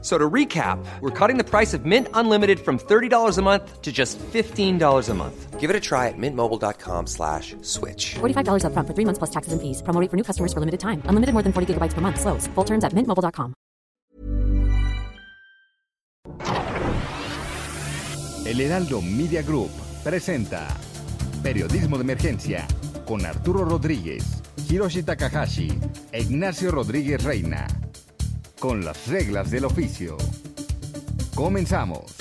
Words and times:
So 0.00 0.16
to 0.16 0.30
recap, 0.30 0.78
we're 1.00 1.10
cutting 1.10 1.38
the 1.38 1.44
price 1.44 1.74
of 1.74 1.84
Mint 1.84 2.06
Unlimited 2.14 2.60
from 2.60 2.78
$30 2.78 3.36
a 3.36 3.42
month 3.42 3.82
to 3.82 3.90
just 3.90 4.16
$15 4.18 5.08
a 5.08 5.14
month. 5.14 5.58
Give 5.58 5.70
it 5.70 5.74
a 5.74 5.80
try 5.80 6.06
at 6.06 6.14
mintmobile.com 6.16 7.08
slash 7.08 7.56
switch. 7.62 8.14
$45 8.20 8.62
upfront 8.62 8.86
for 8.86 8.94
three 8.94 9.04
months 9.04 9.18
plus 9.18 9.30
taxes 9.30 9.52
and 9.52 9.60
fees. 9.60 9.82
Promo 9.82 10.00
rate 10.00 10.08
for 10.08 10.16
new 10.16 10.22
customers 10.22 10.52
for 10.52 10.60
limited 10.60 10.78
time. 10.78 11.02
Unlimited 11.06 11.32
more 11.34 11.42
than 11.42 11.52
40 11.52 11.74
gigabytes 11.74 11.94
per 11.94 12.00
month. 12.00 12.20
Slows. 12.20 12.46
Full 12.54 12.64
terms 12.64 12.84
at 12.84 12.92
mintmobile.com. 12.94 13.54
El 18.46 18.60
Heraldo 18.60 19.02
Media 19.02 19.42
Group 19.42 19.70
presenta 20.02 20.68
Periodismo 21.42 21.98
de 21.98 22.04
Emergencia 22.04 22.66
con 23.04 23.26
Arturo 23.26 23.64
Rodríguez, 23.64 24.42
Hiroshi 24.70 25.02
Takahashi 25.02 25.78
e 26.12 26.20
Ignacio 26.20 26.70
Rodríguez 26.70 27.22
Reina. 27.24 27.66
Con 28.58 28.84
las 28.84 29.06
reglas 29.06 29.52
del 29.52 29.64
oficio. 29.64 30.16
Comenzamos. 31.36 32.16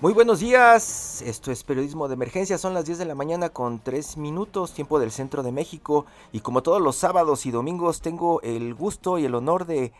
Muy 0.00 0.12
buenos 0.12 0.38
días, 0.38 1.20
esto 1.22 1.50
es 1.50 1.64
Periodismo 1.64 2.06
de 2.06 2.14
Emergencia, 2.14 2.58
son 2.58 2.74
las 2.74 2.84
10 2.86 2.98
de 2.98 3.04
la 3.06 3.16
mañana 3.16 3.48
con 3.48 3.80
3 3.80 4.18
minutos, 4.18 4.72
tiempo 4.72 5.00
del 5.00 5.10
centro 5.10 5.42
de 5.42 5.50
México 5.50 6.06
y 6.30 6.40
como 6.40 6.62
todos 6.62 6.80
los 6.80 6.94
sábados 6.94 7.44
y 7.46 7.50
domingos 7.50 8.00
tengo 8.00 8.40
el 8.42 8.74
gusto 8.74 9.18
y 9.18 9.24
el 9.24 9.34
honor 9.34 9.66
de 9.66 9.92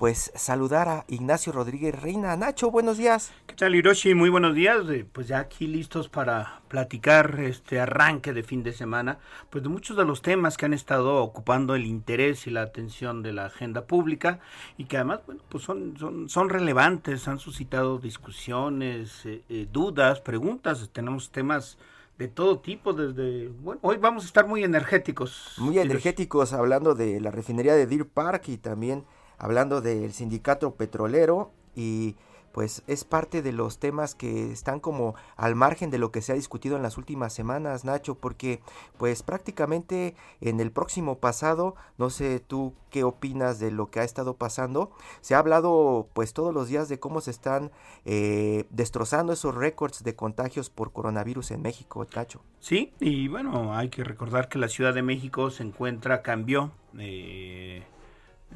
pues 0.00 0.32
saludar 0.34 0.88
a 0.88 1.04
Ignacio 1.08 1.52
Rodríguez 1.52 1.94
Reina. 2.00 2.34
Nacho, 2.34 2.70
buenos 2.70 2.96
días. 2.96 3.32
¿Qué 3.46 3.54
tal 3.54 3.74
Hiroshi? 3.74 4.14
Muy 4.14 4.30
buenos 4.30 4.54
días, 4.54 4.88
eh, 4.88 5.04
pues 5.12 5.28
ya 5.28 5.40
aquí 5.40 5.66
listos 5.66 6.08
para 6.08 6.62
platicar 6.68 7.38
este 7.40 7.80
arranque 7.80 8.32
de 8.32 8.42
fin 8.42 8.62
de 8.62 8.72
semana, 8.72 9.18
pues 9.50 9.62
de 9.62 9.68
muchos 9.68 9.98
de 9.98 10.06
los 10.06 10.22
temas 10.22 10.56
que 10.56 10.64
han 10.64 10.72
estado 10.72 11.22
ocupando 11.22 11.74
el 11.74 11.84
interés 11.84 12.46
y 12.46 12.50
la 12.50 12.62
atención 12.62 13.22
de 13.22 13.34
la 13.34 13.44
agenda 13.44 13.84
pública 13.84 14.40
y 14.78 14.86
que 14.86 14.96
además, 14.96 15.20
bueno, 15.26 15.42
pues 15.50 15.64
son, 15.64 15.94
son, 15.98 16.30
son 16.30 16.48
relevantes, 16.48 17.28
han 17.28 17.38
suscitado 17.38 17.98
discusiones, 17.98 19.26
eh, 19.26 19.42
eh, 19.50 19.68
dudas, 19.70 20.22
preguntas, 20.22 20.88
tenemos 20.94 21.30
temas 21.30 21.76
de 22.16 22.28
todo 22.28 22.60
tipo, 22.60 22.94
desde, 22.94 23.48
bueno, 23.48 23.80
hoy 23.82 23.98
vamos 23.98 24.22
a 24.24 24.26
estar 24.28 24.46
muy 24.46 24.64
energéticos. 24.64 25.56
Muy 25.58 25.78
energéticos, 25.78 26.54
hablando 26.54 26.94
de 26.94 27.20
la 27.20 27.30
refinería 27.30 27.74
de 27.74 27.86
Deer 27.86 28.06
Park 28.06 28.48
y 28.48 28.56
también 28.56 29.04
hablando 29.40 29.80
del 29.80 30.12
sindicato 30.12 30.74
petrolero 30.74 31.50
y 31.74 32.14
pues 32.52 32.82
es 32.86 33.04
parte 33.04 33.42
de 33.42 33.52
los 33.52 33.78
temas 33.78 34.14
que 34.14 34.50
están 34.50 34.80
como 34.80 35.14
al 35.36 35.54
margen 35.54 35.90
de 35.90 35.98
lo 35.98 36.10
que 36.10 36.20
se 36.20 36.32
ha 36.32 36.34
discutido 36.34 36.76
en 36.76 36.82
las 36.82 36.98
últimas 36.98 37.32
semanas, 37.32 37.84
Nacho, 37.84 38.16
porque 38.16 38.60
pues 38.98 39.22
prácticamente 39.22 40.14
en 40.40 40.60
el 40.60 40.72
próximo 40.72 41.18
pasado, 41.18 41.74
no 41.96 42.10
sé 42.10 42.40
tú 42.40 42.74
qué 42.90 43.04
opinas 43.04 43.58
de 43.60 43.70
lo 43.70 43.90
que 43.90 44.00
ha 44.00 44.04
estado 44.04 44.34
pasando, 44.34 44.90
se 45.20 45.34
ha 45.34 45.38
hablado 45.38 46.08
pues 46.12 46.32
todos 46.32 46.52
los 46.52 46.68
días 46.68 46.88
de 46.88 46.98
cómo 46.98 47.20
se 47.20 47.30
están 47.30 47.70
eh, 48.04 48.66
destrozando 48.70 49.32
esos 49.32 49.54
récords 49.54 50.02
de 50.02 50.16
contagios 50.16 50.70
por 50.70 50.92
coronavirus 50.92 51.52
en 51.52 51.62
México, 51.62 52.06
Nacho. 52.14 52.42
Sí, 52.58 52.92
y 53.00 53.28
bueno, 53.28 53.76
hay 53.76 53.88
que 53.90 54.02
recordar 54.04 54.48
que 54.48 54.58
la 54.58 54.68
Ciudad 54.68 54.92
de 54.92 55.02
México 55.02 55.50
se 55.50 55.62
encuentra, 55.62 56.22
cambió. 56.22 56.72
Eh, 56.98 57.84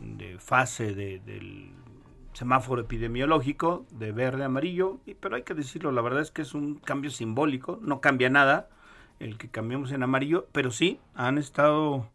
de 0.00 0.38
fase 0.38 0.94
de, 0.94 1.20
del 1.20 1.70
semáforo 2.32 2.82
epidemiológico 2.82 3.86
de 3.90 4.12
verde 4.12 4.42
a 4.42 4.46
amarillo, 4.46 5.00
pero 5.20 5.36
hay 5.36 5.42
que 5.42 5.54
decirlo, 5.54 5.92
la 5.92 6.02
verdad 6.02 6.22
es 6.22 6.30
que 6.30 6.42
es 6.42 6.54
un 6.54 6.76
cambio 6.76 7.10
simbólico, 7.10 7.78
no 7.82 8.00
cambia 8.00 8.28
nada 8.28 8.68
el 9.20 9.38
que 9.38 9.48
cambiemos 9.48 9.92
en 9.92 10.02
amarillo, 10.02 10.48
pero 10.52 10.70
sí 10.70 11.00
han 11.14 11.38
estado 11.38 12.10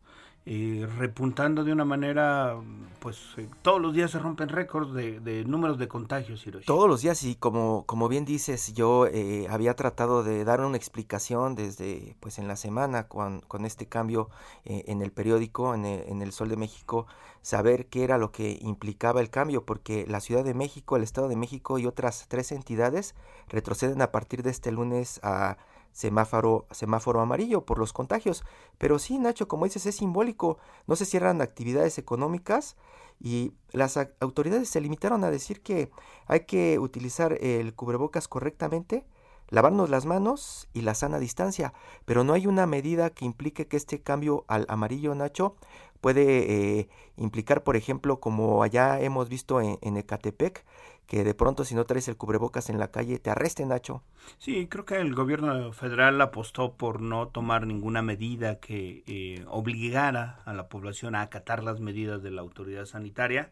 eh, 0.52 0.88
repuntando 0.98 1.64
de 1.64 1.72
una 1.72 1.86
manera, 1.86 2.56
pues 3.02 3.20
eh, 3.38 3.48
todos 3.62 3.80
los 3.80 3.94
días 3.94 4.10
se 4.10 4.18
rompen 4.18 4.50
récords 4.50 4.92
de, 4.96 5.44
números 5.46 5.78
de 5.78 5.88
contagios. 5.88 6.46
Hiroshi. 6.48 6.66
Todos 6.66 6.90
los 6.90 7.04
días 7.04 7.22
y 7.22 7.36
como, 7.36 7.86
como 7.86 8.08
bien 8.08 8.26
dices, 8.26 8.74
yo 8.74 9.06
eh, 9.06 9.46
había 9.48 9.76
tratado 9.76 10.24
de 10.24 10.44
dar 10.46 10.62
una 10.62 10.76
explicación 10.76 11.54
desde 11.54 12.16
pues 12.20 12.40
en 12.40 12.48
la 12.48 12.56
semana 12.56 13.08
con, 13.08 13.42
con 13.42 13.64
este 13.64 13.86
cambio 13.86 14.32
eh, 14.66 14.86
en 14.88 15.04
el 15.04 15.12
periódico, 15.12 15.76
en 15.76 15.86
el, 15.86 16.02
en 16.08 16.24
el 16.24 16.32
Sol 16.32 16.50
de 16.50 16.58
México, 16.58 17.06
saber 17.44 17.86
qué 17.86 18.04
era 18.04 18.18
lo 18.18 18.32
que 18.32 18.58
implicaba 18.60 19.22
el 19.22 19.30
cambio, 19.30 19.68
porque 19.68 20.08
la 20.08 20.20
Ciudad 20.20 20.44
de 20.44 20.56
México, 20.56 20.98
el 20.98 21.04
Estado 21.04 21.28
de 21.28 21.36
México 21.36 21.78
y 21.78 21.86
otras 21.86 22.26
tres 22.28 22.52
entidades 22.52 23.14
retroceden 23.50 24.02
a 24.02 24.12
partir 24.12 24.42
de 24.42 24.50
este 24.50 24.72
lunes 24.72 25.20
a 25.22 25.58
semáforo, 25.92 26.68
semáforo 26.72 27.22
amarillo 27.22 27.66
por 27.66 27.80
los 27.80 27.94
contagios. 27.94 28.44
Pero 28.78 29.00
sí, 29.00 29.20
Nacho, 29.20 29.48
como 29.48 29.66
dices, 29.66 29.86
es 29.86 29.96
simbólico. 29.96 30.58
No 30.88 30.96
se 30.96 31.06
cierran 31.06 31.42
actividades 31.42 31.98
económicas 31.98 32.76
y 33.20 33.54
las 33.72 33.98
autoridades 34.20 34.70
se 34.70 34.82
limitaron 34.82 35.24
a 35.24 35.32
decir 35.32 35.62
que 35.62 35.92
hay 36.28 36.42
que 36.42 36.80
utilizar 36.80 37.38
el 37.42 37.76
cubrebocas 37.76 38.28
correctamente, 38.28 39.06
lavarnos 39.50 39.90
las 39.90 40.06
manos 40.06 40.70
y 40.74 40.82
la 40.82 40.96
sana 40.96 41.20
distancia. 41.20 41.74
Pero 42.06 42.24
no 42.24 42.34
hay 42.34 42.48
una 42.48 42.66
medida 42.66 43.10
que 43.10 43.26
implique 43.26 43.68
que 43.68 43.78
este 43.78 44.02
cambio 44.02 44.46
al 44.48 44.66
amarillo, 44.70 45.14
Nacho, 45.16 45.56
puede 46.02 46.80
eh, 46.80 46.90
implicar, 47.18 47.64
por 47.64 47.76
ejemplo, 47.76 48.20
como 48.20 48.64
allá 48.64 49.02
hemos 49.02 49.28
visto 49.28 49.60
en, 49.60 49.78
en 49.82 49.98
Ecatepec, 49.98 50.64
que 51.10 51.24
de 51.24 51.34
pronto 51.34 51.66
si 51.66 51.74
no 51.74 51.86
traes 51.86 52.08
el 52.08 52.18
cubrebocas 52.18 52.70
en 52.70 52.78
la 52.78 52.92
calle 52.92 53.18
te 53.18 53.32
arresten, 53.32 53.70
Nacho. 53.70 54.04
Sí, 54.38 54.68
creo 54.68 54.86
que 54.86 54.98
el 54.98 55.16
gobierno 55.16 55.74
federal 55.74 56.22
apostó 56.22 56.74
por 56.76 57.02
no 57.02 57.30
tomar 57.30 57.66
ninguna 57.66 58.04
medida 58.04 58.60
que 58.60 59.04
eh, 59.08 59.44
obligara 59.48 60.44
a 60.46 60.54
la 60.54 60.70
población 60.70 61.16
a 61.16 61.22
acatar 61.22 61.64
las 61.64 61.80
medidas 61.80 62.22
de 62.22 62.30
la 62.30 62.42
autoridad 62.42 62.86
sanitaria. 62.86 63.50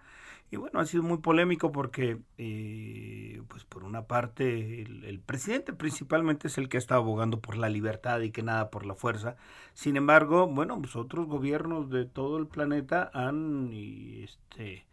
Y 0.51 0.57
bueno, 0.57 0.79
ha 0.79 0.85
sido 0.85 1.01
muy 1.01 1.17
polémico 1.17 1.71
porque, 1.71 2.19
eh, 2.37 3.41
pues 3.47 3.65
por 3.65 3.83
una 3.83 4.03
parte, 4.05 4.83
el, 4.83 5.03
el, 5.03 5.19
presidente 5.19 5.73
principalmente 5.73 6.47
es 6.47 6.59
el 6.59 6.69
que 6.69 6.77
está 6.77 6.95
abogando 6.95 7.41
por 7.41 7.57
la 7.57 7.69
libertad 7.69 8.21
y 8.21 8.31
que 8.31 8.43
nada 8.43 8.69
por 8.69 8.85
la 8.85 8.93
fuerza. 8.93 9.35
Sin 9.73 9.97
embargo, 9.97 10.47
bueno, 10.47 10.79
pues 10.79 10.95
otros 10.95 11.25
gobiernos 11.27 11.89
de 11.89 12.05
todo 12.05 12.37
el 12.37 12.47
planeta 12.47 13.09
han, 13.13 13.73
y 13.73 14.23
este, 14.23 14.86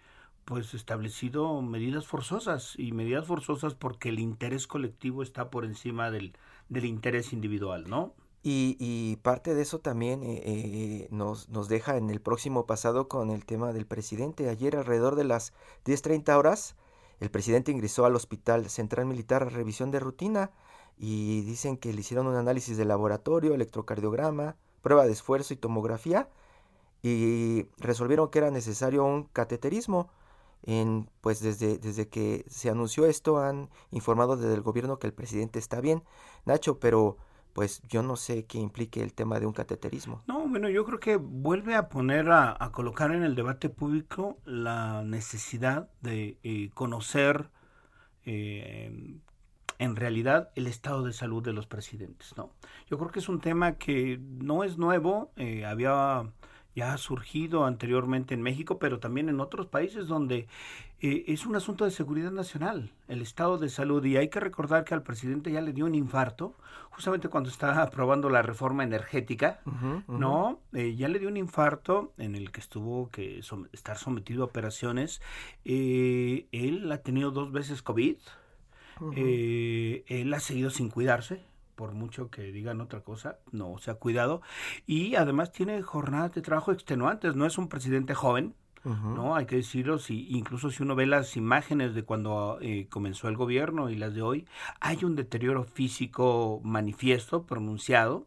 pues 0.44 0.74
establecido 0.74 1.60
medidas 1.62 2.06
forzosas 2.06 2.74
y 2.76 2.92
medidas 2.92 3.26
forzosas 3.26 3.74
porque 3.74 4.10
el 4.10 4.18
interés 4.18 4.66
colectivo 4.66 5.22
está 5.22 5.50
por 5.50 5.64
encima 5.64 6.10
del, 6.10 6.36
del 6.68 6.84
interés 6.84 7.32
individual, 7.32 7.84
¿no? 7.88 8.14
Y, 8.42 8.76
y, 8.78 9.16
parte 9.16 9.54
de 9.54 9.62
eso 9.62 9.78
también 9.78 10.22
eh, 10.22 10.42
eh, 10.44 11.08
nos, 11.10 11.48
nos 11.48 11.68
deja 11.68 11.96
en 11.96 12.10
el 12.10 12.20
próximo 12.20 12.66
pasado 12.66 13.08
con 13.08 13.30
el 13.30 13.46
tema 13.46 13.72
del 13.72 13.86
presidente. 13.86 14.50
Ayer 14.50 14.76
alrededor 14.76 15.16
de 15.16 15.24
las 15.24 15.54
10.30 15.86 16.36
horas, 16.36 16.76
el 17.20 17.30
presidente 17.30 17.72
ingresó 17.72 18.04
al 18.04 18.16
Hospital 18.16 18.68
Central 18.68 19.06
Militar 19.06 19.44
a 19.44 19.48
revisión 19.48 19.90
de 19.90 20.00
rutina 20.00 20.50
y 20.98 21.40
dicen 21.40 21.78
que 21.78 21.94
le 21.94 22.00
hicieron 22.00 22.26
un 22.26 22.36
análisis 22.36 22.76
de 22.76 22.84
laboratorio, 22.84 23.54
electrocardiograma, 23.54 24.56
prueba 24.82 25.06
de 25.06 25.12
esfuerzo 25.12 25.54
y 25.54 25.56
tomografía 25.56 26.28
y 27.02 27.66
resolvieron 27.78 28.28
que 28.28 28.38
era 28.38 28.50
necesario 28.50 29.04
un 29.04 29.24
cateterismo 29.24 30.10
en, 30.66 31.10
pues 31.20 31.40
desde, 31.40 31.78
desde 31.78 32.08
que 32.08 32.44
se 32.48 32.70
anunció 32.70 33.06
esto 33.06 33.38
han 33.38 33.70
informado 33.90 34.36
desde 34.36 34.54
el 34.54 34.62
gobierno 34.62 34.98
que 34.98 35.06
el 35.06 35.12
presidente 35.12 35.58
está 35.58 35.80
bien, 35.80 36.02
Nacho, 36.44 36.78
pero 36.78 37.16
pues 37.52 37.82
yo 37.88 38.02
no 38.02 38.16
sé 38.16 38.46
qué 38.46 38.58
implique 38.58 39.02
el 39.02 39.14
tema 39.14 39.38
de 39.38 39.46
un 39.46 39.52
cateterismo. 39.52 40.22
No, 40.26 40.46
bueno, 40.48 40.68
yo 40.68 40.84
creo 40.84 40.98
que 40.98 41.16
vuelve 41.16 41.76
a 41.76 41.88
poner 41.88 42.30
a, 42.30 42.58
colocar 42.72 43.12
en 43.12 43.22
el 43.22 43.36
debate 43.36 43.68
público 43.68 44.38
la 44.44 45.02
necesidad 45.04 45.88
de 46.00 46.38
eh, 46.42 46.70
conocer 46.74 47.50
eh, 48.26 49.20
en 49.78 49.96
realidad 49.96 50.50
el 50.56 50.66
estado 50.66 51.04
de 51.04 51.12
salud 51.12 51.42
de 51.42 51.52
los 51.52 51.66
presidentes, 51.66 52.36
¿no? 52.36 52.50
Yo 52.88 52.98
creo 52.98 53.10
que 53.10 53.20
es 53.20 53.28
un 53.28 53.40
tema 53.40 53.76
que 53.78 54.18
no 54.20 54.64
es 54.64 54.76
nuevo, 54.76 55.30
eh, 55.36 55.64
había 55.64 56.32
ya 56.74 56.92
ha 56.92 56.98
surgido 56.98 57.64
anteriormente 57.64 58.34
en 58.34 58.42
México, 58.42 58.78
pero 58.78 58.98
también 58.98 59.28
en 59.28 59.40
otros 59.40 59.66
países 59.66 60.08
donde 60.08 60.48
eh, 61.00 61.24
es 61.28 61.46
un 61.46 61.56
asunto 61.56 61.84
de 61.84 61.90
seguridad 61.90 62.32
nacional, 62.32 62.90
el 63.08 63.22
estado 63.22 63.58
de 63.58 63.68
salud. 63.68 64.04
Y 64.04 64.16
hay 64.16 64.28
que 64.28 64.40
recordar 64.40 64.84
que 64.84 64.94
al 64.94 65.02
presidente 65.02 65.52
ya 65.52 65.60
le 65.60 65.72
dio 65.72 65.86
un 65.86 65.94
infarto, 65.94 66.54
justamente 66.90 67.28
cuando 67.28 67.48
estaba 67.48 67.82
aprobando 67.82 68.28
la 68.28 68.42
reforma 68.42 68.82
energética, 68.84 69.60
uh 69.66 69.70
-huh, 69.70 69.96
uh 69.96 70.12
-huh. 70.12 70.18
¿no? 70.18 70.60
Eh, 70.72 70.96
ya 70.96 71.08
le 71.08 71.18
dio 71.18 71.28
un 71.28 71.36
infarto 71.36 72.12
en 72.18 72.34
el 72.34 72.50
que 72.50 72.60
estuvo 72.60 73.08
que 73.10 73.42
som 73.42 73.66
estar 73.72 73.96
sometido 73.96 74.42
a 74.42 74.46
operaciones. 74.46 75.20
Eh, 75.64 76.46
él 76.52 76.90
ha 76.90 76.98
tenido 76.98 77.30
dos 77.30 77.52
veces 77.52 77.82
COVID. 77.82 78.16
Uh 79.00 79.12
-huh. 79.12 80.04
él 80.06 80.32
ha 80.34 80.38
seguido 80.38 80.70
sin 80.70 80.88
cuidarse 80.88 81.42
por 81.74 81.92
mucho 81.92 82.30
que 82.30 82.52
digan 82.52 82.80
otra 82.80 83.00
cosa, 83.00 83.38
no 83.52 83.78
se 83.78 83.90
ha 83.90 83.94
cuidado. 83.94 84.42
Y 84.86 85.16
además 85.16 85.52
tiene 85.52 85.82
jornadas 85.82 86.34
de 86.34 86.42
trabajo 86.42 86.72
extenuantes, 86.72 87.36
no 87.36 87.46
es 87.46 87.58
un 87.58 87.68
presidente 87.68 88.14
joven, 88.14 88.54
¿no? 88.84 89.34
Hay 89.34 89.46
que 89.46 89.56
decirlo, 89.56 89.98
si, 89.98 90.28
incluso 90.28 90.70
si 90.70 90.82
uno 90.82 90.94
ve 90.94 91.06
las 91.06 91.38
imágenes 91.38 91.94
de 91.94 92.04
cuando 92.04 92.58
eh, 92.60 92.86
comenzó 92.90 93.28
el 93.28 93.36
gobierno 93.36 93.88
y 93.88 93.96
las 93.96 94.14
de 94.14 94.20
hoy, 94.20 94.46
hay 94.78 95.04
un 95.04 95.16
deterioro 95.16 95.64
físico 95.64 96.60
manifiesto, 96.62 97.46
pronunciado, 97.46 98.26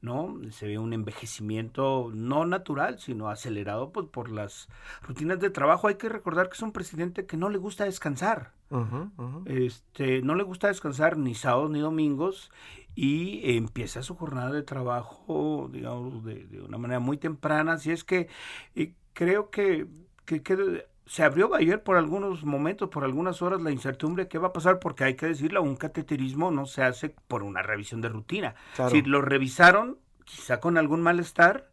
¿no? 0.00 0.38
Se 0.50 0.66
ve 0.66 0.78
un 0.78 0.92
envejecimiento 0.92 2.10
no 2.14 2.46
natural, 2.46 2.98
sino 2.98 3.28
acelerado 3.28 3.90
pues, 3.92 4.06
por 4.06 4.30
las 4.30 4.68
rutinas 5.02 5.40
de 5.40 5.50
trabajo. 5.50 5.88
Hay 5.88 5.96
que 5.96 6.08
recordar 6.08 6.48
que 6.48 6.54
es 6.54 6.62
un 6.62 6.72
presidente 6.72 7.26
que 7.26 7.36
no 7.36 7.48
le 7.48 7.58
gusta 7.58 7.84
descansar. 7.84 8.52
Este, 9.46 10.22
no 10.22 10.34
le 10.34 10.42
gusta 10.42 10.68
descansar 10.68 11.16
ni 11.16 11.34
sábados 11.34 11.70
ni 11.70 11.80
domingos 11.80 12.50
y 13.00 13.56
empieza 13.56 14.02
su 14.02 14.16
jornada 14.16 14.50
de 14.50 14.64
trabajo, 14.64 15.70
digamos, 15.72 16.24
de, 16.24 16.60
una 16.66 16.78
manera 16.78 16.98
muy 16.98 17.16
temprana. 17.16 17.74
Así 17.74 17.92
es 17.92 18.02
que 18.02 18.26
eh, 18.74 18.92
creo 19.12 19.50
que, 19.50 19.86
que, 20.24 20.84
se 21.06 21.22
abrió 21.22 21.54
ayer 21.54 21.80
por 21.80 21.96
algunos 21.96 22.42
momentos, 22.42 22.88
por 22.88 23.04
algunas 23.04 23.40
horas, 23.40 23.62
la 23.62 23.70
incertidumbre 23.70 24.26
qué 24.26 24.38
va 24.38 24.48
a 24.48 24.52
pasar, 24.52 24.80
porque 24.80 25.04
hay 25.04 25.14
que 25.14 25.26
decirlo, 25.26 25.62
un 25.62 25.76
cateterismo 25.76 26.50
no 26.50 26.66
se 26.66 26.82
hace 26.82 27.14
por 27.28 27.44
una 27.44 27.62
revisión 27.62 28.00
de 28.00 28.08
rutina. 28.08 28.56
Si 28.90 29.02
lo 29.02 29.22
revisaron, 29.22 29.98
quizá 30.24 30.58
con 30.58 30.76
algún 30.76 31.00
malestar, 31.00 31.70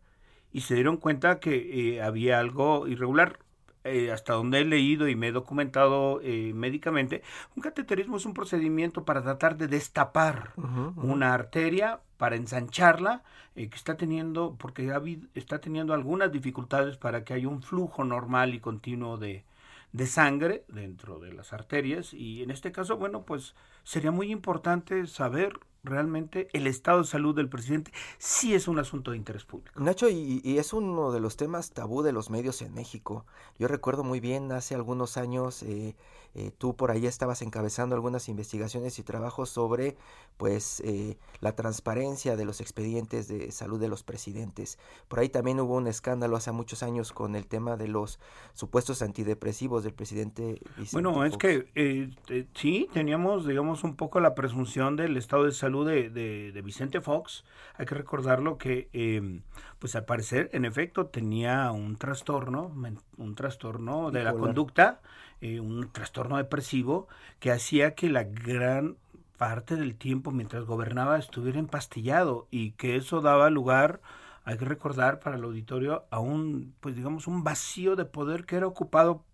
y 0.51 0.61
se 0.61 0.75
dieron 0.75 0.97
cuenta 0.97 1.39
que 1.39 1.95
eh, 1.95 2.03
había 2.03 2.37
algo 2.37 2.87
irregular. 2.87 3.39
Eh, 3.87 4.11
hasta 4.11 4.33
donde 4.33 4.61
he 4.61 4.65
leído 4.65 5.07
y 5.07 5.15
me 5.15 5.27
he 5.27 5.31
documentado 5.31 6.19
eh, 6.23 6.53
médicamente, 6.55 7.21
un 7.55 7.61
cateterismo 7.61 8.17
es 8.17 8.25
un 8.25 8.33
procedimiento 8.33 9.05
para 9.05 9.21
tratar 9.21 9.57
de 9.57 9.67
destapar 9.67 10.53
una 10.95 11.35
arteria, 11.35 11.99
para 12.17 12.35
ensancharla, 12.35 13.23
que 13.53 13.63
está 13.63 13.95
teniendo, 13.95 14.55
porque 14.57 14.91
está 15.35 15.61
teniendo 15.61 15.93
algunas 15.93 16.31
dificultades 16.31 16.97
para 16.97 17.23
que 17.23 17.35
haya 17.35 17.47
un 17.47 17.61
flujo 17.61 18.03
normal 18.03 18.55
y 18.55 18.59
continuo 18.59 19.17
de, 19.17 19.45
de 19.91 20.07
sangre 20.07 20.65
dentro 20.67 21.19
de 21.19 21.31
las 21.31 21.53
arterias. 21.53 22.13
Y 22.13 22.43
en 22.43 22.51
este 22.51 22.71
caso, 22.71 22.97
bueno, 22.97 23.23
pues 23.23 23.55
sería 23.83 24.11
muy 24.11 24.31
importante 24.31 25.07
saber 25.07 25.59
realmente 25.85 26.49
el 26.53 26.67
estado 26.67 26.99
de 26.99 27.05
salud 27.05 27.35
del 27.35 27.49
presidente 27.49 27.91
sí 28.17 28.53
es 28.53 28.67
un 28.67 28.79
asunto 28.79 29.11
de 29.11 29.17
interés 29.17 29.45
público. 29.45 29.79
Nacho, 29.79 30.09
y, 30.09 30.41
es 30.57 30.73
uno 30.73 31.11
de 31.11 31.19
los 31.19 31.37
temas 31.37 31.71
tabú 31.71 32.01
de 32.01 32.11
los 32.11 32.29
medios 32.29 32.61
en 32.61 32.73
México. 32.73 33.25
Yo 33.59 33.67
recuerdo 33.67 34.03
muy 34.03 34.19
bien, 34.19 34.51
hace 34.51 34.75
algunos 34.75 35.17
años, 35.17 35.63
eh, 35.63 35.95
eh, 36.33 36.51
tú 36.57 36.75
por 36.75 36.91
ahí 36.91 37.05
estabas 37.05 37.41
encabezando 37.41 37.95
algunas 37.95 38.27
investigaciones 38.27 38.99
y 38.99 39.03
trabajos 39.03 39.49
sobre 39.49 39.95
pues 40.37 40.81
eh, 40.81 41.17
la 41.39 41.55
transparencia 41.55 42.35
de 42.35 42.43
los 42.43 42.59
expedientes 42.59 43.27
de 43.27 43.51
salud 43.51 43.79
de 43.79 43.87
los 43.87 44.03
presidentes. 44.03 44.77
Por 45.07 45.19
ahí 45.19 45.29
también 45.29 45.59
hubo 45.61 45.75
un 45.75 45.87
escándalo 45.87 46.35
hace 46.35 46.51
muchos 46.51 46.83
años 46.83 47.13
con 47.13 47.35
el 47.35 47.47
tema 47.47 47.77
de 47.77 47.87
los 47.87 48.19
supuestos 48.53 49.01
antidepresivos 49.01 49.83
del 49.83 49.93
presidente. 49.93 50.59
bueno, 50.91 51.23
es 51.23 51.37
que 51.37 52.09
sí, 52.53 52.89
teníamos, 52.91 53.47
digamos, 53.47 53.83
un 53.83 53.95
poco 53.95 54.19
la 54.19 54.35
presunción 54.35 54.95
del 54.95 55.15
estado 55.17 55.45
de 55.45 55.51
salud 55.51 55.74
de, 55.83 56.61
Vicente 56.63 57.01
Fox, 57.01 57.43
hay 57.75 57.85
que 57.85 57.95
recordarlo 57.95 58.57
que, 58.57 58.89
em, 58.93 59.41
pues 59.79 59.95
al 59.95 60.05
parecer, 60.05 60.49
en 60.53 60.65
efecto, 60.65 61.07
tenía 61.07 61.71
un 61.71 61.97
trastorno, 61.97 62.71
un 63.17 63.35
trastorno 63.35 64.11
de 64.11 64.23
la 64.23 64.33
conducta, 64.33 65.01
eh, 65.41 65.59
un 65.59 65.91
trastorno 65.91 66.37
depresivo, 66.37 67.07
que 67.39 67.51
hacía 67.51 67.95
que 67.95 68.09
la 68.09 68.23
gran 68.23 68.97
parte 69.37 69.75
del 69.75 69.95
tiempo 69.95 70.31
mientras 70.31 70.65
gobernaba 70.65 71.17
estuviera 71.17 71.59
empastillado 71.59 72.47
y 72.51 72.71
que 72.71 72.95
eso 72.95 73.21
daba 73.21 73.49
lugar 73.49 74.01
hay 74.45 74.57
que 74.57 74.65
recordar 74.65 75.19
para 75.19 75.35
el 75.35 75.43
auditorio 75.43 76.05
a 76.09 76.19
un 76.19 76.73
pues 76.79 76.95
digamos 76.95 77.27
un 77.27 77.43
vacío 77.43 77.95
de 77.95 78.05
poder 78.05 78.45
que 78.45 78.55
era 78.55 78.67
ocupado 78.67 79.25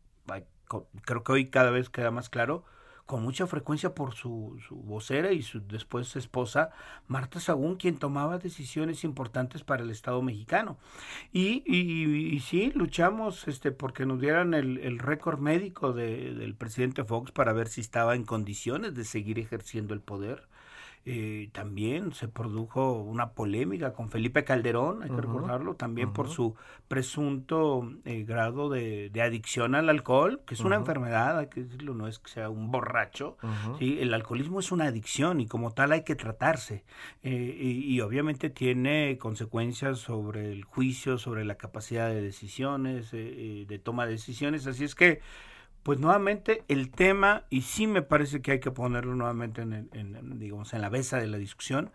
creo 1.05 1.23
que 1.23 1.31
hoy 1.31 1.49
cada 1.49 1.69
vez 1.69 1.89
queda 1.89 2.11
más 2.11 2.29
claro 2.29 2.63
con 3.05 3.23
mucha 3.23 3.47
frecuencia 3.47 3.93
por 3.93 4.13
su, 4.13 4.59
su 4.67 4.75
vocera 4.75 5.31
y 5.31 5.41
su 5.41 5.65
después 5.65 6.15
esposa, 6.15 6.71
Marta 7.07 7.39
Sagún, 7.39 7.75
quien 7.75 7.97
tomaba 7.97 8.37
decisiones 8.37 9.03
importantes 9.03 9.63
para 9.63 9.83
el 9.83 9.89
Estado 9.89 10.21
mexicano. 10.21 10.77
Y, 11.31 11.63
y, 11.65 12.39
sí, 12.39 12.71
luchamos 12.75 13.47
este, 13.47 13.71
porque 13.71 14.05
nos 14.05 14.19
dieran 14.19 14.53
el, 14.53 14.77
el 14.79 14.99
récord 14.99 15.39
médico 15.39 15.93
de, 15.93 16.33
del 16.33 16.55
presidente 16.55 17.03
Fox 17.03 17.31
para 17.31 17.53
ver 17.53 17.67
si 17.67 17.81
estaba 17.81 18.15
en 18.15 18.23
condiciones 18.23 18.95
de 18.95 19.03
seguir 19.03 19.39
ejerciendo 19.39 19.93
el 19.93 20.01
poder. 20.01 20.47
Eh, 21.03 21.49
también 21.51 22.13
se 22.13 22.27
produjo 22.27 22.93
una 22.93 23.31
polémica 23.31 23.91
con 23.93 24.09
Felipe 24.09 24.43
Calderón, 24.43 25.01
hay 25.01 25.09
que 25.09 25.21
recordarlo, 25.21 25.73
también 25.73 26.13
por 26.13 26.29
su 26.29 26.53
presunto 26.87 27.91
eh, 28.05 28.23
grado 28.23 28.69
de, 28.69 29.11
adicción 29.19 29.73
al 29.73 29.89
alcohol, 29.89 30.41
que 30.45 30.53
es 30.53 30.59
una 30.59 30.75
enfermedad, 30.75 31.39
hay 31.39 31.47
que 31.47 31.63
decirlo, 31.63 31.95
no 31.95 32.07
es 32.07 32.19
que 32.19 32.29
sea 32.29 32.49
un 32.49 32.69
borracho, 32.69 33.37
¿sí? 33.79 33.97
el 33.99 34.13
alcoholismo 34.13 34.59
es 34.59 34.71
una 34.71 34.85
adicción 34.85 35.41
y 35.41 35.47
como 35.47 35.71
tal 35.71 35.91
hay 35.91 36.03
que 36.03 36.15
tratarse 36.15 36.83
eh, 37.23 37.57
y, 37.59 37.95
y, 37.95 38.01
obviamente 38.01 38.51
tiene 38.51 39.17
consecuencias 39.17 39.97
sobre 39.97 40.51
el 40.51 40.65
juicio, 40.65 41.17
sobre 41.17 41.45
la 41.45 41.55
capacidad 41.55 42.09
de 42.09 42.21
decisiones, 42.21 43.09
de 43.11 43.81
toma 43.83 44.05
de 44.05 44.11
decisiones, 44.11 44.67
así 44.67 44.83
es 44.83 44.93
que 44.93 45.21
pues 45.83 45.99
nuevamente 45.99 46.63
el 46.67 46.91
tema, 46.91 47.45
y 47.49 47.61
sí 47.61 47.87
me 47.87 48.01
parece 48.01 48.41
que 48.41 48.51
hay 48.51 48.59
que 48.59 48.71
ponerlo 48.71 49.15
nuevamente 49.15 49.61
en, 49.61 49.89
en, 49.93 50.39
digamos, 50.39 50.73
en 50.73 50.81
la 50.81 50.89
mesa 50.89 51.17
de 51.17 51.27
la 51.27 51.37
discusión, 51.37 51.91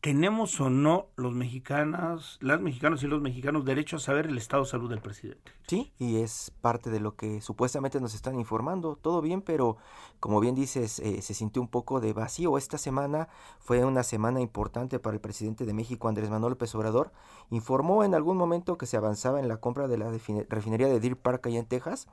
¿tenemos 0.00 0.58
o 0.60 0.70
no 0.70 1.08
los 1.16 1.34
mexicanos, 1.34 2.38
las 2.40 2.60
mexicanos 2.60 3.02
y 3.02 3.06
los 3.06 3.20
mexicanos 3.20 3.64
derecho 3.64 3.96
a 3.96 3.98
saber 3.98 4.26
el 4.26 4.38
estado 4.38 4.62
de 4.64 4.70
salud 4.70 4.88
del 4.88 5.00
presidente? 5.00 5.52
Sí, 5.66 5.92
y 5.98 6.16
es 6.16 6.52
parte 6.60 6.90
de 6.90 7.00
lo 7.00 7.16
que 7.16 7.40
supuestamente 7.40 8.00
nos 8.00 8.14
están 8.14 8.38
informando. 8.38 8.96
Todo 8.96 9.20
bien, 9.20 9.42
pero 9.42 9.76
como 10.18 10.40
bien 10.40 10.54
dices, 10.54 10.98
eh, 11.00 11.22
se 11.22 11.34
sintió 11.34 11.60
un 11.60 11.68
poco 11.68 12.00
de 12.00 12.12
vacío. 12.12 12.56
Esta 12.56 12.78
semana 12.78 13.28
fue 13.58 13.84
una 13.84 14.02
semana 14.02 14.40
importante 14.40 14.98
para 14.98 15.14
el 15.14 15.20
presidente 15.20 15.66
de 15.66 15.74
México, 15.74 16.08
Andrés 16.08 16.30
Manuel 16.30 16.52
López 16.52 16.74
Obrador. 16.74 17.12
Informó 17.50 18.02
en 18.02 18.14
algún 18.14 18.36
momento 18.36 18.78
que 18.78 18.86
se 18.86 18.96
avanzaba 18.96 19.38
en 19.38 19.48
la 19.48 19.58
compra 19.58 19.86
de 19.86 19.98
la 19.98 20.10
refinería 20.48 20.88
de 20.88 20.98
Deer 20.98 21.16
Park 21.16 21.46
allá 21.46 21.58
en 21.58 21.66
Texas 21.66 22.08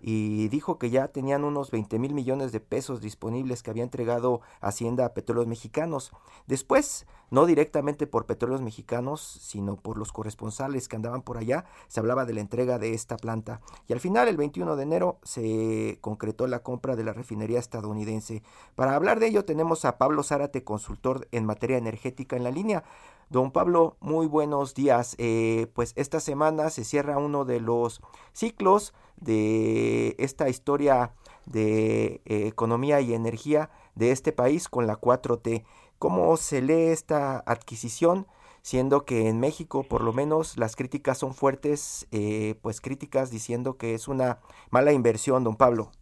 y 0.00 0.48
dijo 0.48 0.78
que 0.78 0.90
ya 0.90 1.08
tenían 1.08 1.44
unos 1.44 1.70
20 1.70 1.98
mil 1.98 2.14
millones 2.14 2.52
de 2.52 2.60
pesos 2.60 3.00
disponibles 3.00 3.62
que 3.62 3.70
había 3.70 3.84
entregado 3.84 4.40
Hacienda 4.60 5.06
a 5.06 5.14
petróleos 5.14 5.46
mexicanos. 5.46 6.12
Después 6.46 7.06
no 7.32 7.46
directamente 7.46 8.06
por 8.06 8.26
petróleos 8.26 8.60
mexicanos, 8.60 9.22
sino 9.22 9.76
por 9.76 9.96
los 9.96 10.12
corresponsales 10.12 10.86
que 10.86 10.96
andaban 10.96 11.22
por 11.22 11.38
allá, 11.38 11.64
se 11.88 11.98
hablaba 11.98 12.26
de 12.26 12.34
la 12.34 12.42
entrega 12.42 12.78
de 12.78 12.92
esta 12.92 13.16
planta. 13.16 13.62
Y 13.88 13.94
al 13.94 14.00
final, 14.00 14.28
el 14.28 14.36
21 14.36 14.76
de 14.76 14.82
enero, 14.82 15.18
se 15.22 15.96
concretó 16.02 16.46
la 16.46 16.62
compra 16.62 16.94
de 16.94 17.04
la 17.04 17.14
refinería 17.14 17.58
estadounidense. 17.58 18.42
Para 18.74 18.94
hablar 18.94 19.18
de 19.18 19.28
ello 19.28 19.46
tenemos 19.46 19.86
a 19.86 19.96
Pablo 19.96 20.22
Zárate, 20.22 20.62
consultor 20.62 21.26
en 21.32 21.46
materia 21.46 21.78
energética 21.78 22.36
en 22.36 22.44
la 22.44 22.50
línea. 22.50 22.84
Don 23.30 23.50
Pablo, 23.50 23.96
muy 24.00 24.26
buenos 24.26 24.74
días. 24.74 25.14
Eh, 25.16 25.68
pues 25.72 25.94
esta 25.96 26.20
semana 26.20 26.68
se 26.68 26.84
cierra 26.84 27.16
uno 27.16 27.46
de 27.46 27.60
los 27.60 28.02
ciclos 28.34 28.92
de 29.16 30.16
esta 30.18 30.50
historia 30.50 31.14
de 31.46 32.20
eh, 32.26 32.46
economía 32.46 33.00
y 33.00 33.14
energía 33.14 33.70
de 33.94 34.10
este 34.10 34.32
país 34.32 34.68
con 34.68 34.86
la 34.86 35.00
4T. 35.00 35.64
¿Cómo 36.02 36.36
se 36.36 36.60
lee 36.62 36.90
esta 36.90 37.38
adquisición? 37.46 38.26
Siendo 38.60 39.04
que 39.04 39.28
en 39.28 39.38
México 39.38 39.86
por 39.88 40.02
lo 40.02 40.12
menos 40.12 40.58
las 40.58 40.74
críticas 40.74 41.16
son 41.16 41.32
fuertes, 41.32 42.08
eh, 42.10 42.56
pues 42.60 42.80
críticas 42.80 43.30
diciendo 43.30 43.78
que 43.78 43.94
es 43.94 44.08
una 44.08 44.38
mala 44.72 44.92
inversión, 44.92 45.44
don 45.44 45.56
Pablo. 45.56 45.92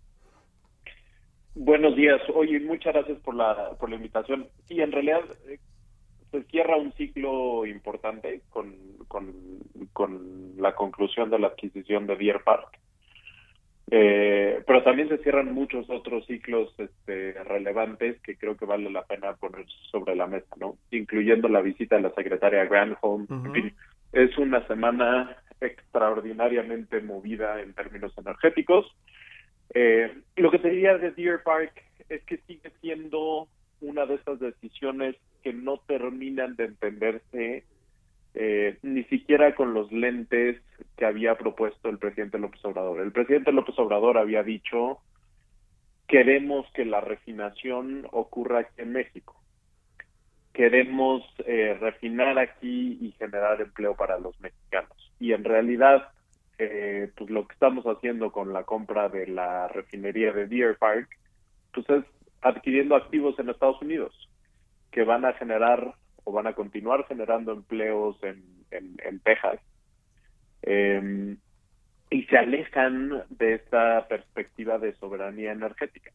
Buenos 1.54 1.96
días. 1.96 2.18
Oye, 2.34 2.60
muchas 2.60 2.94
gracias 2.94 3.18
por 3.18 3.34
la, 3.34 3.76
por 3.78 3.90
la 3.90 3.96
invitación. 3.96 4.48
Y 4.70 4.80
en 4.80 4.90
realidad 4.90 5.20
eh, 5.46 5.58
se 6.30 6.44
cierra 6.44 6.78
un 6.78 6.94
ciclo 6.94 7.66
importante 7.66 8.40
con, 8.48 8.74
con, 9.06 9.34
con 9.92 10.54
la 10.56 10.74
conclusión 10.76 11.28
de 11.28 11.40
la 11.40 11.48
adquisición 11.48 12.06
de 12.06 12.16
Deer 12.16 12.42
Park. 12.42 12.78
Eh, 13.92 14.62
pero 14.66 14.84
también 14.84 15.08
se 15.08 15.18
cierran 15.18 15.52
muchos 15.52 15.90
otros 15.90 16.24
ciclos 16.26 16.72
este, 16.78 17.32
relevantes 17.42 18.20
que 18.22 18.36
creo 18.36 18.56
que 18.56 18.64
vale 18.64 18.88
la 18.88 19.04
pena 19.04 19.34
poner 19.34 19.66
sobre 19.90 20.14
la 20.14 20.28
mesa, 20.28 20.54
¿no? 20.60 20.76
Incluyendo 20.92 21.48
la 21.48 21.60
visita 21.60 21.96
de 21.96 22.02
la 22.02 22.14
secretaria 22.14 22.64
Granholm. 22.66 23.26
es 24.12 24.38
una 24.38 24.64
semana 24.68 25.36
extraordinariamente 25.60 27.00
movida 27.00 27.60
en 27.60 27.74
términos 27.74 28.16
energéticos. 28.16 28.86
Eh, 29.74 30.22
lo 30.36 30.50
que 30.52 30.58
se 30.58 30.70
diría 30.70 30.96
de 30.96 31.10
Deer 31.10 31.42
Park 31.42 31.82
es 32.08 32.22
que 32.24 32.38
sigue 32.46 32.70
siendo 32.80 33.48
una 33.80 34.06
de 34.06 34.14
esas 34.14 34.38
decisiones 34.38 35.16
que 35.42 35.52
no 35.52 35.78
terminan 35.86 36.54
de 36.54 36.64
entenderse 36.66 37.64
eh, 38.34 38.78
ni 38.82 39.04
siquiera 39.04 39.54
con 39.54 39.74
los 39.74 39.90
lentes 39.90 40.60
que 40.96 41.04
había 41.04 41.36
propuesto 41.36 41.88
el 41.88 41.98
presidente 41.98 42.38
López 42.38 42.64
Obrador. 42.64 43.00
El 43.00 43.12
presidente 43.12 43.52
López 43.52 43.78
Obrador 43.78 44.18
había 44.18 44.42
dicho, 44.42 44.98
queremos 46.06 46.66
que 46.72 46.84
la 46.84 47.00
refinación 47.00 48.06
ocurra 48.12 48.60
aquí 48.60 48.82
en 48.82 48.92
México. 48.92 49.36
queremos 50.52 51.22
eh, 51.46 51.78
refinar 51.80 52.38
aquí 52.38 52.98
y 53.00 53.12
generar 53.12 53.60
empleo 53.60 53.94
para 53.94 54.18
los 54.18 54.38
mexicanos. 54.40 55.12
Y 55.18 55.32
en 55.32 55.44
realidad, 55.44 56.08
eh, 56.58 57.10
pues 57.16 57.30
lo 57.30 57.46
que 57.46 57.54
estamos 57.54 57.84
haciendo 57.86 58.32
con 58.32 58.52
la 58.52 58.64
compra 58.64 59.08
de 59.08 59.26
la 59.28 59.68
refinería 59.68 60.32
de 60.32 60.48
Deer 60.48 60.76
Park, 60.76 61.08
pues 61.72 61.88
es 61.90 62.04
adquiriendo 62.42 62.96
activos 62.96 63.38
en 63.38 63.48
Estados 63.48 63.80
Unidos 63.80 64.28
que 64.90 65.04
van 65.04 65.24
a 65.24 65.32
generar 65.34 65.94
van 66.32 66.46
a 66.46 66.54
continuar 66.54 67.06
generando 67.06 67.52
empleos 67.52 68.22
en, 68.22 68.42
en, 68.70 69.20
Texas 69.20 69.60
em, 70.62 71.36
y 72.10 72.24
se 72.24 72.38
alejan 72.38 73.22
de 73.30 73.54
esta 73.54 74.06
perspectiva 74.08 74.78
de 74.78 74.94
soberanía 74.96 75.52
energética. 75.52 76.10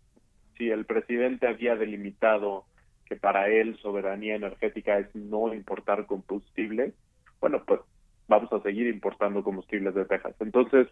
Si 0.57 0.69
el 0.69 0.85
presidente 0.85 1.47
había 1.47 1.75
delimitado 1.75 2.65
que 3.05 3.15
para 3.15 3.49
él 3.49 3.77
soberanía 3.77 4.35
energética 4.35 4.97
es 4.99 5.13
no 5.15 5.53
importar 5.53 6.05
combustible, 6.05 6.93
bueno, 7.39 7.63
pues 7.65 7.81
vamos 8.27 8.51
a 8.53 8.61
seguir 8.61 8.87
importando 8.87 9.43
combustibles 9.43 9.93
de 9.93 10.05
Texas. 10.05 10.35
Entonces, 10.39 10.87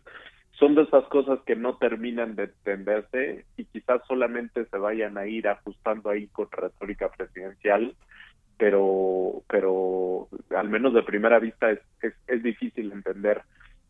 son 0.52 0.76
de 0.76 0.84
esas 0.84 1.06
cosas 1.06 1.40
que 1.46 1.56
no 1.56 1.78
terminan 1.78 2.36
de 2.36 2.44
entenderse 2.44 3.46
y 3.58 3.66
quizás 3.66 4.02
solamente 4.08 4.66
se 4.66 4.78
vayan 4.78 5.18
a 5.18 5.26
ir 5.26 5.48
ajustando 5.48 6.10
ahí 6.10 6.28
con 6.28 6.48
retórica 6.52 7.10
presidencial, 7.10 7.96
pero, 8.58 9.44
pero 9.48 10.28
al 10.56 10.70
menos 10.70 10.94
de 10.94 11.04
primera 11.04 11.40
vista 11.40 11.72
es, 11.72 11.80
es, 12.02 12.14
es 12.28 12.44
difícil 12.44 12.92
entender 12.92 13.42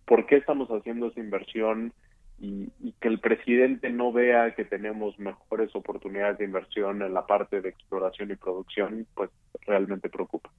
por 0.06 0.26
qué 0.26 0.38
estamos 0.38 0.70
haciendo 0.70 1.08
esa 1.08 1.20
inversión 1.20 1.94
y, 2.40 2.70
que 3.00 3.08
el 3.08 3.20
presidente 3.20 3.90
no 3.90 4.12
vea 4.12 4.54
que 4.56 4.66
tenemos 4.66 5.18
mejores 5.18 5.74
oportunidades 5.76 6.38
de 6.38 6.46
inversión 6.46 7.02
en 7.02 7.14
la 7.14 7.26
parte 7.26 7.62
de 7.62 7.70
exploración 7.70 8.32
y 8.32 8.36
producción, 8.36 9.08
pues 9.14 9.30
realmente 9.66 10.10
preocupa. 10.10 10.50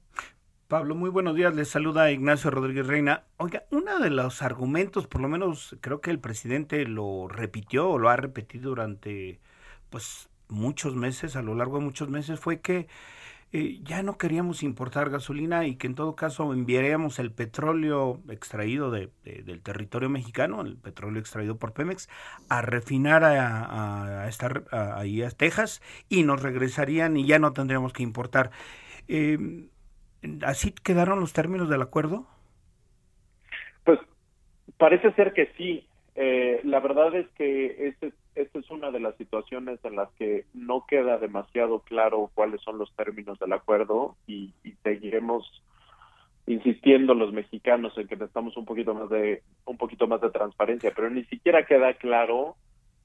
Pablo, 0.68 0.94
muy 0.94 1.10
buenos 1.10 1.36
días. 1.36 1.54
Les 1.54 1.68
saluda 1.68 2.10
Ignacio 2.10 2.50
Rodríguez 2.50 2.86
Reina. 2.86 3.24
Oiga, 3.36 3.64
uno 3.70 3.98
de 3.98 4.10
los 4.10 4.42
argumentos, 4.42 5.06
por 5.06 5.20
lo 5.20 5.28
menos 5.28 5.76
creo 5.80 6.00
que 6.00 6.10
el 6.10 6.18
presidente 6.18 6.86
lo 6.86 7.28
repitió 7.28 7.90
o 7.90 7.98
lo 7.98 8.08
ha 8.08 8.16
repetido 8.16 8.70
durante 8.70 9.40
pues 9.90 10.30
muchos 10.48 10.96
meses, 10.96 11.36
a 11.36 11.42
lo 11.42 11.54
largo 11.54 11.78
de 11.78 11.84
muchos 11.84 12.08
meses, 12.08 12.40
fue 12.40 12.60
que 12.60 12.88
eh, 13.56 13.78
ya 13.84 14.02
no 14.02 14.18
queríamos 14.18 14.64
importar 14.64 15.10
gasolina 15.10 15.64
y 15.64 15.76
que 15.76 15.86
en 15.86 15.94
todo 15.94 16.16
caso 16.16 16.52
enviaríamos 16.52 17.20
el 17.20 17.30
petróleo 17.30 18.20
extraído 18.28 18.90
de, 18.90 19.10
del 19.22 19.62
territorio 19.62 20.08
mexicano, 20.08 20.62
el 20.62 20.76
petróleo 20.76 21.20
extraído 21.20 21.56
por 21.56 21.72
Pemex, 21.72 22.08
a 22.48 22.62
refinar 22.62 23.22
a, 23.22 24.24
a, 24.24 24.28
estar 24.28 24.64
ahí 24.72 25.22
a 25.22 25.30
Texas 25.30 25.82
y 26.08 26.24
nos 26.24 26.42
regresarían 26.42 27.16
y 27.16 27.28
ya 27.28 27.38
no 27.38 27.52
tendríamos 27.52 27.92
que 27.92 28.02
importar. 28.02 28.50
Eh, 29.06 29.38
¿Así 30.42 30.72
quedaron 30.72 31.20
los 31.20 31.32
términos 31.32 31.68
del 31.68 31.82
acuerdo? 31.82 32.26
Pues 33.84 34.00
parece 34.78 35.12
ser 35.12 35.32
que 35.32 35.52
sí. 35.56 35.86
Eh, 36.16 36.60
la 36.64 36.80
verdad 36.80 37.14
es 37.14 37.28
que 37.36 37.94
esta 38.34 38.58
es 38.58 38.70
una 38.70 38.90
de 38.90 39.00
las 39.00 39.16
situaciones 39.16 39.78
en 39.84 39.96
las 39.96 40.10
que 40.12 40.44
no 40.54 40.84
queda 40.86 41.18
demasiado 41.18 41.80
claro 41.80 42.30
cuáles 42.34 42.60
son 42.62 42.78
los 42.78 42.92
términos 42.96 43.38
del 43.38 43.52
acuerdo 43.52 44.16
y, 44.26 44.52
seguiremos 44.82 45.62
insistiendo 46.46 47.14
los 47.14 47.32
mexicanos 47.32 47.96
en 47.96 48.06
que 48.06 48.16
necesitamos 48.16 48.54
un 48.58 48.66
poquito 48.66 48.92
más 48.92 49.08
de 49.08 49.42
un 49.64 49.78
poquito 49.78 50.06
más 50.06 50.20
de 50.20 50.30
transparencia, 50.30 50.92
pero 50.94 51.08
ni 51.08 51.24
siquiera 51.24 51.64
queda 51.64 51.94
claro 51.94 52.56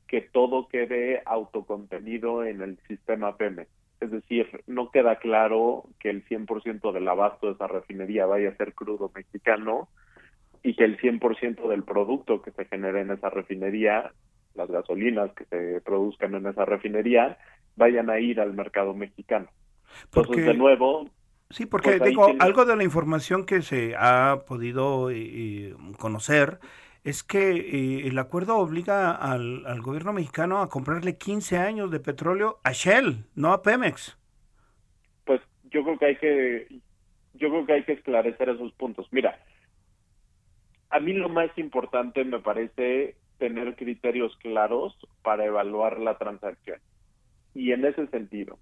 que 0.07 0.19
todo 0.19 0.67
quede 0.67 1.21
autocontenido 1.25 2.43
en 2.43 2.61
el 2.61 2.77
sistema 2.87 3.37
Pemex. 3.37 3.69
Es 4.01 4.11
decir, 4.11 4.63
no 4.67 4.91
queda 4.91 5.17
claro 5.17 5.85
que 5.99 6.09
el 6.09 6.25
100% 6.25 6.91
del 6.91 7.07
abasto 7.07 7.47
de 7.47 7.53
esa 7.53 7.67
refinería 7.67 8.25
vaya 8.25 8.49
a 8.49 8.57
ser 8.57 8.73
crudo 8.73 9.09
mexicano 9.15 9.87
y 10.63 10.75
que 10.75 10.83
el 10.83 10.97
100% 10.99 11.67
del 11.67 11.83
producto 11.83 12.41
que 12.41 12.51
se 12.51 12.65
genere 12.65 13.01
en 13.01 13.11
esa 13.11 13.29
refinería, 13.29 14.11
las 14.59 14.69
gasolinas 14.69 15.31
que 15.31 15.45
se 15.45 15.81
produzcan 15.81 16.35
en 16.35 16.45
esa 16.45 16.65
refinería, 16.65 17.37
vayan 17.75 18.09
a 18.09 18.19
ir 18.19 18.39
al 18.41 18.53
mercado 18.53 18.93
mexicano. 18.93 19.47
Entonces, 20.03 20.45
de 20.45 20.53
nuevo... 20.53 21.09
Sí, 21.49 21.65
porque 21.65 21.97
pues 21.97 22.09
digo, 22.11 22.27
algo 22.39 22.65
de 22.65 22.75
la 22.75 22.83
información 22.83 23.45
que 23.45 23.63
se 23.63 23.95
ha 23.97 24.43
podido 24.45 25.09
eh, 25.09 25.15
eh, 25.17 25.75
conocer 25.97 26.59
es 27.03 27.23
que 27.23 27.53
eh, 27.53 28.07
el 28.07 28.19
acuerdo 28.19 28.57
obliga 28.57 29.15
al, 29.15 29.65
al, 29.65 29.81
gobierno 29.81 30.13
mexicano 30.13 30.59
a 30.59 30.69
comprarle 30.69 31.17
15 31.17 31.57
años 31.57 31.89
de 31.89 31.99
petróleo 31.99 32.59
a 32.63 32.71
Shell, 32.71 33.25
no 33.33 33.51
a 33.51 33.63
Pemex. 33.63 34.15
Pues 35.25 35.41
yo 35.71 35.83
creo 35.83 35.97
que 35.97 36.05
hay 36.05 36.15
que 36.17 36.67
yo 37.33 37.49
creo 37.49 37.65
que 37.65 37.73
hay 37.73 37.83
que 37.83 37.93
esclarecer 37.93 38.49
esos 38.49 38.71
puntos. 38.73 39.07
Mira, 39.11 39.39
a 40.89 40.99
mí 40.99 41.13
lo 41.13 41.29
más 41.29 41.49
importante 41.57 42.23
me 42.25 42.39
parece 42.39 43.15
tener 43.39 43.75
criterios 43.75 44.35
claros 44.37 44.95
para 45.23 45.45
evaluar 45.45 45.99
la 45.99 46.17
transacción. 46.17 46.79
Y 47.55 47.71
en 47.71 47.85
ese 47.85 48.05
sentido, 48.07 48.59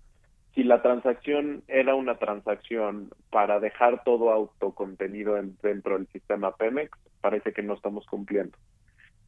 si 0.55 0.63
la 0.63 0.81
transacción 0.81 1.63
era 1.67 1.93
una 1.93 2.17
transacción 2.17 3.09
para 3.29 3.59
dejar 3.59 4.03
todo 4.03 4.31
autocontenido 4.31 5.37
en, 5.37 5.57
dentro 5.61 5.97
del 5.97 6.07
sistema 6.07 6.55
Pemex, 6.55 6.97
parece 7.21 7.51
que 7.51 7.61
no 7.61 7.73
estamos 7.73 8.05
cumpliendo. 8.05 8.57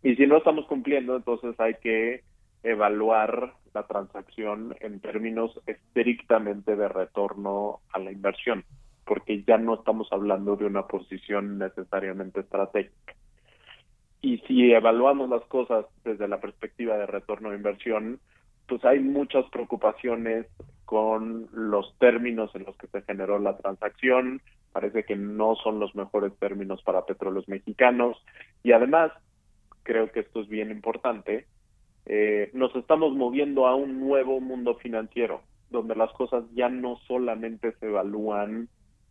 Y 0.01 0.15
si 0.15 0.25
no 0.25 0.37
estamos 0.37 0.65
cumpliendo, 0.65 1.17
entonces 1.17 1.59
hay 1.59 1.75
que 1.75 2.23
evaluar 2.63 3.53
la 3.73 3.85
transacción 3.85 4.75
en 4.79 4.99
términos 4.99 5.59
estrictamente 5.65 6.75
de 6.75 6.87
retorno 6.87 7.81
a 7.91 7.99
la 7.99 8.11
inversión, 8.11 8.63
porque 9.05 9.43
ya 9.43 9.57
no 9.57 9.75
estamos 9.75 10.07
hablando 10.11 10.55
de 10.55 10.65
una 10.65 10.87
posición 10.87 11.57
necesariamente 11.57 12.39
estratégica. 12.41 13.13
Y 14.21 14.39
si 14.39 14.71
evaluamos 14.71 15.29
las 15.29 15.43
cosas 15.45 15.85
desde 16.03 16.27
la 16.27 16.41
perspectiva 16.41 16.97
de 16.97 17.05
retorno 17.05 17.49
a 17.49 17.55
inversión, 17.55 18.19
pues 18.67 18.83
hay 18.85 18.99
muchas 18.99 19.45
preocupaciones 19.49 20.45
con 20.85 21.47
los 21.53 21.95
términos 21.99 22.49
en 22.55 22.65
los 22.65 22.75
que 22.77 22.87
se 22.87 23.01
generó 23.03 23.39
la 23.39 23.57
transacción, 23.57 24.41
parece 24.71 25.03
que 25.03 25.15
no 25.15 25.55
son 25.55 25.79
los 25.79 25.95
mejores 25.95 26.35
términos 26.37 26.81
para 26.83 27.05
petróleos 27.05 27.47
mexicanos. 27.47 28.17
Y 28.63 28.71
además, 28.71 29.11
creo 29.83 30.11
que 30.11 30.21
esto 30.21 30.41
es 30.41 30.49
bien 30.49 30.71
importante, 30.71 31.45
eh, 32.05 32.49
nos 32.53 32.75
estamos 32.75 33.13
moviendo 33.13 33.67
a 33.67 33.75
un 33.75 33.99
nuevo 33.99 34.39
mundo 34.41 34.75
financiero, 34.75 35.41
donde 35.69 35.95
las 35.95 36.11
cosas 36.13 36.43
ya 36.53 36.69
no 36.69 36.97
solamente 37.07 37.73
se 37.73 37.85
evalúan 37.85 38.67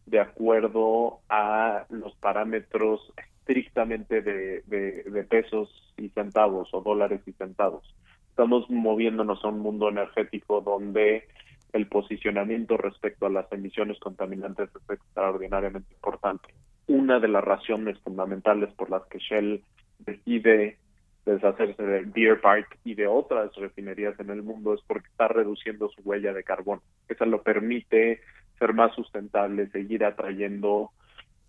de 0.07 0.21
acuerdo 0.21 1.21
a 1.29 1.85
los 1.91 2.15
parámetros 2.17 3.13
estrictamente 3.49 4.21
de, 4.21 5.27
pesos 5.29 5.71
y 5.97 6.11
centavos 6.11 6.69
o 6.73 6.83
dólares 6.83 7.23
y 7.27 7.33
centavos. 7.33 7.83
Estamos 8.29 8.69
moviéndonos 8.69 9.43
a 9.43 9.49
un 9.49 9.61
mundo 9.61 9.89
energético 9.89 10.61
donde 10.61 11.25
el 11.73 11.87
posicionamiento 11.87 12.77
respecto 12.77 13.27
a 13.27 13.31
las 13.31 13.51
emisiones 13.51 13.99
contaminantes 14.01 14.69
es 14.69 14.91
extraordinariamente 14.91 15.93
importante. 15.95 16.49
Una 16.87 17.21
de 17.21 17.29
las 17.29 17.43
razones 17.43 17.99
fundamentales 18.01 18.73
por 18.75 18.91
las 18.91 19.05
que 19.07 19.19
Shell 19.19 19.63
decide 20.01 20.77
deshacerse 21.25 21.83
de 21.83 22.05
Deer 22.05 22.41
Park 22.41 22.79
y 22.85 22.95
de 22.95 23.07
otras 23.07 23.55
refinerías 23.57 24.19
en 24.21 24.31
el 24.31 24.43
mundo 24.43 24.75
es 24.75 24.81
porque 24.87 25.09
está 25.09 25.29
reduciendo 25.29 25.89
su 25.89 26.03
huella 26.03 26.33
de 26.33 26.45
carbono. 26.45 26.83
Eso 27.09 27.25
lo 27.25 27.43
permite 27.43 28.21
ser 28.59 28.75
más 28.75 28.95
sustentable, 28.95 29.69
seguir 29.69 30.05
atrayendo 30.05 30.91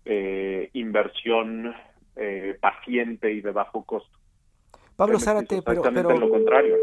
eh, 0.04 0.70
inversión 0.72 1.74
eh, 2.16 2.56
paciente 2.60 3.32
y 3.32 3.40
de 3.40 3.52
bajo 3.52 3.84
costo. 3.84 4.18
Pablo 4.96 5.18
Zárate, 5.18 5.62
pero, 5.62 5.82
pero, 5.82 6.18
lo 6.18 6.28
contrario. 6.28 6.76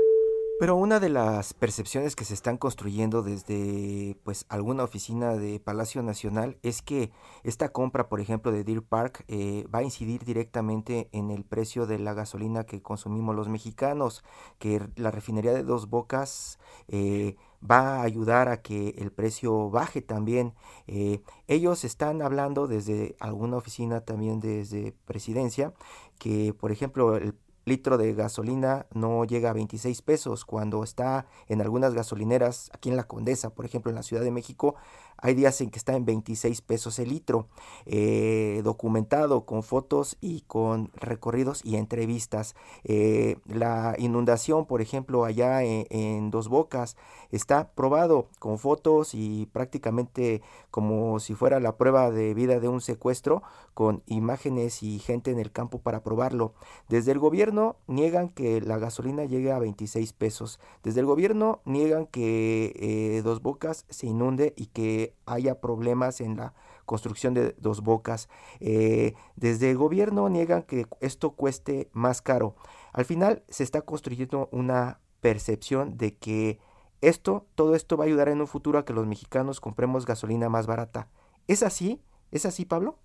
Pero 0.59 0.75
una 0.75 0.99
de 0.99 1.09
las 1.09 1.53
percepciones 1.53 2.15
que 2.15 2.25
se 2.25 2.33
están 2.33 2.57
construyendo 2.57 3.21
desde 3.21 4.17
pues 4.23 4.47
alguna 4.49 4.83
oficina 4.83 5.35
de 5.35 5.59
Palacio 5.59 6.01
Nacional 6.01 6.57
es 6.63 6.81
que 6.81 7.11
esta 7.43 7.69
compra, 7.69 8.09
por 8.09 8.21
ejemplo, 8.21 8.51
de 8.51 8.63
Deer 8.63 8.81
Park 8.81 9.23
eh, 9.27 9.67
va 9.73 9.79
a 9.79 9.83
incidir 9.83 10.25
directamente 10.25 11.09
en 11.11 11.29
el 11.29 11.43
precio 11.43 11.85
de 11.85 11.99
la 11.99 12.15
gasolina 12.15 12.63
que 12.63 12.81
consumimos 12.81 13.35
los 13.35 13.49
mexicanos, 13.49 14.23
que 14.57 14.81
la 14.95 15.11
refinería 15.11 15.53
de 15.53 15.61
Dos 15.61 15.91
Bocas 15.91 16.57
eh, 16.87 17.35
va 17.63 17.97
a 17.97 18.01
ayudar 18.01 18.49
a 18.49 18.63
que 18.63 18.95
el 18.97 19.11
precio 19.11 19.69
baje 19.69 20.01
también. 20.01 20.55
Eh, 20.87 21.21
ellos 21.47 21.83
están 21.83 22.23
hablando 22.23 22.65
desde 22.65 23.15
alguna 23.19 23.57
oficina 23.57 24.01
también 24.01 24.39
desde 24.39 24.95
presidencia 25.05 25.75
que, 26.17 26.55
por 26.55 26.71
ejemplo, 26.71 27.15
el 27.15 27.35
litro 27.67 27.97
de 27.97 28.13
gasolina 28.13 28.85
no 28.93 29.25
llega 29.25 29.49
a 29.49 29.53
26 29.53 30.01
pesos 30.01 30.45
cuando 30.45 30.83
está 30.83 31.27
en 31.47 31.61
algunas 31.61 31.93
gasolineras 31.93 32.71
aquí 32.73 32.89
en 32.89 32.95
la 32.95 33.03
Condesa, 33.03 33.49
por 33.49 33.65
ejemplo 33.65 33.89
en 33.91 33.95
la 33.95 34.03
Ciudad 34.03 34.23
de 34.23 34.31
México, 34.31 34.75
hay 35.19 35.33
días 35.33 35.59
en 35.61 35.71
que 35.71 35.79
está 35.79 35.95
en 35.95 36.05
26 36.05 36.61
pesos 36.61 36.99
el 36.99 37.09
litro, 37.09 37.47
eh, 37.85 38.61
documentado 38.63 39.45
con 39.45 39.63
fotos 39.63 40.15
y 40.21 40.41
con 40.41 40.91
recorridos 40.93 41.65
y 41.65 41.75
entrevistas. 41.75 42.55
Eh, 42.83 43.37
la 43.45 43.95
inundación, 43.97 44.65
por 44.65 44.81
ejemplo, 44.81 45.25
allá 45.25 45.63
en, 45.63 46.29
Dos 46.29 46.49
Bocas, 46.49 46.97
está 47.31 47.71
probado 47.71 48.29
con 48.39 48.59
fotos 48.59 49.13
y 49.13 49.47
prácticamente 49.47 50.41
como 50.71 51.19
si 51.19 51.33
fuera 51.33 51.59
la 51.59 51.77
prueba 51.77 52.11
de 52.11 52.33
vida 52.33 52.59
de 52.59 52.67
un 52.67 52.81
secuestro, 52.81 53.41
con 53.77 54.01
imágenes 54.07 54.81
y 54.81 54.97
gente 54.97 55.29
en 55.29 55.37
el 55.37 55.51
campo 55.51 55.77
para 55.77 56.01
probarlo. 56.01 56.55
Desde 56.89 57.11
el 57.11 57.19
gobierno 57.19 57.75
niegan 57.85 58.29
que 58.29 58.59
la 58.59 58.79
gasolina 58.79 59.25
llegue 59.25 59.51
a 59.51 59.59
26 59.59 60.13
pesos. 60.13 60.59
Desde 60.81 61.01
el 61.01 61.05
gobierno 61.05 61.61
niegan 61.63 62.07
que 62.07 62.73
eh, 62.75 63.21
Dos 63.21 63.43
Bocas 63.43 63.85
se 63.89 64.07
inunde 64.07 64.55
y 64.57 64.65
que 64.65 65.13
haya 65.27 65.61
problemas 65.61 66.21
en 66.21 66.37
la 66.37 66.55
construcción 66.87 67.35
de 67.35 67.53
Dos 67.59 67.81
Bocas. 67.81 68.29
Eh, 68.61 69.13
desde 69.35 69.69
el 69.69 69.77
gobierno 69.77 70.27
niegan 70.27 70.63
que 70.63 70.87
esto 70.99 71.33
cueste 71.33 71.91
más 71.93 72.23
caro. 72.23 72.55
Al 72.93 73.05
final 73.05 73.43
se 73.47 73.63
está 73.63 73.81
construyendo 73.81 74.49
una 74.51 75.01
percepción 75.21 75.97
de 75.97 76.15
que 76.15 76.57
esto, 77.01 77.45
todo 77.53 77.75
esto 77.75 77.95
va 77.95 78.05
a 78.05 78.07
ayudar 78.07 78.29
en 78.29 78.41
un 78.41 78.47
futuro 78.47 78.79
a 78.79 78.85
que 78.85 78.93
los 78.93 79.05
mexicanos 79.05 79.61
compremos 79.61 80.07
gasolina 80.07 80.49
más 80.49 80.65
barata. 80.65 81.09
¿Es 81.45 81.61
así? 81.61 82.01
¿Es 82.31 82.47
así, 82.47 82.65
Pablo? 82.65 82.97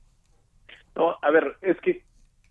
No, 0.94 1.16
a 1.20 1.30
ver, 1.30 1.56
es 1.62 1.80
que 1.80 2.02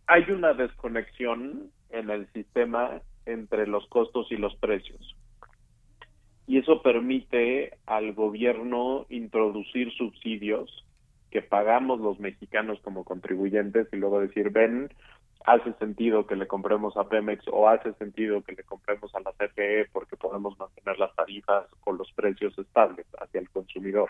hay 0.08 0.24
una 0.32 0.54
desconexión 0.54 1.72
en 1.90 2.10
el 2.10 2.28
sistema 2.34 3.02
entre 3.26 3.68
los 3.68 3.88
costos 3.88 4.32
y 4.32 4.38
los 4.38 4.56
precios. 4.56 5.16
Y 6.48 6.58
eso 6.58 6.82
permite 6.82 7.78
al 7.86 8.14
gobierno 8.14 9.06
introducir 9.10 9.92
subsidios 9.94 10.86
que 11.30 11.42
pagamos 11.42 12.02
los 12.02 12.20
mexicanos 12.20 12.80
como 12.82 13.06
contribuyentes 13.06 13.88
y 13.94 13.96
luego 13.96 14.20
decir, 14.20 14.50
ven, 14.50 14.90
hace 15.46 15.74
sentido 15.74 16.28
que 16.28 16.36
le 16.36 16.48
compremos 16.48 16.98
a 16.98 17.08
Pemex 17.08 17.46
o 17.48 17.70
hace 17.70 17.94
sentido 17.94 18.44
que 18.44 18.54
le 18.54 18.64
compremos 18.64 19.14
a 19.16 19.22
la 19.22 19.32
CFE 19.32 19.88
porque 19.92 20.18
podemos 20.18 20.58
mantener 20.60 21.00
las 21.00 21.16
tarifas 21.16 21.68
o 21.86 21.94
los 21.94 22.12
precios 22.14 22.58
estables 22.60 23.06
hacia 23.20 23.40
el 23.40 23.50
consumidor. 23.50 24.10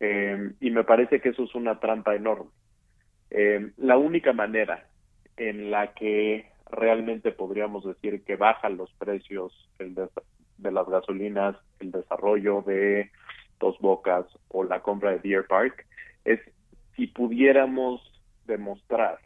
Eh, 0.00 0.52
y 0.60 0.70
me 0.70 0.84
parece 0.84 1.20
que 1.20 1.28
eso 1.28 1.44
es 1.44 1.54
una 1.54 1.78
trampa 1.78 2.14
enorme. 2.14 2.50
Eh, 3.34 3.72
la 3.78 3.96
única 3.96 4.34
manera 4.34 4.86
en 5.38 5.70
la 5.70 5.94
que 5.94 6.50
realmente 6.70 7.32
podríamos 7.32 7.82
decir 7.82 8.22
que 8.24 8.36
bajan 8.36 8.76
los 8.76 8.92
precios 8.92 9.52
de, 9.78 10.08
de 10.58 10.70
las 10.70 10.86
gasolinas, 10.86 11.56
el 11.80 11.92
desarrollo 11.92 12.60
de 12.60 13.10
Dos 13.58 13.78
Bocas 13.80 14.26
o 14.48 14.64
la 14.64 14.82
compra 14.82 15.12
de 15.12 15.20
Deer 15.20 15.46
Park, 15.46 15.86
es 16.26 16.40
si 16.94 17.06
pudiéramos 17.06 18.02
demostrar 18.44 19.18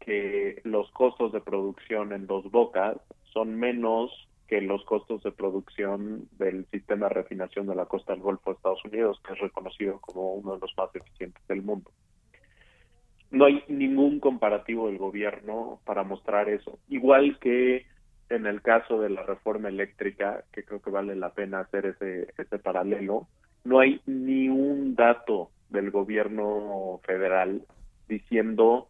que 0.00 0.62
los 0.64 0.90
costos 0.92 1.32
de 1.32 1.42
producción 1.42 2.14
en 2.14 2.26
Dos 2.26 2.50
Bocas 2.50 2.96
son 3.24 3.56
menos 3.56 4.10
que 4.48 4.62
los 4.62 4.82
costos 4.86 5.22
de 5.22 5.32
producción 5.32 6.28
del 6.38 6.64
sistema 6.70 7.08
de 7.08 7.14
refinación 7.14 7.66
de 7.66 7.74
la 7.74 7.84
costa 7.84 8.14
del 8.14 8.22
Golfo 8.22 8.50
de 8.50 8.56
Estados 8.56 8.84
Unidos, 8.86 9.20
que 9.26 9.34
es 9.34 9.38
reconocido 9.40 10.00
como 10.00 10.32
uno 10.32 10.54
de 10.54 10.60
los 10.60 10.72
más 10.78 10.94
eficientes 10.94 11.46
del 11.46 11.62
mundo. 11.62 11.90
No 13.30 13.46
hay 13.46 13.62
ningún 13.68 14.20
comparativo 14.20 14.86
del 14.86 14.98
gobierno 14.98 15.80
para 15.84 16.04
mostrar 16.04 16.48
eso. 16.48 16.78
Igual 16.88 17.38
que 17.38 17.86
en 18.28 18.46
el 18.46 18.62
caso 18.62 19.00
de 19.00 19.10
la 19.10 19.22
reforma 19.22 19.68
eléctrica, 19.68 20.44
que 20.52 20.64
creo 20.64 20.80
que 20.80 20.90
vale 20.90 21.14
la 21.16 21.30
pena 21.30 21.60
hacer 21.60 21.86
ese, 21.86 22.32
ese 22.36 22.58
paralelo, 22.58 23.28
no 23.64 23.80
hay 23.80 24.00
ni 24.06 24.48
un 24.48 24.94
dato 24.94 25.50
del 25.70 25.90
gobierno 25.90 27.00
federal 27.04 27.62
diciendo, 28.08 28.88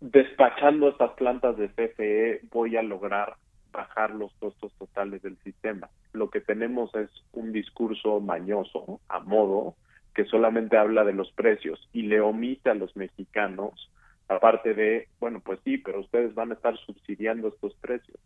despachando 0.00 0.88
estas 0.88 1.12
plantas 1.12 1.56
de 1.56 1.68
CFE 1.68 2.40
voy 2.50 2.76
a 2.76 2.82
lograr 2.82 3.36
bajar 3.72 4.14
los 4.14 4.32
costos 4.34 4.72
totales 4.78 5.22
del 5.22 5.36
sistema. 5.38 5.88
Lo 6.12 6.30
que 6.30 6.40
tenemos 6.40 6.94
es 6.94 7.10
un 7.32 7.52
discurso 7.52 8.20
mañoso, 8.20 9.00
a 9.08 9.20
modo, 9.20 9.74
que 10.18 10.24
solamente 10.24 10.76
habla 10.76 11.04
de 11.04 11.12
los 11.12 11.30
precios 11.30 11.88
y 11.92 12.02
le 12.02 12.20
omite 12.20 12.70
a 12.70 12.74
los 12.74 12.96
mexicanos 12.96 13.88
aparte 14.26 14.74
de, 14.74 15.06
bueno, 15.20 15.38
pues 15.38 15.60
sí, 15.64 15.78
pero 15.78 16.00
ustedes 16.00 16.34
van 16.34 16.50
a 16.50 16.54
estar 16.54 16.76
subsidiando 16.78 17.46
estos 17.46 17.72
precios. 17.76 18.18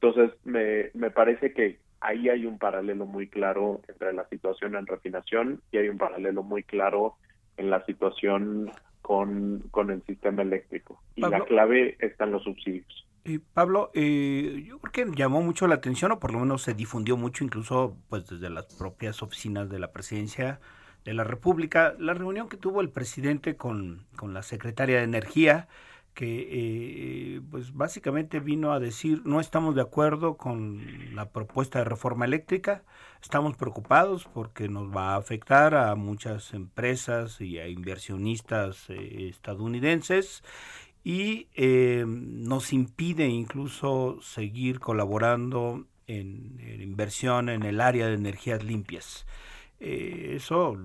Entonces, 0.00 0.36
me, 0.42 0.90
me 0.92 1.12
parece 1.12 1.52
que 1.52 1.78
ahí 2.00 2.28
hay 2.28 2.46
un 2.46 2.58
paralelo 2.58 3.06
muy 3.06 3.28
claro 3.28 3.80
entre 3.86 4.12
la 4.12 4.28
situación 4.28 4.74
en 4.74 4.88
refinación 4.88 5.62
y 5.70 5.76
hay 5.78 5.88
un 5.88 5.98
paralelo 5.98 6.42
muy 6.42 6.64
claro 6.64 7.14
en 7.56 7.70
la 7.70 7.84
situación 7.84 8.72
con, 9.00 9.60
con 9.70 9.92
el 9.92 10.02
sistema 10.06 10.42
eléctrico. 10.42 11.00
Y 11.14 11.20
la 11.20 11.44
clave 11.44 11.96
está 12.00 12.24
en 12.24 12.32
los 12.32 12.42
subsidios. 12.42 13.06
Eh, 13.24 13.38
Pablo, 13.54 13.92
eh, 13.94 14.64
yo 14.66 14.80
creo 14.80 15.12
que 15.12 15.16
llamó 15.16 15.42
mucho 15.42 15.68
la 15.68 15.76
atención, 15.76 16.10
o 16.10 16.18
por 16.18 16.32
lo 16.32 16.40
menos 16.40 16.62
se 16.62 16.74
difundió 16.74 17.16
mucho, 17.16 17.44
incluso 17.44 17.96
pues 18.08 18.26
desde 18.26 18.50
las 18.50 18.74
propias 18.74 19.22
oficinas 19.22 19.70
de 19.70 19.78
la 19.78 19.92
presidencia, 19.92 20.58
de 21.04 21.14
la 21.14 21.24
República, 21.24 21.94
la 21.98 22.14
reunión 22.14 22.48
que 22.48 22.56
tuvo 22.56 22.80
el 22.80 22.90
presidente 22.90 23.56
con, 23.56 24.06
con 24.16 24.34
la 24.34 24.42
secretaria 24.42 24.98
de 24.98 25.04
Energía, 25.04 25.68
que 26.14 26.48
eh, 27.36 27.40
pues 27.50 27.72
básicamente 27.74 28.40
vino 28.40 28.72
a 28.72 28.80
decir 28.80 29.22
no 29.24 29.40
estamos 29.40 29.74
de 29.74 29.82
acuerdo 29.82 30.36
con 30.36 31.14
la 31.14 31.30
propuesta 31.30 31.78
de 31.78 31.84
reforma 31.84 32.24
eléctrica, 32.24 32.82
estamos 33.22 33.56
preocupados 33.56 34.28
porque 34.34 34.68
nos 34.68 34.94
va 34.94 35.14
a 35.14 35.16
afectar 35.16 35.74
a 35.74 35.94
muchas 35.94 36.52
empresas 36.52 37.40
y 37.40 37.58
a 37.58 37.68
inversionistas 37.68 38.90
eh, 38.90 39.28
estadounidenses 39.28 40.42
y 41.04 41.48
eh, 41.54 42.04
nos 42.06 42.72
impide 42.72 43.26
incluso 43.26 44.18
seguir 44.20 44.80
colaborando 44.80 45.86
en, 46.06 46.58
en 46.60 46.82
inversión 46.82 47.48
en 47.48 47.62
el 47.62 47.80
área 47.80 48.08
de 48.08 48.14
energías 48.14 48.62
limpias. 48.64 49.26
Eh, 49.80 50.34
eso, 50.36 50.76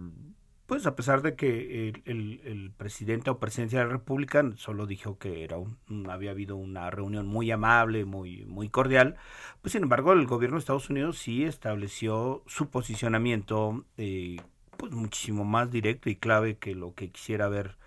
pues 0.66 0.86
a 0.86 0.96
pesar 0.96 1.22
de 1.22 1.36
que 1.36 1.90
el, 2.06 2.72
presidente 2.78 3.30
o 3.30 3.40
presidencia 3.40 3.80
de 3.80 3.86
la 3.86 3.92
República 3.92 4.44
solo 4.56 4.88
dijo 4.88 5.18
que 5.18 5.44
era 5.44 5.58
un, 5.58 6.10
había 6.10 6.32
habido 6.32 6.56
una 6.56 6.90
reunión 6.90 7.28
muy 7.28 7.52
amable, 7.52 8.06
muy, 8.06 8.46
muy 8.46 8.70
cordial, 8.70 9.16
pues 9.62 9.74
sin 9.74 9.84
embargo 9.84 10.14
el 10.14 10.26
gobierno 10.26 10.56
de 10.58 10.60
Estados 10.60 10.90
Unidos 10.90 11.20
sí 11.20 11.44
estableció 11.44 12.44
su 12.48 12.70
posicionamiento 12.70 13.86
eh, 13.98 14.38
pues 14.78 14.92
muchísimo 14.94 15.46
más 15.46 15.70
directo 15.72 16.10
y 16.10 16.16
clave 16.16 16.58
que 16.58 16.76
lo 16.76 16.94
que 16.96 17.10
quisiera 17.12 17.48
ver. 17.50 17.78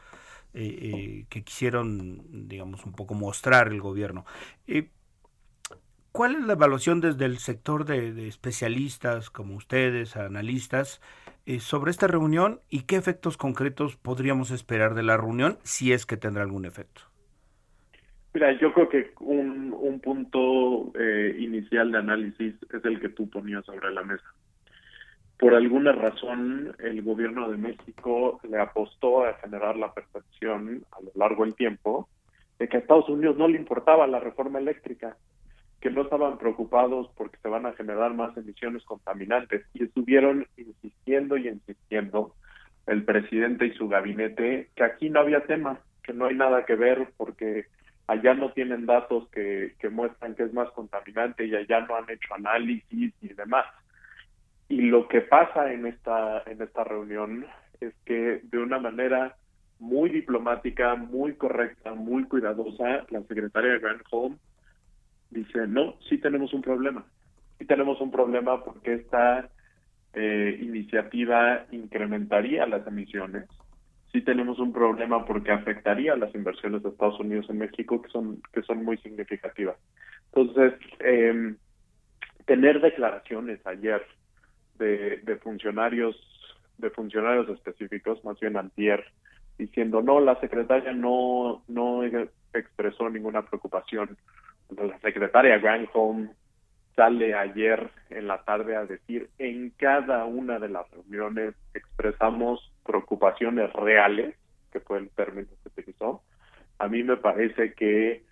Eh, 0.54 1.26
que 1.28 1.44
quisieron, 1.44 2.48
digamos, 2.48 2.84
un 2.86 2.92
poco 2.92 3.14
mostrar 3.14 3.68
el 3.68 3.80
gobierno. 3.80 4.24
¿Cuál 6.12 6.36
es 6.36 6.44
la 6.44 6.54
evaluación 6.54 7.00
desde 7.00 7.26
el 7.26 7.38
sector 7.38 7.84
de, 7.84 8.26
especialistas 8.26 9.30
como 9.30 9.54
ustedes, 9.54 10.16
analistas, 10.16 11.00
eh, 11.46 11.60
sobre 11.60 11.90
esta 11.90 12.06
reunión 12.06 12.60
y 12.70 12.82
qué 12.82 12.96
efectos 12.96 13.36
concretos 13.36 13.96
podríamos 13.96 14.50
esperar 14.50 14.94
de 14.94 15.02
la 15.02 15.16
reunión 15.16 15.58
si 15.62 15.92
es 15.92 16.06
que 16.06 16.16
tendrá 16.16 16.42
algún 16.42 16.64
efecto? 16.64 17.02
Mira, 18.34 18.52
yo 18.58 18.72
creo 18.72 18.88
que 18.88 19.12
un, 19.20 19.74
un 19.78 20.00
punto 20.00 20.92
eh, 20.98 21.36
inicial 21.38 21.92
de 21.92 21.98
análisis 21.98 22.54
es 22.72 22.84
el 22.84 23.00
que 23.00 23.08
tú 23.10 23.28
ponías 23.28 23.64
sobre 23.64 23.92
la 23.92 24.02
mesa. 24.02 24.26
Por 25.38 25.54
alguna 25.54 25.92
razón, 25.92 26.74
el 26.80 27.00
gobierno 27.02 27.48
de 27.48 27.56
México 27.56 28.40
le 28.48 28.58
apostó 28.58 29.24
a 29.24 29.34
generar 29.34 29.76
la 29.76 29.94
percepción 29.94 30.84
a 30.90 31.00
lo 31.00 31.12
largo 31.14 31.44
del 31.44 31.54
tiempo 31.54 32.08
de 32.58 32.68
que 32.68 32.76
a 32.76 32.80
Estados 32.80 33.08
Unidos 33.08 33.36
no 33.36 33.46
le 33.46 33.56
importaba 33.56 34.06
la 34.08 34.18
reforma 34.18 34.58
eléctrica 34.58 35.16
que 35.80 35.90
no 35.90 36.02
estaban 36.02 36.38
preocupados 36.38 37.08
porque 37.16 37.38
se 37.42 37.48
van 37.48 37.66
a 37.66 37.72
generar 37.72 38.14
más 38.14 38.36
emisiones 38.36 38.84
contaminantes 38.84 39.64
y 39.74 39.84
estuvieron 39.84 40.46
insistiendo 40.56 41.36
y 41.36 41.48
insistiendo 41.48 42.34
el 42.86 43.04
presidente 43.04 43.66
y 43.66 43.74
su 43.74 43.88
gabinete 43.88 44.70
que 44.74 44.84
aquí 44.84 45.10
no 45.10 45.20
había 45.20 45.44
tema, 45.44 45.78
que 46.02 46.12
no 46.12 46.26
hay 46.26 46.34
nada 46.34 46.64
que 46.64 46.74
ver 46.74 47.08
porque 47.16 47.66
allá 48.08 48.34
no 48.34 48.52
tienen 48.52 48.86
datos 48.86 49.28
que, 49.28 49.74
que 49.78 49.88
muestran 49.88 50.34
que 50.34 50.44
es 50.44 50.52
más 50.52 50.70
contaminante 50.70 51.46
y 51.46 51.54
allá 51.54 51.80
no 51.82 51.94
han 51.96 52.10
hecho 52.10 52.34
análisis 52.34 53.14
y 53.20 53.28
demás. 53.28 53.66
Y 54.68 54.82
lo 54.82 55.06
que 55.06 55.20
pasa 55.20 55.72
en 55.72 55.86
esta 55.86 56.42
en 56.46 56.60
esta 56.60 56.84
reunión 56.84 57.46
es 57.80 57.94
que 58.04 58.40
de 58.42 58.58
una 58.58 58.78
manera 58.78 59.36
muy 59.78 60.10
diplomática, 60.10 60.96
muy 60.96 61.34
correcta, 61.34 61.94
muy 61.94 62.24
cuidadosa, 62.24 63.06
la 63.10 63.22
secretaria 63.22 63.72
de 63.72 63.78
Grand 63.78 64.02
Home 64.10 64.36
dice, 65.30 65.66
no, 65.66 65.96
sí 66.08 66.18
tenemos 66.18 66.52
un 66.52 66.62
problema. 66.62 67.04
Sí 67.58 67.64
tenemos 67.64 68.00
un 68.00 68.10
problema 68.10 68.62
porque 68.64 68.94
esta 68.94 69.48
eh, 70.14 70.58
iniciativa 70.60 71.66
incrementaría 71.70 72.66
las 72.66 72.86
emisiones. 72.86 73.48
Sí 74.12 74.22
tenemos 74.22 74.58
un 74.58 74.72
problema 74.72 75.24
porque 75.24 75.52
afectaría 75.52 76.16
las 76.16 76.34
inversiones 76.34 76.82
de 76.82 76.90
Estados 76.90 77.20
Unidos 77.20 77.46
en 77.50 77.58
México, 77.58 78.00
que 78.00 78.08
son, 78.08 78.40
que 78.52 78.62
son 78.62 78.84
muy 78.84 78.96
significativas. 78.98 79.76
Entonces, 80.32 80.74
em, 81.00 81.56
tener 82.46 82.80
declaraciones 82.80 83.64
ayer 83.66 84.02
de, 84.78 85.18
de 85.18 85.36
funcionarios 85.36 86.16
de 86.78 86.90
funcionarios 86.90 87.48
específicos, 87.48 88.24
más 88.24 88.38
bien 88.40 88.56
antier, 88.56 89.04
diciendo, 89.58 90.00
no, 90.00 90.20
la 90.20 90.40
secretaria 90.40 90.92
no, 90.92 91.62
no 91.68 92.02
expresó 92.54 93.10
ninguna 93.10 93.42
preocupación. 93.42 94.16
La 94.76 94.98
secretaria 95.00 95.58
Granholm 95.58 96.30
sale 96.94 97.34
ayer 97.34 97.90
en 98.10 98.26
la 98.26 98.42
tarde 98.42 98.76
a 98.76 98.84
decir, 98.84 99.30
en 99.38 99.70
cada 99.70 100.24
una 100.24 100.58
de 100.58 100.68
las 100.68 100.90
reuniones 100.90 101.54
expresamos 101.72 102.72
preocupaciones 102.84 103.72
reales, 103.72 104.34
que 104.72 104.80
fue 104.80 104.98
el 104.98 105.10
término 105.10 105.48
que 105.62 105.80
utilizó. 105.80 106.22
A 106.78 106.88
mí 106.88 107.02
me 107.02 107.16
parece 107.16 107.72
que 107.74 108.24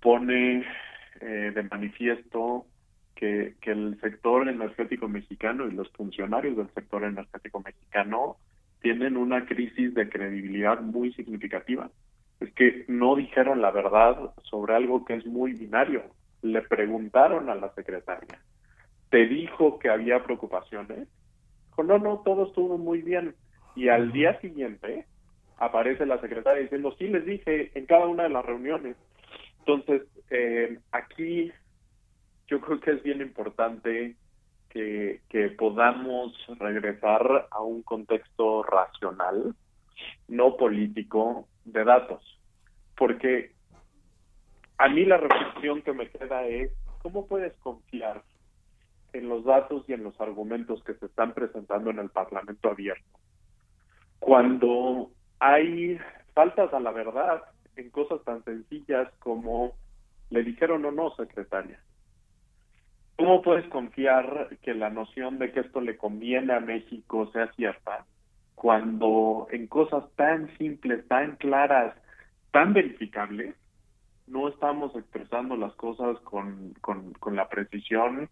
pone 0.00 0.64
eh, 1.20 1.52
de 1.54 1.62
manifiesto 1.64 2.66
que, 3.14 3.54
que 3.60 3.72
el 3.72 4.00
sector 4.00 4.48
energético 4.48 5.08
mexicano 5.08 5.66
y 5.66 5.72
los 5.72 5.90
funcionarios 5.90 6.56
del 6.56 6.70
sector 6.74 7.04
energético 7.04 7.60
mexicano 7.60 8.36
tienen 8.82 9.16
una 9.16 9.46
crisis 9.46 9.94
de 9.94 10.08
credibilidad 10.08 10.80
muy 10.80 11.12
significativa. 11.14 11.90
Es 12.42 12.52
que 12.54 12.84
no 12.88 13.16
dijeron 13.16 13.60
la 13.60 13.70
verdad 13.70 14.32
sobre 14.42 14.74
algo 14.74 15.04
que 15.04 15.14
es 15.14 15.26
muy 15.26 15.52
binario. 15.52 16.02
Le 16.42 16.62
preguntaron 16.62 17.48
a 17.50 17.54
la 17.54 17.72
secretaria, 17.74 18.40
¿te 19.10 19.26
dijo 19.26 19.78
que 19.78 19.88
había 19.88 20.24
preocupaciones? 20.24 21.08
Dijo, 21.68 21.82
no, 21.84 21.98
no, 21.98 22.22
todo 22.24 22.46
estuvo 22.46 22.78
muy 22.78 23.02
bien. 23.02 23.34
Y 23.76 23.88
al 23.88 24.12
día 24.12 24.40
siguiente 24.40 25.06
aparece 25.58 26.04
la 26.06 26.20
secretaria 26.20 26.62
diciendo, 26.62 26.94
sí, 26.98 27.06
les 27.08 27.24
dije 27.24 27.70
en 27.74 27.86
cada 27.86 28.06
una 28.06 28.24
de 28.24 28.30
las 28.30 28.44
reuniones. 28.44 28.96
Entonces, 29.60 30.02
eh, 30.30 30.78
aquí 30.90 31.52
yo 32.48 32.60
creo 32.60 32.80
que 32.80 32.90
es 32.90 33.02
bien 33.02 33.20
importante 33.20 34.16
que, 34.68 35.20
podamos 35.58 36.32
regresar 36.58 37.48
a 37.50 37.62
un 37.62 37.82
contexto 37.82 38.62
racional, 38.62 39.54
no 40.28 40.56
político, 40.56 41.46
de 41.64 41.84
datos. 41.84 42.31
Porque 42.96 43.52
a 44.78 44.88
mí 44.88 45.04
la 45.04 45.16
reflexión 45.16 45.82
que 45.82 45.92
me 45.92 46.08
queda 46.08 46.46
es, 46.46 46.70
¿cómo 47.02 47.26
puedes 47.26 47.54
confiar 47.58 48.22
en 49.12 49.28
los 49.28 49.44
datos 49.44 49.84
y 49.88 49.92
en 49.92 50.04
los 50.04 50.20
argumentos 50.20 50.82
que 50.84 50.94
se 50.94 51.06
están 51.06 51.34
presentando 51.34 51.90
en 51.90 51.98
el 51.98 52.10
Parlamento 52.10 52.70
abierto? 52.70 53.18
Cuando 54.18 55.10
hay 55.38 55.98
faltas 56.34 56.72
a 56.72 56.80
la 56.80 56.92
verdad 56.92 57.42
en 57.76 57.90
cosas 57.90 58.22
tan 58.24 58.44
sencillas 58.44 59.08
como 59.18 59.72
le 60.30 60.42
dijeron 60.42 60.84
o 60.84 60.90
no, 60.90 61.14
secretaria. 61.14 61.78
¿Cómo 63.16 63.42
puedes 63.42 63.68
confiar 63.68 64.56
que 64.62 64.74
la 64.74 64.90
noción 64.90 65.38
de 65.38 65.52
que 65.52 65.60
esto 65.60 65.80
le 65.80 65.96
conviene 65.96 66.54
a 66.54 66.60
México 66.60 67.30
sea 67.32 67.52
cierta 67.52 68.06
cuando 68.54 69.48
en 69.50 69.66
cosas 69.66 70.04
tan 70.16 70.56
simples, 70.56 71.06
tan 71.08 71.36
claras, 71.36 71.94
tan 72.52 72.72
verificables, 72.72 73.54
no 74.26 74.48
estamos 74.48 74.94
expresando 74.94 75.56
las 75.56 75.74
cosas 75.74 76.18
con, 76.20 76.74
con, 76.80 77.12
con 77.14 77.34
la 77.34 77.48
precisión 77.48 78.28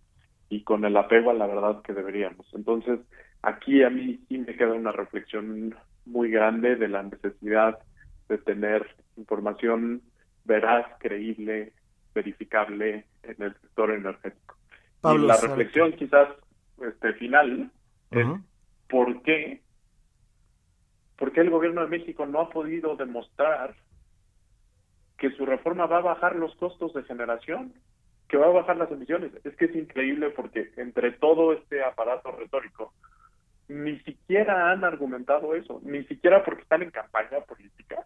y 0.49 0.63
con 0.63 0.85
el 0.85 0.97
apego 0.97 1.31
a 1.31 1.35
la 1.35 1.47
verdad 1.47 1.83
que 1.83 1.93
deberíamos? 1.93 2.47
Entonces, 2.55 3.01
aquí 3.43 3.83
a 3.83 3.91
mí 3.91 4.21
sí 4.29 4.39
me 4.39 4.57
queda 4.57 4.73
una 4.73 4.93
reflexión 4.93 5.75
muy 6.07 6.31
grande 6.31 6.77
de 6.77 6.89
la 6.89 7.03
necesidad 7.03 7.79
de 8.29 8.39
tener 8.39 8.87
información 9.17 10.03
veraz, 10.45 10.87
creíble, 11.01 11.73
verificable 12.15 13.05
en 13.23 13.43
el 13.43 13.55
sector 13.61 13.91
energético 13.91 14.51
y 15.03 15.19
la 15.19 15.37
reflexión 15.37 15.93
quizás 15.93 16.29
este 16.87 17.13
final 17.15 17.71
es 18.11 18.27
¿por 18.89 19.23
qué? 19.23 19.63
¿Por 21.17 21.33
qué 21.33 21.41
el 21.41 21.51
gobierno 21.51 21.83
de 21.83 21.89
México 21.89 22.27
no 22.27 22.41
ha 22.41 22.51
podido 22.51 22.97
demostrar 22.97 23.75
que 25.21 25.31
su 25.37 25.45
reforma 25.45 25.87
va 25.87 25.99
a 25.99 26.03
bajar 26.03 26.35
los 26.35 26.53
costos 26.57 26.95
de 26.95 27.05
generación, 27.05 27.75
que 28.27 28.39
va 28.39 28.47
a 28.47 28.51
bajar 28.61 28.79
las 28.79 28.91
emisiones? 28.91 29.31
Es 29.45 29.55
que 29.57 29.67
es 29.67 29.77
increíble 29.77 30.31
porque 30.31 30.73
entre 30.79 31.13
todo 31.13 31.53
este 31.53 31.85
aparato 31.85 32.33
retórico, 32.33 32.95
ni 33.69 34.01
siquiera 34.01 34.73
han 34.73 34.83
argumentado 34.83 35.55
eso, 35.55 35.81
ni 35.85 36.03
siquiera 36.05 36.43
porque 36.43 36.63
están 36.63 36.83
en 36.83 36.91
campaña 36.91 37.41
política, 37.47 38.05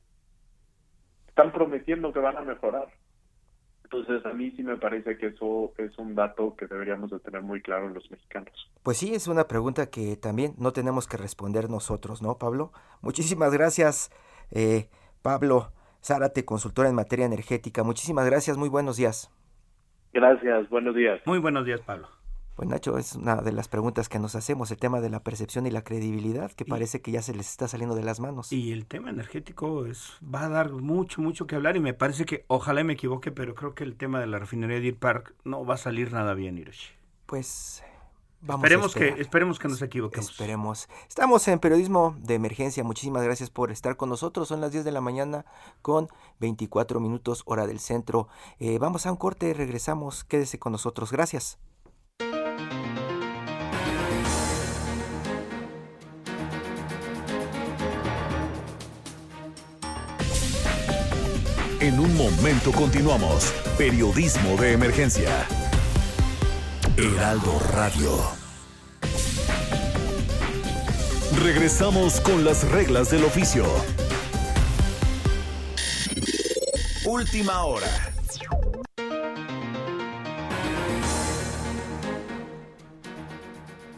están 1.29 1.53
prometiendo 1.53 2.13
que 2.13 2.19
van 2.19 2.37
a 2.37 2.43
mejorar. 2.43 2.89
Entonces, 3.85 4.27
a 4.27 4.33
mí 4.33 4.51
sí 4.57 4.65
me 4.65 4.77
parece 4.77 5.17
que 5.17 5.29
eso 5.29 5.73
es 5.79 5.97
un 5.99 6.17
dato 6.17 6.57
que 6.57 6.67
deberíamos 6.67 7.13
de 7.13 7.21
tener 7.21 7.43
muy 7.43 7.63
claro 7.63 7.91
los 7.91 8.11
mexicanos. 8.11 8.53
Pues 8.83 8.97
sí, 8.97 9.15
es 9.15 9.29
una 9.29 9.47
pregunta 9.47 9.89
que 9.89 10.17
también 10.17 10.55
no 10.59 10.73
tenemos 10.73 11.07
que 11.07 11.17
responder 11.17 11.71
nosotros, 11.71 12.23
¿no, 12.23 12.39
Pablo? 12.39 12.73
Muchísimas 13.03 13.53
gracias, 13.53 14.11
eh, 14.51 14.89
Pablo 15.23 15.71
Zárate, 16.05 16.45
consultora 16.45 16.91
en 16.91 16.95
materia 16.95 17.25
energética. 17.25 17.83
Muchísimas 17.83 18.27
gracias, 18.27 18.59
muy 18.59 18.69
buenos 18.69 18.99
días. 18.99 19.31
Gracias, 20.13 20.69
buenos 20.69 20.95
días. 20.95 21.19
Muy 21.25 21.39
buenos 21.39 21.65
días, 21.65 21.81
Pablo. 21.81 22.09
Pues 22.57 22.69
Nacho, 22.69 22.99
es 22.99 23.17
una 23.17 23.37
de 23.37 23.53
las 23.53 23.69
preguntas 23.69 24.11
que 24.11 24.19
nos 24.19 24.35
hacemos, 24.35 24.71
el 24.71 24.77
tema 24.77 25.01
de 25.01 25.09
la 25.09 25.21
percepción 25.21 25.67
y 25.67 25.71
la 25.71 25.83
credibilidad, 25.83 26.53
que 26.53 26.67
parece 26.67 27.01
que 27.01 27.11
ya 27.11 27.23
se 27.23 27.35
les 27.35 27.49
está 27.49 27.69
saliendo 27.69 27.97
de 27.97 28.05
las 28.05 28.21
manos. 28.21 28.53
Y 28.53 28.73
el 28.73 28.85
tema 28.85 29.09
energético 29.09 29.87
es, 29.87 30.19
va 30.23 30.45
a 30.45 30.49
dar 30.51 30.73
mucho, 30.73 31.23
mucho 31.23 31.47
que 31.47 31.57
hablar 31.57 31.75
y 31.77 31.81
me 31.81 31.95
parece 31.95 32.27
que, 32.27 32.45
ojalá 32.49 32.85
me 32.85 32.93
equivoque, 32.93 33.33
pero 33.33 33.55
creo 33.55 33.75
que 33.75 33.83
el 33.83 33.97
tema 33.97 34.21
de 34.21 34.27
la 34.27 34.39
refinería 34.39 34.77
de 34.77 34.83
Deer 34.83 34.99
Park 34.99 35.35
no 35.45 35.65
va 35.65 35.75
a 35.75 35.79
salir 35.79 36.13
nada 36.13 36.35
bien, 36.35 36.59
Hiroshi. 36.59 36.91
Pues 37.25 37.83
vamos 38.47 38.65
esperemos 38.65 38.95
que 38.95 39.09
esperemos 39.21 39.59
que 39.59 39.69
nos 39.69 39.83
equivoquemos. 39.83 40.31
Esperemos. 40.31 40.89
Estamos 41.09 41.47
en 41.49 41.59
periodismo 41.59 42.17
de 42.19 42.35
emergencia. 42.35 42.85
Muchísimas 42.85 43.23
gracias 43.23 43.51
por 43.51 43.71
estar 43.71 43.97
con 43.97 44.09
nosotros. 44.09 44.49
Son 44.49 44.61
las 44.61 44.73
10 44.73 44.85
de 44.85 44.93
la 44.93 45.01
mañana 45.01 45.45
con 45.83 46.09
24 46.41 47.01
minutos 47.01 47.43
hora 47.47 47.67
del 47.67 47.81
centro. 47.81 48.29
Eh, 48.59 48.79
vamos 48.79 49.07
a 49.07 49.13
un 49.13 49.17
corte, 49.17 49.53
regresamos. 49.55 50.25
Quédese 50.25 50.59
con 50.59 50.73
nosotros. 50.73 51.11
Gracias. 51.13 51.59
En 61.81 62.01
un 62.01 62.17
momento 62.17 62.73
continuamos. 62.73 63.53
Periodismo 63.77 64.57
de 64.57 64.73
emergencia. 64.73 65.47
Heraldo 66.97 67.59
Radio. 67.73 68.17
Regresamos 71.43 72.21
con 72.21 72.45
las 72.45 72.71
reglas 72.71 73.11
del 73.11 73.25
oficio. 73.25 73.67
Última 77.05 77.65
hora. 77.65 78.14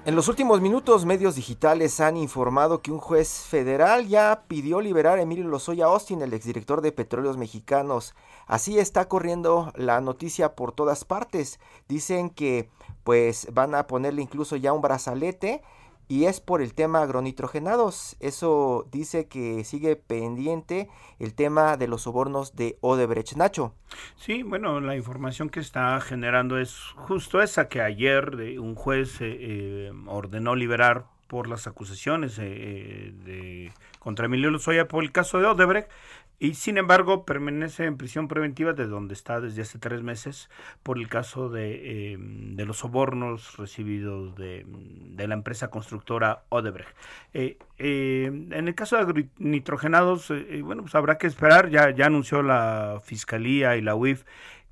En 0.07 0.15
los 0.15 0.29
últimos 0.29 0.61
minutos, 0.61 1.05
medios 1.05 1.35
digitales 1.35 1.99
han 1.99 2.17
informado 2.17 2.81
que 2.81 2.93
un 2.93 3.01
juez 3.01 3.41
federal 3.41 4.07
ya 4.07 4.45
pidió 4.47 4.81
liberar 4.81 5.19
a 5.19 5.23
Emilio 5.23 5.49
Lozoya 5.49 5.87
Austin, 5.87 6.23
el 6.23 6.33
exdirector 6.33 6.81
de 6.81 6.93
Petróleos 6.93 7.37
Mexicanos. 7.37 8.15
Así 8.47 8.79
está 8.79 9.09
corriendo 9.09 9.73
la 9.75 10.01
noticia 10.01 10.55
por 10.55 10.71
todas 10.71 11.05
partes. 11.05 11.59
Dicen 11.89 12.31
que 12.31 12.71
pues 13.03 13.49
van 13.53 13.75
a 13.75 13.89
ponerle 13.89 14.23
incluso 14.23 14.55
ya 14.55 14.73
un 14.73 14.81
brazalete 14.81 15.65
y 16.09 16.25
es 16.25 16.41
por 16.41 16.63
el 16.63 16.75
tema 16.75 17.03
agronitrogenados. 17.03 18.17
Eso 18.21 18.87
dice 18.93 19.27
que 19.27 19.65
sigue 19.65 19.97
pendiente 19.97 20.89
el 21.19 21.35
tema 21.35 21.77
de 21.77 21.89
los 21.89 22.03
sobornos 22.03 22.55
de 22.55 22.79
Odebrecht. 22.81 23.37
Nacho. 23.37 23.75
Sí, 24.17 24.43
bueno, 24.43 24.81
la 24.81 24.97
información 24.97 25.49
que 25.49 25.61
está 25.61 26.01
generando 26.01 26.59
es 26.59 26.77
justo 26.97 27.43
esa 27.43 27.69
que 27.69 27.81
ayer 27.81 28.37
un 28.59 28.75
juez 28.75 29.21
eh, 29.21 29.37
eh, 29.41 29.93
ordenó 30.07 30.55
liberar 30.55 31.07
por 31.27 31.49
las 31.49 31.67
acusaciones 31.67 32.39
eh, 32.41 33.13
de, 33.25 33.73
contra 33.99 34.27
Emilio 34.27 34.51
Lozoya 34.51 34.87
por 34.87 35.03
el 35.03 35.13
caso 35.13 35.39
de 35.39 35.47
Odebrecht 35.47 35.91
y 36.39 36.55
sin 36.55 36.77
embargo 36.77 37.25
permanece 37.25 37.85
en 37.85 37.97
prisión 37.97 38.29
preventiva 38.29 38.73
de 38.73 38.87
donde 38.87 39.15
está 39.15 39.41
desde 39.41 39.63
hace 39.63 39.79
tres 39.79 40.03
meses 40.03 40.51
por 40.83 40.99
el 40.99 41.09
caso 41.09 41.49
de, 41.49 42.13
em, 42.13 42.57
de 42.57 42.67
los 42.67 42.79
sobornos 42.79 43.57
recibidos 43.57 44.37
de, 44.37 44.65
de, 44.67 45.29
la 45.29 45.35
empresa 45.35 45.69
constructora 45.69 46.43
Odebrecht. 46.51 46.91
Eh, 47.33 47.59
em, 47.79 48.53
en 48.53 48.69
el 48.69 48.75
caso 48.75 49.05
de 49.05 49.29
nitrogenados, 49.39 50.31
eh, 50.31 50.47
eh, 50.51 50.63
bueno, 50.63 50.83
pues 50.83 50.95
habrá 50.95 51.19
que 51.19 51.27
esperar, 51.27 51.71
ya, 51.71 51.91
ya 51.91 52.07
anunció 52.07 52.43
la 52.43 53.01
Fiscalía 53.05 53.77
y 53.77 53.83
la 53.83 53.95
UIF 53.95 54.25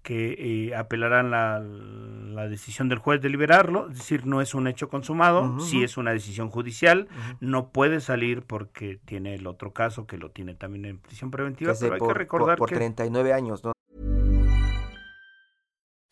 que 0.04 0.68
eh, 0.68 0.76
apelarán 0.76 1.30
la, 1.30 1.60
la, 1.60 2.46
decisión 2.46 2.90
del 2.90 2.98
juez 2.98 3.22
de 3.22 3.30
liberarlo, 3.30 3.88
es 3.88 3.96
decir, 3.96 4.26
no 4.26 4.42
es 4.42 4.54
un 4.54 4.68
hecho 4.68 4.90
consumado, 4.90 5.58
si 5.60 5.82
es 5.82 5.96
una 5.96 6.12
decisión 6.12 6.50
judicial, 6.50 7.08
no 7.40 7.70
puede 7.70 8.00
salir 8.00 8.42
porque 8.42 9.00
tiene 9.06 9.34
el 9.34 9.46
otro 9.46 9.72
caso 9.72 10.06
que 10.06 10.18
lo 10.18 10.30
tiene 10.30 10.54
también 10.54 10.84
en 10.84 10.98
prisión 10.98 11.30
preventiva, 11.30 11.72
pero 11.80 11.94
hay 11.94 12.00
que 12.00 12.14
recordar 12.14 12.58
por, 12.58 12.68
por 12.68 12.76
39 12.76 13.32
años, 13.32 13.64
¿no? 13.64 13.72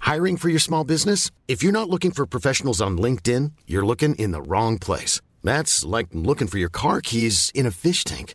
Hiring 0.01 0.39
for 0.39 0.49
your 0.49 0.61
small 0.61 0.85
business? 0.85 1.31
If 1.47 1.63
you're 1.63 1.73
not 1.73 1.89
looking 1.89 2.13
for 2.13 2.27
professionals 2.27 2.81
on 2.81 2.99
LinkedIn, 2.99 3.53
you're 3.67 3.87
looking 3.87 4.15
in 4.17 4.33
the 4.33 4.43
wrong 4.43 4.79
place. 4.79 5.21
That's 5.45 5.85
like 5.85 6.09
looking 6.13 6.49
for 6.49 6.59
your 6.59 6.71
car 6.71 7.01
keys 7.01 7.51
in 7.55 7.67
a 7.67 7.71
fish 7.71 8.05
tank. 8.05 8.35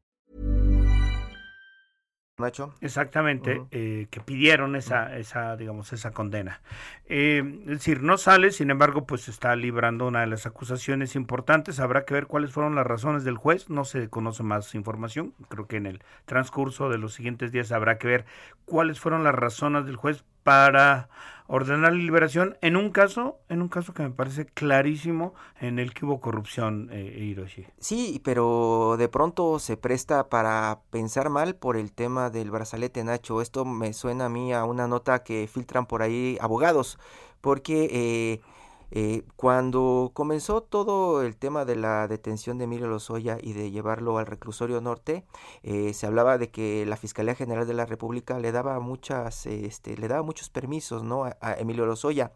Nacho. 2.41 2.73
Exactamente, 2.81 3.61
eh, 3.71 4.07
que 4.09 4.19
pidieron 4.19 4.75
esa, 4.75 5.17
esa, 5.17 5.55
digamos, 5.55 5.93
esa 5.93 6.11
condena. 6.11 6.61
Eh, 7.05 7.43
es 7.61 7.67
decir, 7.67 8.01
no 8.01 8.17
sale, 8.17 8.51
sin 8.51 8.69
embargo, 8.69 9.05
pues 9.05 9.27
está 9.27 9.55
librando 9.55 10.07
una 10.07 10.21
de 10.21 10.27
las 10.27 10.45
acusaciones 10.45 11.15
importantes. 11.15 11.79
Habrá 11.79 12.05
que 12.05 12.13
ver 12.13 12.27
cuáles 12.27 12.51
fueron 12.51 12.75
las 12.75 12.85
razones 12.85 13.23
del 13.23 13.37
juez. 13.37 13.69
No 13.69 13.85
se 13.85 14.09
conoce 14.09 14.43
más 14.43 14.75
información. 14.75 15.33
Creo 15.49 15.67
que 15.67 15.77
en 15.77 15.85
el 15.85 16.03
transcurso 16.25 16.89
de 16.89 16.97
los 16.97 17.13
siguientes 17.13 17.51
días 17.51 17.71
habrá 17.71 17.97
que 17.97 18.07
ver 18.07 18.25
cuáles 18.65 18.99
fueron 18.99 19.23
las 19.23 19.35
razones 19.35 19.85
del 19.85 19.95
juez 19.95 20.23
para 20.43 21.09
ordenar 21.51 21.91
la 21.91 21.97
liberación 21.97 22.57
en 22.61 22.77
un 22.77 22.91
caso, 22.91 23.37
en 23.49 23.61
un 23.61 23.67
caso 23.67 23.93
que 23.93 24.03
me 24.03 24.09
parece 24.09 24.45
clarísimo 24.45 25.33
en 25.59 25.79
el 25.79 25.93
que 25.93 26.05
hubo 26.05 26.21
corrupción, 26.21 26.87
eh, 26.93 27.25
Hiroshi. 27.29 27.65
Sí, 27.77 28.21
pero 28.23 28.95
de 28.97 29.09
pronto 29.09 29.59
se 29.59 29.75
presta 29.75 30.29
para 30.29 30.79
pensar 30.91 31.29
mal 31.29 31.55
por 31.55 31.75
el 31.75 31.91
tema 31.91 32.29
del 32.29 32.51
brazalete 32.51 33.03
Nacho. 33.03 33.41
Esto 33.41 33.65
me 33.65 33.91
suena 33.91 34.25
a 34.25 34.29
mí 34.29 34.53
a 34.53 34.63
una 34.63 34.87
nota 34.87 35.23
que 35.23 35.49
filtran 35.51 35.87
por 35.87 36.01
ahí 36.01 36.37
abogados, 36.39 36.97
porque 37.41 37.89
eh, 37.91 38.41
eh, 38.91 39.23
cuando 39.35 40.11
comenzó 40.13 40.61
todo 40.61 41.23
el 41.23 41.37
tema 41.37 41.65
de 41.65 41.75
la 41.75 42.07
detención 42.07 42.57
de 42.57 42.65
Emilio 42.65 42.87
Lozoya 42.87 43.37
y 43.41 43.53
de 43.53 43.71
llevarlo 43.71 44.17
al 44.17 44.25
reclusorio 44.25 44.81
norte, 44.81 45.25
eh, 45.63 45.93
se 45.93 46.05
hablaba 46.05 46.37
de 46.37 46.51
que 46.51 46.85
la 46.85 46.97
Fiscalía 46.97 47.35
General 47.35 47.65
de 47.65 47.73
la 47.73 47.85
República 47.85 48.37
le 48.39 48.51
daba 48.51 48.79
muchas, 48.79 49.45
este, 49.45 49.97
le 49.97 50.07
daba 50.07 50.23
muchos 50.23 50.49
permisos, 50.49 51.03
¿no? 51.03 51.25
a, 51.25 51.37
a 51.41 51.53
Emilio 51.53 51.85
Lozoya. 51.85 52.33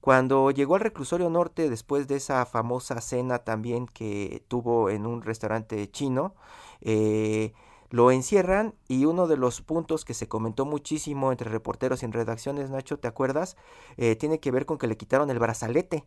Cuando 0.00 0.52
llegó 0.52 0.76
al 0.76 0.82
reclusorio 0.82 1.28
norte, 1.30 1.68
después 1.68 2.06
de 2.06 2.16
esa 2.16 2.46
famosa 2.46 3.00
cena 3.00 3.40
también 3.40 3.86
que 3.86 4.44
tuvo 4.46 4.88
en 4.88 5.04
un 5.04 5.22
restaurante 5.22 5.90
chino, 5.90 6.34
eh, 6.80 7.52
lo 7.90 8.10
encierran 8.10 8.74
y 8.88 9.04
uno 9.04 9.26
de 9.26 9.36
los 9.36 9.60
puntos 9.60 10.04
que 10.04 10.14
se 10.14 10.28
comentó 10.28 10.64
muchísimo 10.64 11.30
entre 11.32 11.50
reporteros 11.50 12.02
y 12.02 12.06
en 12.06 12.12
redacciones, 12.12 12.70
Nacho, 12.70 12.98
¿te 12.98 13.08
acuerdas? 13.08 13.56
Eh, 13.96 14.16
tiene 14.16 14.40
que 14.40 14.50
ver 14.50 14.66
con 14.66 14.78
que 14.78 14.86
le 14.86 14.96
quitaron 14.96 15.30
el 15.30 15.38
brazalete. 15.38 16.04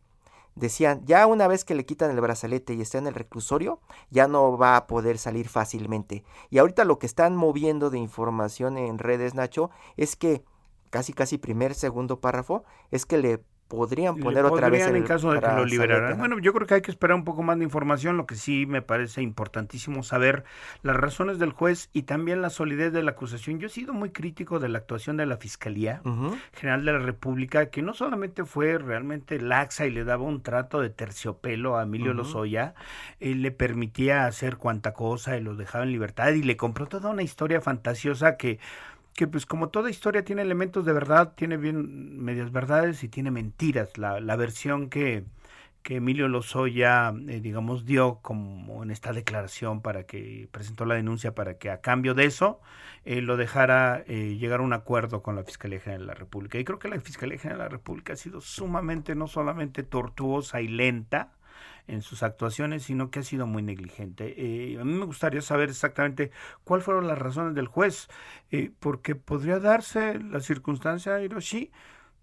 Decían, 0.55 1.05
ya 1.05 1.25
una 1.27 1.47
vez 1.47 1.63
que 1.63 1.75
le 1.75 1.85
quitan 1.85 2.11
el 2.11 2.19
brazalete 2.19 2.73
y 2.73 2.81
está 2.81 2.97
en 2.97 3.07
el 3.07 3.13
reclusorio, 3.13 3.79
ya 4.09 4.27
no 4.27 4.57
va 4.57 4.75
a 4.75 4.87
poder 4.87 5.17
salir 5.17 5.47
fácilmente. 5.47 6.23
Y 6.49 6.57
ahorita 6.57 6.85
lo 6.85 6.99
que 6.99 7.05
están 7.05 7.35
moviendo 7.35 7.89
de 7.89 7.99
información 7.99 8.77
en 8.77 8.97
redes, 8.97 9.35
Nacho, 9.35 9.69
es 9.95 10.15
que 10.15 10.43
casi 10.89 11.13
casi 11.13 11.37
primer, 11.37 11.75
segundo 11.75 12.19
párrafo, 12.19 12.63
es 12.91 13.05
que 13.05 13.17
le 13.17 13.43
podrían 13.69 14.17
poner 14.17 14.43
otra 14.45 14.67
vez 14.67 14.85
el 14.87 14.95
en 14.95 15.03
caso 15.03 15.31
de 15.31 15.39
que 15.39 15.47
lo 15.47 15.63
liberaran. 15.63 16.17
Bueno, 16.17 16.39
yo 16.39 16.51
creo 16.53 16.67
que 16.67 16.73
hay 16.73 16.81
que 16.81 16.91
esperar 16.91 17.15
un 17.15 17.23
poco 17.23 17.43
más 17.43 17.57
de 17.57 17.63
información. 17.63 18.17
Lo 18.17 18.25
que 18.25 18.35
sí 18.35 18.65
me 18.65 18.81
parece 18.81 19.21
importantísimo 19.21 20.01
saber 20.01 20.43
las 20.81 20.95
razones 20.95 21.37
del 21.37 21.51
juez 21.51 21.89
y 21.93 22.01
también 22.03 22.41
la 22.41 22.49
solidez 22.49 22.91
de 22.91 23.03
la 23.03 23.11
acusación. 23.11 23.59
Yo 23.59 23.67
he 23.67 23.69
sido 23.69 23.93
muy 23.93 24.09
crítico 24.09 24.59
de 24.59 24.69
la 24.69 24.79
actuación 24.79 25.17
de 25.17 25.27
la 25.27 25.37
Fiscalía. 25.37 26.01
General 26.53 26.83
de 26.83 26.93
la 26.93 26.99
República, 26.99 27.67
que 27.67 27.83
no 27.83 27.93
solamente 27.93 28.43
fue 28.43 28.79
realmente 28.79 29.39
laxa 29.39 29.85
y 29.85 29.91
le 29.91 30.03
daba 30.03 30.23
un 30.23 30.41
trato 30.41 30.81
de 30.81 30.89
terciopelo 30.89 31.77
a 31.77 31.83
Emilio. 31.83 32.13
Lozoya, 32.13 32.73
eh, 33.19 33.35
le 33.35 33.51
permitía 33.51 34.25
hacer 34.25 34.57
cuanta 34.57 34.93
cosa 34.93 35.37
y 35.37 35.41
lo 35.41 35.55
dejaba 35.55 35.83
en 35.83 35.91
libertad 35.91 36.31
y 36.31 36.41
le 36.41 36.57
compró 36.57 36.87
toda 36.87 37.11
una 37.11 37.21
historia 37.21 37.61
fantasiosa 37.61 38.35
que 38.35 38.59
que 39.19 39.27
pues 39.27 39.45
como 39.45 39.67
toda 39.67 39.89
historia 39.89 40.23
tiene 40.23 40.43
elementos 40.43 40.85
de 40.85 40.93
verdad, 40.93 41.33
tiene 41.35 41.57
bien 41.57 42.23
medias 42.23 42.53
verdades 42.53 43.03
y 43.03 43.09
tiene 43.09 43.31
mentiras. 43.31 43.97
La, 43.97 44.21
la 44.21 44.37
versión 44.37 44.89
que, 44.89 45.25
que 45.83 45.97
Emilio 45.97 46.29
Lozoya, 46.29 47.13
eh, 47.27 47.41
digamos, 47.41 47.85
dio 47.85 48.19
como 48.21 48.81
en 48.81 48.91
esta 48.91 49.11
declaración 49.11 49.81
para 49.81 50.05
que 50.05 50.47
presentó 50.53 50.85
la 50.85 50.95
denuncia 50.95 51.35
para 51.35 51.57
que 51.57 51.69
a 51.69 51.81
cambio 51.81 52.13
de 52.13 52.23
eso 52.23 52.61
eh, 53.03 53.19
lo 53.21 53.35
dejara 53.35 54.05
eh, 54.07 54.37
llegar 54.39 54.61
a 54.61 54.63
un 54.63 54.71
acuerdo 54.71 55.21
con 55.21 55.35
la 55.35 55.43
Fiscalía 55.43 55.81
General 55.81 55.99
de 55.99 56.07
la 56.07 56.13
República. 56.13 56.57
Y 56.57 56.63
creo 56.63 56.79
que 56.79 56.87
la 56.87 56.97
Fiscalía 57.01 57.37
General 57.37 57.57
de 57.57 57.63
la 57.65 57.69
República 57.71 58.13
ha 58.13 58.15
sido 58.15 58.39
sumamente, 58.39 59.15
no 59.15 59.27
solamente 59.27 59.83
tortuosa 59.83 60.61
y 60.61 60.69
lenta, 60.69 61.33
en 61.89 62.01
sus 62.01 62.23
actuaciones, 62.23 62.83
sino 62.83 63.09
que 63.11 63.19
ha 63.19 63.23
sido 63.23 63.47
muy 63.47 63.63
negligente. 63.63 64.35
Eh, 64.37 64.79
a 64.79 64.83
mí 64.83 64.93
me 64.93 65.05
gustaría 65.05 65.41
saber 65.41 65.69
exactamente 65.69 66.31
cuáles 66.63 66.85
fueron 66.85 67.07
las 67.07 67.17
razones 67.17 67.55
del 67.55 67.67
juez, 67.67 68.07
eh, 68.51 68.71
porque 68.79 69.15
podría 69.15 69.59
darse 69.59 70.19
la 70.19 70.39
circunstancia, 70.39 71.21
Hiroshi, 71.21 71.71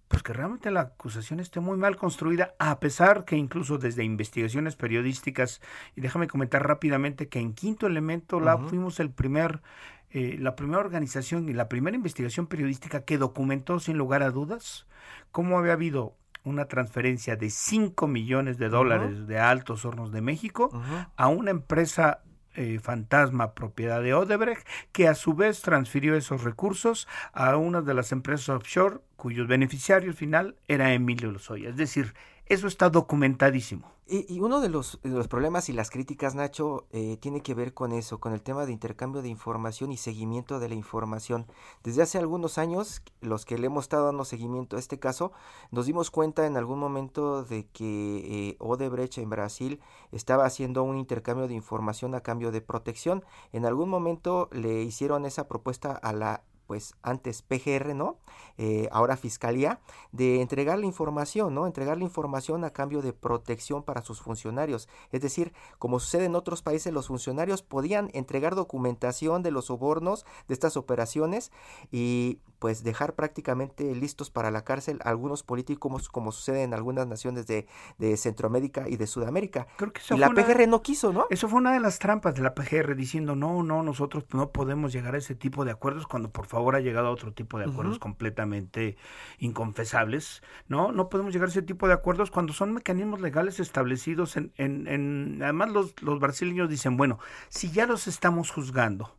pues 0.08 0.22
que 0.22 0.32
realmente 0.32 0.70
la 0.70 0.82
acusación 0.82 1.40
esté 1.40 1.60
muy 1.60 1.76
mal 1.76 1.96
construida, 1.96 2.54
a 2.58 2.78
pesar 2.78 3.24
que 3.24 3.36
incluso 3.36 3.78
desde 3.78 4.04
investigaciones 4.04 4.76
periodísticas, 4.76 5.60
y 5.96 6.00
déjame 6.00 6.28
comentar 6.28 6.66
rápidamente 6.66 7.28
que 7.28 7.40
en 7.40 7.54
Quinto 7.54 7.86
Elemento 7.86 8.36
Ujú. 8.38 8.68
fuimos 8.68 9.00
el 9.00 9.10
primer, 9.10 9.62
eh, 10.10 10.36
la 10.38 10.54
primera 10.54 10.78
organización 10.78 11.48
y 11.48 11.54
la 11.54 11.68
primera 11.68 11.96
investigación 11.96 12.46
periodística 12.46 13.04
que 13.04 13.18
documentó 13.18 13.80
sin 13.80 13.98
lugar 13.98 14.22
a 14.22 14.30
dudas 14.30 14.86
cómo 15.32 15.58
había 15.58 15.72
habido 15.72 16.16
una 16.46 16.66
transferencia 16.66 17.36
de 17.36 17.50
5 17.50 18.06
millones 18.06 18.56
de 18.56 18.68
dólares 18.68 19.26
de 19.26 19.38
Altos 19.38 19.84
Hornos 19.84 20.12
de 20.12 20.22
México 20.22 20.70
a 21.16 21.28
una 21.28 21.50
empresa 21.50 22.22
eh, 22.54 22.78
fantasma 22.80 23.52
propiedad 23.52 24.02
de 24.02 24.14
Odebrecht, 24.14 24.66
que 24.92 25.08
a 25.08 25.14
su 25.14 25.34
vez 25.34 25.60
transfirió 25.60 26.16
esos 26.16 26.42
recursos 26.42 27.06
a 27.34 27.56
una 27.56 27.82
de 27.82 27.92
las 27.92 28.12
empresas 28.12 28.48
offshore 28.48 29.00
cuyos 29.16 29.46
beneficiarios 29.46 30.16
final 30.16 30.56
era 30.66 30.94
Emilio 30.94 31.30
Lozoya. 31.32 31.68
Es 31.68 31.76
decir, 31.76 32.14
eso 32.46 32.66
está 32.66 32.90
documentadísimo. 32.90 33.96
Y, 34.08 34.38
uno 34.38 34.60
de 34.60 34.68
los, 34.68 35.00
de 35.02 35.10
los 35.10 35.26
problemas 35.26 35.68
y 35.68 35.72
las 35.72 35.90
críticas, 35.90 36.36
Nacho, 36.36 36.86
eh, 36.92 37.16
tiene 37.16 37.40
que 37.40 37.54
ver 37.54 37.74
con 37.74 37.90
eso, 37.90 38.20
con 38.20 38.32
el 38.32 38.40
tema 38.40 38.64
de 38.64 38.70
intercambio 38.70 39.20
de 39.20 39.28
información 39.28 39.90
y 39.90 39.96
seguimiento 39.96 40.60
de 40.60 40.68
la 40.68 40.76
información. 40.76 41.46
Desde 41.82 42.02
hace 42.02 42.18
algunos 42.18 42.56
años, 42.56 43.02
los 43.20 43.44
que 43.44 43.58
le 43.58 43.66
hemos 43.66 43.86
estado 43.86 44.06
dando 44.06 44.24
seguimiento 44.24 44.76
a 44.76 44.78
este 44.78 45.00
caso, 45.00 45.32
nos 45.72 45.86
dimos 45.86 46.12
cuenta 46.12 46.46
en 46.46 46.56
algún 46.56 46.78
momento 46.78 47.42
de 47.42 47.66
que 47.66 48.50
eh, 48.50 48.56
Odebrecht 48.60 49.18
en 49.18 49.28
Brasil 49.28 49.80
estaba 50.12 50.44
haciendo 50.44 50.84
un 50.84 50.98
intercambio 50.98 51.48
de 51.48 51.54
información 51.54 52.14
a 52.14 52.20
cambio 52.20 52.52
de 52.52 52.60
protección. 52.60 53.24
En 53.52 53.66
algún 53.66 53.88
momento 53.88 54.48
le 54.52 54.82
hicieron 54.82 55.26
esa 55.26 55.48
propuesta 55.48 55.90
a 55.90 56.12
la 56.12 56.44
pues 56.66 56.94
antes 57.02 57.42
PGR, 57.42 57.94
¿no? 57.94 58.18
Eh, 58.58 58.88
ahora 58.92 59.16
Fiscalía, 59.16 59.80
de 60.12 60.40
entregar 60.40 60.78
la 60.78 60.86
información, 60.86 61.54
¿no? 61.54 61.66
Entregar 61.66 61.98
la 61.98 62.04
información 62.04 62.64
a 62.64 62.70
cambio 62.70 63.02
de 63.02 63.12
protección 63.12 63.82
para 63.82 64.02
sus 64.02 64.20
funcionarios. 64.20 64.88
Es 65.12 65.20
decir, 65.20 65.52
como 65.78 66.00
sucede 66.00 66.24
en 66.24 66.34
otros 66.34 66.62
países, 66.62 66.92
los 66.92 67.08
funcionarios 67.08 67.62
podían 67.62 68.10
entregar 68.12 68.54
documentación 68.54 69.42
de 69.42 69.50
los 69.50 69.66
sobornos 69.66 70.26
de 70.48 70.54
estas 70.54 70.76
operaciones 70.76 71.52
y 71.90 72.40
pues 72.66 72.82
dejar 72.82 73.14
prácticamente 73.14 73.94
listos 73.94 74.28
para 74.28 74.50
la 74.50 74.64
cárcel 74.64 74.98
a 75.04 75.10
algunos 75.10 75.44
políticos 75.44 76.08
como 76.08 76.32
sucede 76.32 76.64
en 76.64 76.74
algunas 76.74 77.06
naciones 77.06 77.46
de, 77.46 77.68
de 77.98 78.16
Centroamérica 78.16 78.88
y 78.88 78.96
de 78.96 79.06
Sudamérica. 79.06 79.68
Creo 79.76 79.92
que 79.92 80.00
Y 80.10 80.18
la 80.18 80.30
PGR 80.30 80.66
no 80.66 80.82
quiso, 80.82 81.12
¿no? 81.12 81.26
Eso 81.30 81.48
fue 81.48 81.60
una 81.60 81.72
de 81.72 81.78
las 81.78 82.00
trampas 82.00 82.34
de 82.34 82.42
la 82.42 82.56
PGR 82.56 82.96
diciendo, 82.96 83.36
no, 83.36 83.62
no, 83.62 83.84
nosotros 83.84 84.24
no 84.32 84.50
podemos 84.50 84.92
llegar 84.92 85.14
a 85.14 85.18
ese 85.18 85.36
tipo 85.36 85.64
de 85.64 85.70
acuerdos 85.70 86.08
cuando 86.08 86.32
por 86.32 86.46
favor 86.46 86.74
ha 86.74 86.80
llegado 86.80 87.06
a 87.06 87.12
otro 87.12 87.32
tipo 87.32 87.56
de 87.56 87.66
acuerdos 87.66 88.00
completamente 88.00 88.96
inconfesables, 89.38 90.42
¿no? 90.66 90.90
No 90.90 91.08
podemos 91.08 91.32
llegar 91.32 91.46
a 91.46 91.52
ese 91.52 91.62
tipo 91.62 91.86
de 91.86 91.94
acuerdos 91.94 92.32
cuando 92.32 92.52
son 92.52 92.72
mecanismos 92.72 93.20
legales 93.20 93.60
establecidos 93.60 94.36
en... 94.36 94.52
en, 94.56 94.88
en 94.88 95.40
además 95.40 95.70
los, 95.70 96.02
los 96.02 96.18
brasileños 96.18 96.68
dicen, 96.68 96.96
bueno, 96.96 97.20
si 97.48 97.70
ya 97.70 97.86
los 97.86 98.08
estamos 98.08 98.50
juzgando, 98.50 99.14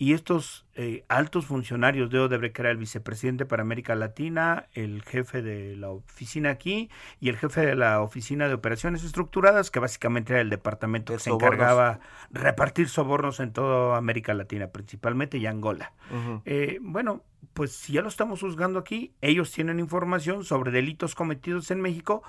y 0.00 0.14
estos 0.14 0.64
eh, 0.76 1.04
altos 1.08 1.44
funcionarios 1.44 2.08
de 2.08 2.20
Odebrecht, 2.20 2.56
que 2.56 2.62
era 2.62 2.70
el 2.70 2.78
vicepresidente 2.78 3.44
para 3.44 3.60
América 3.60 3.94
Latina, 3.94 4.64
el 4.72 5.02
jefe 5.02 5.42
de 5.42 5.76
la 5.76 5.90
oficina 5.90 6.48
aquí 6.48 6.88
y 7.20 7.28
el 7.28 7.36
jefe 7.36 7.60
de 7.66 7.76
la 7.76 8.00
oficina 8.00 8.48
de 8.48 8.54
operaciones 8.54 9.04
estructuradas, 9.04 9.70
que 9.70 9.78
básicamente 9.78 10.32
era 10.32 10.40
el 10.40 10.48
departamento 10.48 11.12
De 11.12 11.18
que 11.18 11.24
se 11.24 11.30
encargaba 11.30 12.00
repartir 12.30 12.88
sobornos 12.88 13.40
en 13.40 13.52
toda 13.52 13.98
América 13.98 14.32
Latina, 14.32 14.68
principalmente 14.68 15.36
y 15.36 15.44
Angola. 15.44 15.92
Eh, 16.46 16.78
bueno, 16.80 17.22
pues 17.52 17.72
si 17.72 17.94
ya 17.94 18.02
lo 18.02 18.08
estamos 18.08 18.40
juzgando 18.40 18.78
aquí, 18.78 19.14
ellos 19.20 19.50
tienen 19.52 19.80
información 19.80 20.44
sobre 20.44 20.70
delitos 20.70 21.14
cometidos 21.14 21.70
en 21.70 21.80
México, 21.80 22.22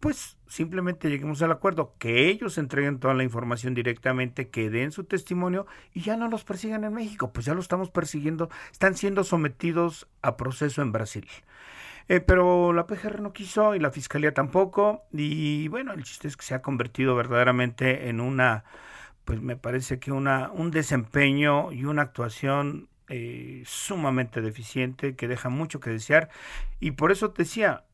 pues 0.00 0.38
simplemente 0.46 1.10
lleguemos 1.10 1.42
al 1.42 1.52
acuerdo, 1.52 1.94
que 1.98 2.28
ellos 2.28 2.58
entreguen 2.58 2.98
toda 2.98 3.14
la 3.14 3.24
información 3.24 3.74
directamente, 3.74 4.48
que 4.48 4.70
den 4.70 4.92
su 4.92 5.04
testimonio 5.04 5.66
y 5.92 6.02
ya 6.02 6.16
no 6.16 6.28
los 6.28 6.44
persigan 6.44 6.84
en 6.84 6.94
México, 6.94 7.32
pues 7.32 7.46
ya 7.46 7.54
lo 7.54 7.60
estamos 7.60 7.90
persiguiendo, 7.90 8.48
están 8.72 8.94
siendo 8.94 9.24
sometidos 9.24 10.08
a 10.22 10.36
proceso 10.36 10.82
en 10.82 10.92
Brasil. 10.92 11.26
Eh, 12.08 12.20
pero 12.20 12.72
la 12.72 12.86
PGR 12.86 13.20
no 13.20 13.34
quiso 13.34 13.74
y 13.74 13.80
la 13.80 13.90
Fiscalía 13.90 14.32
tampoco. 14.32 15.04
Y 15.12 15.68
bueno, 15.68 15.92
el 15.92 16.04
chiste 16.04 16.26
es 16.26 16.36
que 16.36 16.44
se 16.44 16.54
ha 16.54 16.62
convertido 16.62 17.14
verdaderamente 17.14 18.08
en 18.08 18.20
una, 18.20 18.64
pues 19.24 19.42
me 19.42 19.56
parece 19.56 19.98
que 19.98 20.10
una, 20.10 20.50
un 20.50 20.70
desempeño 20.70 21.70
y 21.70 21.84
una 21.84 22.02
actuación 22.02 22.88
eh, 23.08 23.62
sumamente 23.66 24.40
deficiente 24.40 25.16
que 25.16 25.28
deja 25.28 25.48
mucho 25.48 25.80
que 25.80 25.90
desear. 25.90 26.28
Y 26.80 26.92
por 26.92 27.12
eso 27.12 27.30
te 27.30 27.42
decía, 27.42 27.84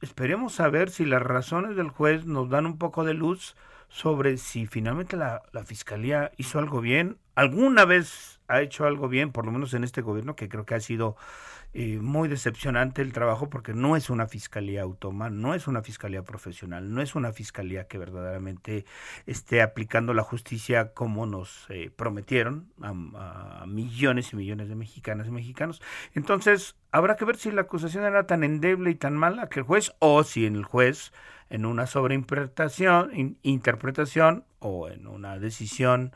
esperemos 0.00 0.60
a 0.60 0.68
ver 0.68 0.90
si 0.90 1.04
las 1.04 1.22
razones 1.22 1.76
del 1.76 1.88
juez 1.88 2.26
nos 2.26 2.50
dan 2.50 2.66
un 2.66 2.78
poco 2.78 3.04
de 3.04 3.14
luz 3.14 3.56
sobre 3.88 4.36
si 4.36 4.66
finalmente 4.66 5.16
la, 5.16 5.42
la, 5.52 5.64
Fiscalía 5.64 6.32
hizo 6.36 6.58
algo 6.58 6.80
bien, 6.80 7.18
alguna 7.34 7.84
vez 7.84 8.40
ha 8.48 8.60
hecho 8.60 8.84
algo 8.84 9.08
bien, 9.08 9.32
por 9.32 9.46
lo 9.46 9.52
menos 9.52 9.74
en 9.74 9.84
este 9.84 10.02
gobierno, 10.02 10.34
que 10.34 10.48
creo 10.48 10.66
que 10.66 10.74
ha 10.74 10.80
sido 10.80 11.16
eh, 11.78 11.98
muy 12.00 12.26
decepcionante 12.26 13.02
el 13.02 13.12
trabajo 13.12 13.50
porque 13.50 13.74
no 13.74 13.96
es 13.96 14.08
una 14.08 14.26
fiscalía 14.26 14.80
autónoma, 14.80 15.28
no 15.28 15.52
es 15.52 15.66
una 15.66 15.82
fiscalía 15.82 16.22
profesional, 16.22 16.90
no 16.90 17.02
es 17.02 17.14
una 17.14 17.34
fiscalía 17.34 17.86
que 17.86 17.98
verdaderamente 17.98 18.86
esté 19.26 19.60
aplicando 19.60 20.14
la 20.14 20.22
justicia 20.22 20.94
como 20.94 21.26
nos 21.26 21.66
eh, 21.68 21.90
prometieron 21.94 22.72
a, 22.80 23.66
millones 23.66 24.32
y 24.32 24.36
millones 24.36 24.70
de 24.70 24.74
mexicanas 24.74 25.26
y 25.26 25.32
mexicanos. 25.32 25.82
Entonces, 26.14 26.76
habrá 26.92 27.16
que 27.16 27.26
ver 27.26 27.36
si 27.36 27.50
la 27.50 27.60
acusación 27.60 28.04
era 28.04 28.26
tan 28.26 28.42
endeble 28.42 28.88
y 28.88 28.94
tan 28.94 29.14
mala 29.14 29.50
que 29.50 29.60
el 29.60 29.66
juez 29.66 29.92
o 29.98 30.24
si 30.24 30.46
en 30.46 30.56
el 30.56 30.64
juez 30.64 31.12
en 31.50 31.66
una 31.66 31.86
sobreinterpretación 31.86 33.36
interpretación 33.42 34.46
o 34.60 34.88
en 34.88 35.06
una 35.06 35.38
decisión 35.38 36.14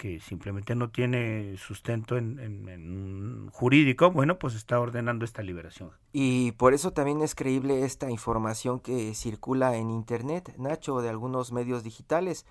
que 0.00 0.18
simplemente 0.18 0.74
no 0.74 0.88
tiene 0.88 1.58
sustento 1.58 2.16
en, 2.16 3.50
jurídico, 3.52 4.10
bueno, 4.10 4.38
pues 4.38 4.54
está 4.54 4.80
ordenando 4.80 5.26
esta 5.26 5.42
liberación. 5.42 5.90
Y 6.10 6.52
por 6.52 6.72
eso 6.72 6.94
también 6.94 7.20
es 7.20 7.34
creíble 7.34 7.84
esta 7.84 8.10
información 8.10 8.80
que 8.80 9.14
circula 9.14 9.76
en 9.76 9.90
Internet, 9.90 10.54
Nacho, 10.56 11.02
de 11.02 11.10
algunos 11.10 11.52
medios 11.52 11.84
digitales. 11.84 12.46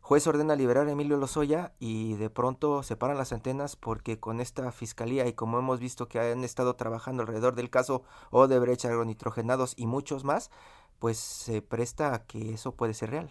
Juez 0.00 0.26
ordena 0.26 0.56
liberar 0.56 0.88
a 0.88 0.92
Emilio 0.92 1.18
Lozoya 1.18 1.74
y 1.78 2.14
de 2.14 2.30
pronto 2.30 2.82
se 2.82 2.96
paran 2.96 3.18
las 3.18 3.34
antenas 3.34 3.76
porque 3.76 4.18
con 4.18 4.40
esta 4.40 4.72
fiscalía 4.72 5.26
y 5.26 5.34
como 5.34 5.58
hemos 5.58 5.80
visto 5.80 6.08
que 6.08 6.20
han 6.20 6.42
estado 6.42 6.74
trabajando 6.74 7.22
alrededor 7.22 7.54
del 7.54 7.68
caso 7.68 8.02
Odebrecht, 8.30 8.86
agronitrogenados 8.86 9.74
y 9.76 9.86
muchos 9.86 10.24
más, 10.24 10.50
pues 10.98 11.18
se 11.18 11.60
presta 11.60 12.14
a 12.14 12.24
que 12.24 12.54
eso 12.54 12.74
puede 12.74 12.94
ser 12.94 13.10
real. 13.10 13.30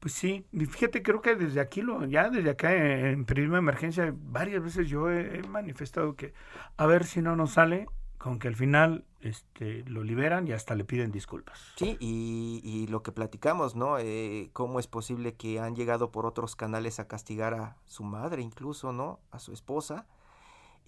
Pues 0.00 0.14
sí, 0.14 0.46
fíjate, 0.52 1.02
creo 1.02 1.20
que 1.20 1.34
desde 1.34 1.60
aquí, 1.60 1.82
lo, 1.82 2.04
ya 2.06 2.30
desde 2.30 2.50
acá 2.50 2.72
en 2.74 3.24
Periodismo 3.24 3.56
de 3.56 3.60
Emergencia, 3.60 4.14
varias 4.16 4.62
veces 4.62 4.88
yo 4.88 5.10
he, 5.10 5.42
manifestado 5.48 6.14
que 6.16 6.32
a 6.76 6.86
ver 6.86 7.04
si 7.04 7.22
no 7.22 7.36
nos 7.36 7.52
sale 7.52 7.86
con 8.18 8.38
que 8.38 8.48
al 8.48 8.56
final 8.56 9.04
este, 9.20 9.84
lo 9.84 10.02
liberan 10.02 10.48
y 10.48 10.52
hasta 10.52 10.74
le 10.74 10.84
piden 10.84 11.12
disculpas. 11.12 11.72
Sí, 11.76 11.96
y, 12.00 12.60
y 12.64 12.86
lo 12.88 13.02
que 13.02 13.12
platicamos, 13.12 13.76
¿no? 13.76 13.98
Eh, 13.98 14.50
¿Cómo 14.52 14.80
es 14.80 14.86
posible 14.86 15.34
que 15.34 15.60
han 15.60 15.76
llegado 15.76 16.10
por 16.10 16.26
otros 16.26 16.56
canales 16.56 16.98
a 16.98 17.06
castigar 17.06 17.54
a 17.54 17.76
su 17.86 18.02
madre 18.02 18.42
incluso, 18.42 18.92
¿no? 18.92 19.20
A 19.30 19.38
su 19.38 19.52
esposa 19.52 20.06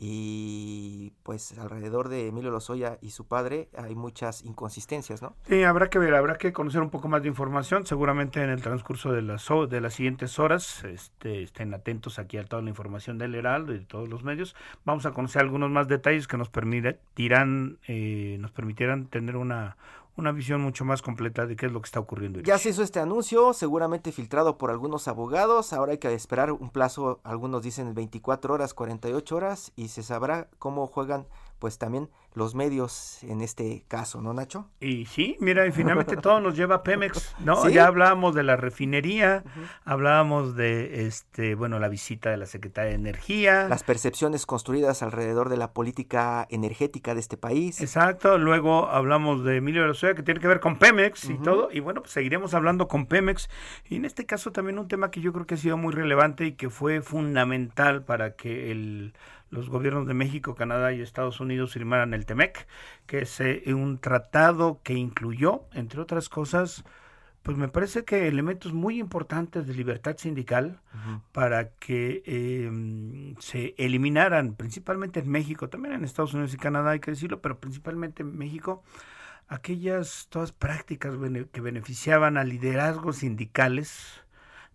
y 0.02 1.12
pues 1.22 1.58
alrededor 1.58 2.08
de 2.08 2.28
Emilio 2.28 2.50
Lozoya 2.50 2.96
y 3.02 3.10
su 3.10 3.28
padre 3.28 3.68
hay 3.76 3.94
muchas 3.94 4.42
inconsistencias, 4.42 5.20
¿no? 5.20 5.36
Sí, 5.46 5.62
habrá 5.62 5.90
que 5.90 5.98
ver, 5.98 6.14
habrá 6.14 6.38
que 6.38 6.54
conocer 6.54 6.80
un 6.80 6.88
poco 6.88 7.08
más 7.08 7.20
de 7.20 7.28
información, 7.28 7.84
seguramente 7.84 8.42
en 8.42 8.48
el 8.48 8.62
transcurso 8.62 9.12
de 9.12 9.20
las 9.20 9.46
de 9.68 9.80
las 9.80 9.92
siguientes 9.92 10.38
horas, 10.38 10.84
este, 10.84 11.42
estén 11.42 11.74
atentos 11.74 12.18
aquí 12.18 12.38
a 12.38 12.44
toda 12.44 12.62
la 12.62 12.70
información 12.70 13.18
del 13.18 13.34
Heraldo 13.34 13.74
y 13.74 13.80
de 13.80 13.84
todos 13.84 14.08
los 14.08 14.24
medios. 14.24 14.56
Vamos 14.86 15.04
a 15.04 15.12
conocer 15.12 15.42
algunos 15.42 15.70
más 15.70 15.86
detalles 15.86 16.26
que 16.26 16.38
nos 16.38 16.48
permitirán 16.48 17.78
eh, 17.86 18.38
nos 18.40 18.52
permitirán 18.52 19.06
tener 19.06 19.36
una 19.36 19.76
una 20.20 20.32
visión 20.32 20.60
mucho 20.60 20.84
más 20.84 21.02
completa 21.02 21.46
de 21.46 21.56
qué 21.56 21.66
es 21.66 21.72
lo 21.72 21.80
que 21.80 21.86
está 21.86 21.98
ocurriendo. 21.98 22.40
Ya 22.40 22.58
se 22.58 22.70
hizo 22.70 22.82
este 22.82 23.00
anuncio, 23.00 23.52
seguramente 23.52 24.12
filtrado 24.12 24.58
por 24.58 24.70
algunos 24.70 25.08
abogados. 25.08 25.72
Ahora 25.72 25.92
hay 25.92 25.98
que 25.98 26.12
esperar 26.14 26.52
un 26.52 26.70
plazo, 26.70 27.20
algunos 27.24 27.62
dicen 27.62 27.94
24 27.94 28.54
horas, 28.54 28.74
48 28.74 29.36
horas, 29.36 29.72
y 29.76 29.88
se 29.88 30.02
sabrá 30.02 30.48
cómo 30.58 30.86
juegan 30.86 31.26
pues 31.58 31.78
también 31.78 32.08
los 32.34 32.54
medios 32.54 33.22
en 33.24 33.40
este 33.40 33.84
caso, 33.88 34.20
¿no, 34.20 34.32
Nacho? 34.32 34.68
Y 34.80 35.06
sí, 35.06 35.36
mira, 35.40 35.66
y 35.66 35.72
finalmente 35.72 36.16
todo 36.16 36.40
nos 36.40 36.56
lleva 36.56 36.76
a 36.76 36.82
Pemex, 36.82 37.34
¿no? 37.44 37.68
Ya 37.68 37.86
hablábamos 37.86 38.34
de 38.34 38.42
la 38.42 38.56
refinería, 38.56 39.42
hablábamos 39.84 40.54
de, 40.54 41.06
este, 41.06 41.54
bueno, 41.54 41.78
la 41.78 41.88
visita 41.88 42.30
de 42.30 42.36
la 42.36 42.46
Secretaria 42.46 42.90
de 42.90 42.96
Energía. 42.96 43.68
Las 43.68 43.82
percepciones 43.82 44.46
construidas 44.46 45.02
alrededor 45.02 45.48
de 45.48 45.56
la 45.56 45.72
política 45.72 46.46
energética 46.50 47.14
de 47.14 47.20
este 47.20 47.36
país. 47.36 47.80
Exacto, 47.80 48.38
luego 48.38 48.88
hablamos 48.88 49.44
de 49.44 49.56
Emilio 49.56 49.86
Lozoya, 49.86 50.14
que 50.14 50.22
tiene 50.22 50.40
que 50.40 50.48
ver 50.48 50.60
con 50.60 50.78
Pemex 50.78 51.30
y 51.30 51.38
todo, 51.38 51.68
y 51.72 51.80
bueno, 51.80 52.02
pues 52.02 52.12
seguiremos 52.12 52.54
hablando 52.54 52.86
con 52.86 53.06
Pemex. 53.06 53.48
Y 53.88 53.96
en 53.96 54.04
este 54.04 54.24
caso 54.24 54.52
también 54.52 54.78
un 54.78 54.88
tema 54.88 55.10
que 55.10 55.20
yo 55.20 55.32
creo 55.32 55.46
que 55.46 55.54
ha 55.54 55.58
sido 55.58 55.76
muy 55.76 55.92
relevante 55.92 56.46
y 56.46 56.52
que 56.52 56.70
fue 56.70 57.00
fundamental 57.00 58.04
para 58.04 58.36
que 58.36 58.70
el 58.70 59.14
los 59.50 59.68
gobiernos 59.68 60.06
de 60.06 60.14
México, 60.14 60.54
Canadá 60.54 60.92
y 60.92 61.00
Estados 61.00 61.40
Unidos 61.40 61.72
firmaran 61.72 62.14
el 62.14 62.19
TEMEC, 62.26 62.66
que 63.06 63.20
es 63.22 63.40
eh, 63.40 63.62
un 63.68 63.98
tratado 63.98 64.80
que 64.82 64.94
incluyó, 64.94 65.64
entre 65.72 66.00
otras 66.00 66.28
cosas, 66.28 66.84
pues 67.42 67.56
me 67.56 67.68
parece 67.68 68.04
que 68.04 68.28
elementos 68.28 68.72
muy 68.72 69.00
importantes 69.00 69.66
de 69.66 69.74
libertad 69.74 70.16
sindical 70.18 70.80
para 71.32 71.70
que 71.70 72.22
em, 72.26 73.34
se 73.38 73.74
eliminaran, 73.78 74.54
principalmente 74.54 75.20
en 75.20 75.30
México, 75.30 75.68
también 75.70 75.94
en 75.94 76.04
Estados 76.04 76.34
Unidos 76.34 76.52
y 76.52 76.58
Canadá, 76.58 76.90
hay 76.90 77.00
que 77.00 77.12
decirlo, 77.12 77.40
pero 77.40 77.58
principalmente 77.58 78.22
en 78.22 78.36
México, 78.36 78.82
aquellas 79.48 80.28
todas 80.28 80.52
prácticas 80.52 81.14
que 81.50 81.60
beneficiaban 81.60 82.36
a 82.36 82.44
liderazgos 82.44 83.16
sindicales, 83.16 84.22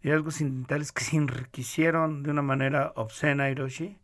liderazgos 0.02 0.36
sindicales 0.36 0.92
que 0.92 1.04
se 1.04 1.18
enriquecieron 1.18 2.24
de 2.24 2.32
una 2.32 2.42
manera 2.42 2.94
obscena, 2.96 3.50
Hiroshi, 3.50 4.00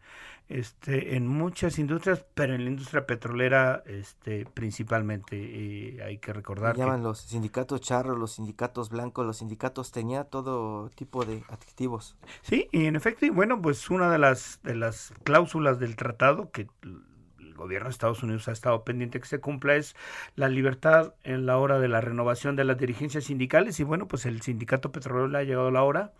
este, 0.52 1.16
en 1.16 1.28
muchas 1.28 1.80
industrias, 1.80 2.26
pero 2.34 2.54
en 2.56 2.64
la 2.64 2.70
industria 2.70 3.06
petrolera 3.06 3.84
este, 3.86 4.46
principalmente. 4.46 5.38
Y 5.38 6.00
hay 6.02 6.18
que 6.18 6.34
recordar. 6.34 6.76
Llaman 6.76 7.04
los 7.04 7.20
sindicatos 7.22 7.82
charros, 7.82 8.18
los 8.18 8.34
sindicatos 8.34 8.90
blancos, 8.90 9.26
los 9.26 9.38
sindicatos 9.38 9.92
tenía 9.92 10.26
todo 10.26 10.90
tipo 10.90 11.26
de 11.26 11.44
adjetivos. 11.50 12.16
Sí, 12.42 12.68
y 12.72 12.86
en 12.86 12.96
efecto, 12.96 13.26
y 13.26 13.30
bueno, 13.30 13.62
pues 13.62 13.90
una 13.90 14.12
de 14.12 14.18
las, 14.18 14.60
de 14.64 14.76
las 14.76 15.14
cláusulas 15.24 15.80
del 15.80 15.96
tratado 15.96 16.52
que 16.52 16.68
el 16.84 17.54
gobierno 17.56 17.88
de 17.88 17.92
Estados 17.92 18.24
Unidos 18.24 18.48
ha 18.48 18.52
estado 18.52 18.84
pendiente 18.84 19.20
que 19.20 19.28
se 19.28 19.40
cumpla 19.40 19.76
es 19.76 19.96
la 20.36 20.50
libertad 20.50 21.14
en 21.24 21.46
la 21.46 21.58
hora 21.58 21.80
de 21.80 21.88
la 21.88 22.02
renovación 22.02 22.56
de 22.56 22.64
las 22.64 22.78
dirigencias 22.78 23.26
sindicales 23.26 23.80
y 23.80 23.84
bueno, 23.84 24.08
pues 24.08 24.26
el 24.26 24.42
sindicato 24.42 24.92
petrolero 24.92 25.28
le 25.28 25.38
ha 25.38 25.44
llegado 25.44 25.72
la 25.72 25.84
hora. 25.84 26.14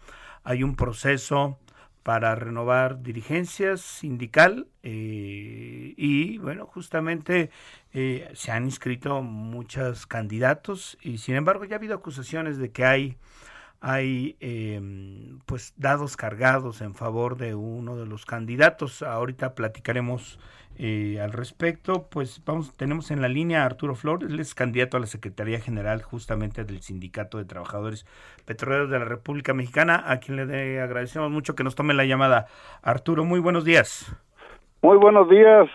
Hay 0.44 0.64
un 0.64 0.76
proceso 0.76 1.60
para 2.04 2.34
renovar 2.36 3.02
dirigencias 3.02 3.82
sindical 3.82 4.68
eh, 4.84 5.94
y 5.98 6.38
bueno 6.40 6.66
justamente 6.66 7.52
eh, 7.94 8.30
se 8.34 8.52
han 8.52 8.66
inscrito 8.66 9.22
muchos 9.22 10.08
candidatos 10.08 10.98
y 11.02 11.20
sin 11.20 11.36
embargo 11.36 11.66
ya 11.66 11.76
ha 11.76 11.78
habido 11.78 11.96
acusaciones 11.96 12.58
de 12.58 12.72
que 12.72 12.86
hay 12.86 13.18
hay 13.82 14.38
em, 14.40 15.40
pues 15.48 15.74
dados 15.76 16.16
cargados 16.16 16.82
en 16.82 16.94
favor 16.94 17.36
de 17.36 17.56
uno 17.56 17.98
de 17.98 18.06
los 18.06 18.26
candidatos 18.26 19.02
ahorita 19.02 19.56
platicaremos 19.56 20.40
eh, 20.78 21.20
al 21.22 21.34
respecto, 21.34 22.08
pues 22.10 22.42
vamos, 22.46 22.76
tenemos 22.76 23.12
en 23.12 23.22
la 23.22 23.28
línea 23.28 23.64
a 23.64 23.66
Arturo 23.66 23.94
Flores, 23.94 24.30
él 24.32 24.40
es 24.40 24.56
candidato 24.56 24.98
a 24.98 25.00
la 25.00 25.06
Secretaría 25.06 25.60
General 25.60 26.02
justamente 26.02 26.64
del 26.64 26.82
Sindicato 26.82 27.38
de 27.38 27.46
Trabajadores 27.46 28.06
Petroleros 28.46 28.90
de 28.90 28.98
la 28.98 29.06
República 29.06 29.54
Mexicana, 29.54 30.04
a 30.08 30.20
quien 30.20 30.48
le 30.48 30.82
agradecemos 30.82 31.30
mucho 31.30 31.56
que 31.56 31.64
nos 31.64 31.76
tome 31.76 31.94
la 31.94 32.06
llamada. 32.06 32.48
Arturo, 32.82 33.26
muy 33.26 33.40
buenos 33.40 33.66
días. 33.66 34.16
Muy 34.82 34.98
buenos 34.98 35.30
días, 35.30 35.70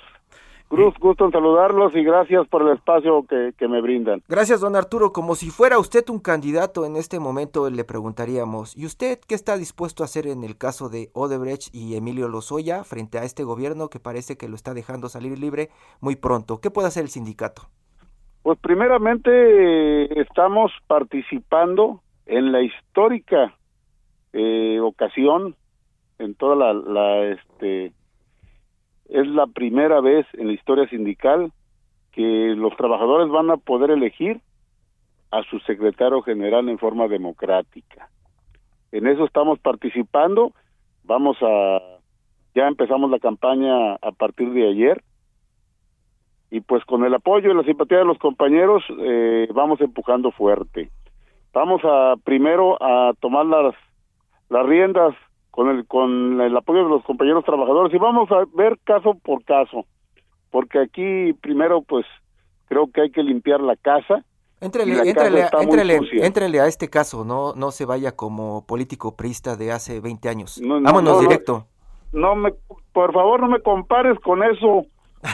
Cruz, 0.69 0.95
gusto 0.99 1.25
en 1.25 1.31
saludarlos 1.31 1.95
y 1.95 2.03
gracias 2.03 2.49
por 2.49 2.63
el 2.63 2.75
espacio 2.75 3.25
que, 3.29 3.53
que, 3.57 3.69
me 3.69 3.81
brindan. 3.81 4.23
Gracias, 4.29 4.61
don 4.61 4.75
Arturo. 4.75 5.13
Como 5.13 5.37
si 5.37 5.51
fuera 5.51 5.79
usted 5.79 6.05
un 6.09 6.19
candidato 6.19 6.85
en 6.85 6.97
este 6.97 7.21
momento, 7.21 7.71
le 7.71 7.85
preguntaríamos, 7.85 8.77
¿y 8.77 8.85
usted 8.85 9.21
qué 9.29 9.37
está 9.37 9.57
dispuesto 9.57 10.03
a 10.03 10.07
hacer 10.07 10.27
en 10.27 10.43
el 10.43 10.59
caso 10.59 10.89
de 10.89 11.11
Odebrecht 11.13 11.73
y 11.73 11.97
Emilio 11.97 12.29
Lozoya 12.29 12.83
frente 12.83 13.19
a 13.19 13.23
este 13.23 13.45
gobierno 13.45 13.89
que 13.89 14.01
parece 14.01 14.37
que 14.37 14.49
lo 14.49 14.57
está 14.57 14.75
dejando 14.75 15.09
salir 15.09 15.39
libre 15.39 15.71
muy 16.01 16.17
pronto? 16.17 16.61
¿Qué 16.61 16.71
puede 16.71 16.89
hacer 16.89 17.05
el 17.05 17.11
sindicato? 17.11 17.63
Pues 18.43 18.59
primeramente 18.59 20.21
estamos 20.21 20.73
participando 20.89 22.01
en 22.27 22.51
la 22.51 22.63
histórica 22.63 23.55
eh, 24.33 24.81
ocasión, 24.81 25.55
en 26.19 26.35
toda 26.35 26.57
la, 26.57 26.73
la 26.73 27.25
este, 27.25 27.93
es 29.09 29.27
la 29.27 29.47
primera 29.47 30.01
vez 30.01 30.27
en 30.35 30.49
la 30.49 30.53
historia 30.53 30.89
sindical 30.89 31.53
que 32.13 32.55
los 32.57 32.75
trabajadores 32.77 33.29
van 33.29 33.51
a 33.51 33.57
poder 33.57 33.91
elegir 33.91 34.41
a 35.31 35.43
su 35.45 35.59
secretario 35.61 36.23
general 36.23 36.69
en 36.69 36.79
forma 36.79 37.09
democrática. 37.09 38.09
En 38.93 39.07
eso 39.07 39.25
estamos 39.25 39.59
participando. 39.59 40.53
Vamos 41.05 41.37
a 41.43 41.79
ya 42.55 42.67
empezamos 42.69 43.11
la 43.11 43.19
campaña 43.19 43.97
a 43.97 44.13
partir 44.13 44.51
de 44.53 44.67
ayer 44.67 45.03
y 46.51 46.61
pues 46.61 46.83
con 46.87 47.05
el 47.05 47.13
apoyo 47.13 47.51
y 47.51 47.55
la 47.55 47.65
simpatía 47.65 47.99
de 47.99 48.07
los 48.07 48.19
compañeros 48.19 48.83
eh, 48.99 49.49
vamos 49.53 49.81
empujando 49.83 50.31
fuerte. 50.31 50.91
Vamos 51.53 51.83
a 51.85 52.15
primero 52.25 52.83
a 52.83 53.13
tomar 53.21 53.45
las, 53.45 53.75
las 54.49 54.67
riendas 54.67 55.15
con 55.57 55.71
el, 55.71 55.87
con 55.87 56.39
el 56.43 56.55
apoyo 56.55 56.85
de 56.85 56.91
los 56.91 57.03
compañeros 57.05 57.43
trabajadores 57.43 57.93
y 57.95 57.97
vamos 57.97 58.31
a 58.31 58.45
ver 58.55 58.79
caso 58.85 59.15
por 59.15 59.43
caso, 59.43 59.87
porque 60.51 60.79
aquí 60.79 61.33
primero 61.41 61.81
pues 61.81 62.05
creo 62.67 62.91
que 62.93 63.01
hay 63.01 63.11
que 63.11 63.23
limpiar 63.23 63.61
la 63.61 63.75
casa. 63.75 64.23
Entrele, 64.61 65.15
entrele, 66.23 66.61
a 66.61 66.67
este 66.67 66.91
caso, 66.91 67.25
no, 67.25 67.55
no 67.55 67.71
se 67.71 67.87
vaya 67.87 68.13
como 68.15 68.67
político 68.67 69.17
prista 69.17 69.57
de 69.57 69.73
hace 69.73 70.01
20 70.01 70.29
años. 70.29 70.61
Vámonos 70.63 71.21
directo. 71.21 71.67
No, 72.13 72.37
me, 72.37 72.53
por 72.93 73.15
favor 73.15 73.41
no 73.41 73.49
me 73.49 73.61
compares 73.61 74.19
con 74.21 74.43
eso, 74.43 74.85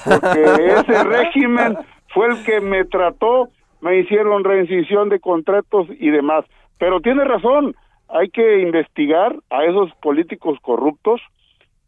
porque 0.05 0.45
ese 0.79 1.03
régimen 1.03 1.79
fue 2.15 2.29
el 2.29 2.45
que 2.45 2.61
me 2.61 2.85
trató, 2.85 3.49
me 3.81 3.99
hicieron 3.99 4.45
reincisión 4.45 5.09
de 5.09 5.19
contratos 5.19 5.89
y 5.99 6.11
demás. 6.11 6.45
Pero 6.79 7.01
tiene 7.01 7.25
razón, 7.25 7.75
hay 8.13 8.29
que 8.29 8.61
investigar 8.61 9.35
a 9.51 9.65
esos 9.65 9.91
políticos 9.97 10.59
corruptos, 10.61 11.21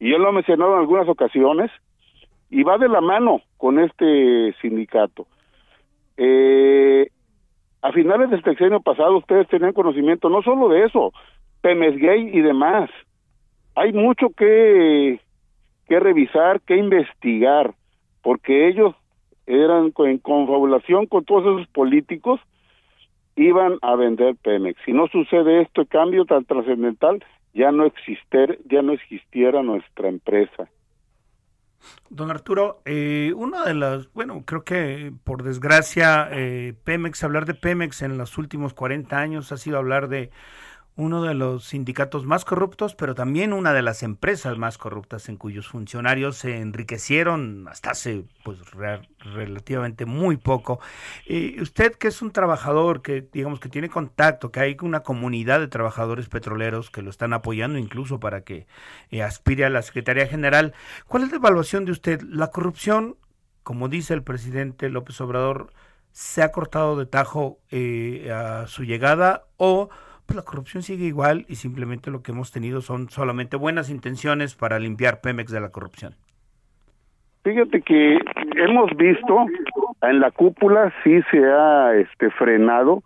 y 0.00 0.12
él 0.12 0.22
lo 0.22 0.28
ha 0.28 0.32
mencionado 0.32 0.74
en 0.74 0.80
algunas 0.80 1.08
ocasiones, 1.08 1.70
y 2.50 2.62
va 2.62 2.78
de 2.78 2.88
la 2.88 3.00
mano 3.00 3.42
con 3.58 3.78
este 3.78 4.54
sindicato. 4.60 5.26
Eh, 6.16 7.08
a 7.82 7.92
finales 7.92 8.30
del 8.30 8.42
sexenio 8.42 8.80
pasado 8.80 9.18
ustedes 9.18 9.48
tenían 9.48 9.72
conocimiento 9.74 10.30
no 10.30 10.42
solo 10.42 10.68
de 10.68 10.84
eso, 10.84 11.12
Pemes 11.60 11.96
Gay 11.96 12.30
y 12.32 12.40
demás. 12.40 12.88
Hay 13.74 13.92
mucho 13.92 14.30
que, 14.30 15.20
que 15.86 16.00
revisar, 16.00 16.60
que 16.62 16.76
investigar, 16.76 17.74
porque 18.22 18.68
ellos 18.68 18.94
eran 19.46 19.92
en 19.98 20.18
confabulación 20.18 21.06
con 21.06 21.24
todos 21.24 21.42
esos 21.42 21.68
políticos, 21.72 22.40
iban 23.36 23.78
a 23.82 23.96
vender 23.96 24.36
Pemex. 24.36 24.80
Si 24.84 24.92
no 24.92 25.06
sucede 25.08 25.62
este 25.62 25.86
cambio 25.86 26.24
tan 26.24 26.44
trascendental, 26.44 27.24
ya 27.52 27.72
no 27.72 27.86
exister, 27.86 28.58
ya 28.66 28.82
no 28.82 28.92
existiera 28.92 29.62
nuestra 29.62 30.08
empresa. 30.08 30.68
Don 32.08 32.30
Arturo, 32.30 32.80
eh, 32.84 33.32
una 33.36 33.64
de 33.64 33.74
las, 33.74 34.12
bueno, 34.14 34.42
creo 34.46 34.64
que 34.64 35.12
por 35.24 35.42
desgracia 35.42 36.28
eh, 36.32 36.74
Pemex, 36.84 37.22
hablar 37.24 37.44
de 37.44 37.54
Pemex 37.54 38.02
en 38.02 38.16
los 38.16 38.38
últimos 38.38 38.72
40 38.72 39.18
años 39.18 39.52
ha 39.52 39.56
sido 39.56 39.78
hablar 39.78 40.08
de 40.08 40.30
uno 40.96 41.22
de 41.22 41.34
los 41.34 41.64
sindicatos 41.64 42.24
más 42.24 42.44
corruptos, 42.44 42.94
pero 42.94 43.16
también 43.16 43.52
una 43.52 43.72
de 43.72 43.82
las 43.82 44.04
empresas 44.04 44.58
más 44.58 44.78
corruptas 44.78 45.28
en 45.28 45.36
cuyos 45.36 45.66
funcionarios 45.66 46.36
se 46.36 46.58
enriquecieron 46.58 47.66
hasta 47.68 47.90
hace 47.90 48.24
pues 48.44 48.58
relativamente 49.18 50.06
muy 50.06 50.36
poco. 50.36 50.78
Eh, 51.26 51.56
usted 51.60 51.94
que 51.96 52.08
es 52.08 52.22
un 52.22 52.30
trabajador 52.30 53.02
que 53.02 53.26
digamos 53.32 53.58
que 53.58 53.68
tiene 53.68 53.88
contacto, 53.88 54.52
que 54.52 54.60
hay 54.60 54.76
una 54.82 55.00
comunidad 55.00 55.58
de 55.58 55.68
trabajadores 55.68 56.28
petroleros 56.28 56.90
que 56.90 57.02
lo 57.02 57.10
están 57.10 57.32
apoyando 57.32 57.78
incluso 57.78 58.20
para 58.20 58.42
que 58.42 58.68
eh, 59.10 59.22
aspire 59.22 59.64
a 59.64 59.70
la 59.70 59.82
Secretaría 59.82 60.28
General, 60.28 60.74
¿cuál 61.08 61.24
es 61.24 61.30
la 61.30 61.36
evaluación 61.36 61.84
de 61.86 61.92
usted? 61.92 62.20
La 62.22 62.48
corrupción, 62.48 63.16
como 63.64 63.88
dice 63.88 64.14
el 64.14 64.22
presidente 64.22 64.88
López 64.90 65.20
Obrador, 65.20 65.72
se 66.12 66.42
ha 66.42 66.52
cortado 66.52 66.96
de 66.96 67.06
tajo 67.06 67.58
eh, 67.72 68.30
a 68.32 68.68
su 68.68 68.84
llegada 68.84 69.46
o 69.56 69.88
pues 70.26 70.36
la 70.36 70.42
corrupción 70.42 70.82
sigue 70.82 71.04
igual 71.04 71.44
y 71.48 71.56
simplemente 71.56 72.10
lo 72.10 72.22
que 72.22 72.32
hemos 72.32 72.50
tenido 72.52 72.80
son 72.80 73.10
solamente 73.10 73.56
buenas 73.56 73.90
intenciones 73.90 74.54
para 74.54 74.78
limpiar 74.78 75.20
Pemex 75.20 75.50
de 75.52 75.60
la 75.60 75.70
corrupción. 75.70 76.14
Fíjate 77.44 77.82
que 77.82 78.18
hemos 78.56 78.90
visto 78.96 79.46
en 80.02 80.20
la 80.20 80.30
cúpula 80.30 80.92
sí 81.02 81.20
se 81.30 81.44
ha 81.44 81.94
este 81.94 82.30
frenado, 82.30 83.02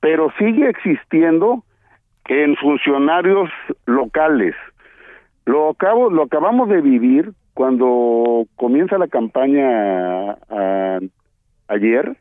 pero 0.00 0.30
sigue 0.38 0.68
existiendo 0.68 1.64
en 2.26 2.56
funcionarios 2.56 3.50
locales. 3.86 4.54
Lo 5.46 5.70
acabo 5.70 6.10
lo 6.10 6.24
acabamos 6.24 6.68
de 6.68 6.80
vivir 6.80 7.32
cuando 7.54 8.46
comienza 8.56 8.98
la 8.98 9.08
campaña 9.08 10.36
ayer. 11.68 12.16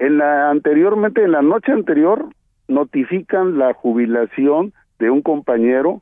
En 0.00 0.18
la 0.18 0.50
anteriormente 0.50 1.22
en 1.22 1.32
la 1.32 1.42
noche 1.42 1.72
anterior 1.72 2.28
notifican 2.68 3.58
la 3.58 3.74
jubilación 3.74 4.72
de 4.98 5.10
un 5.10 5.22
compañero 5.22 5.98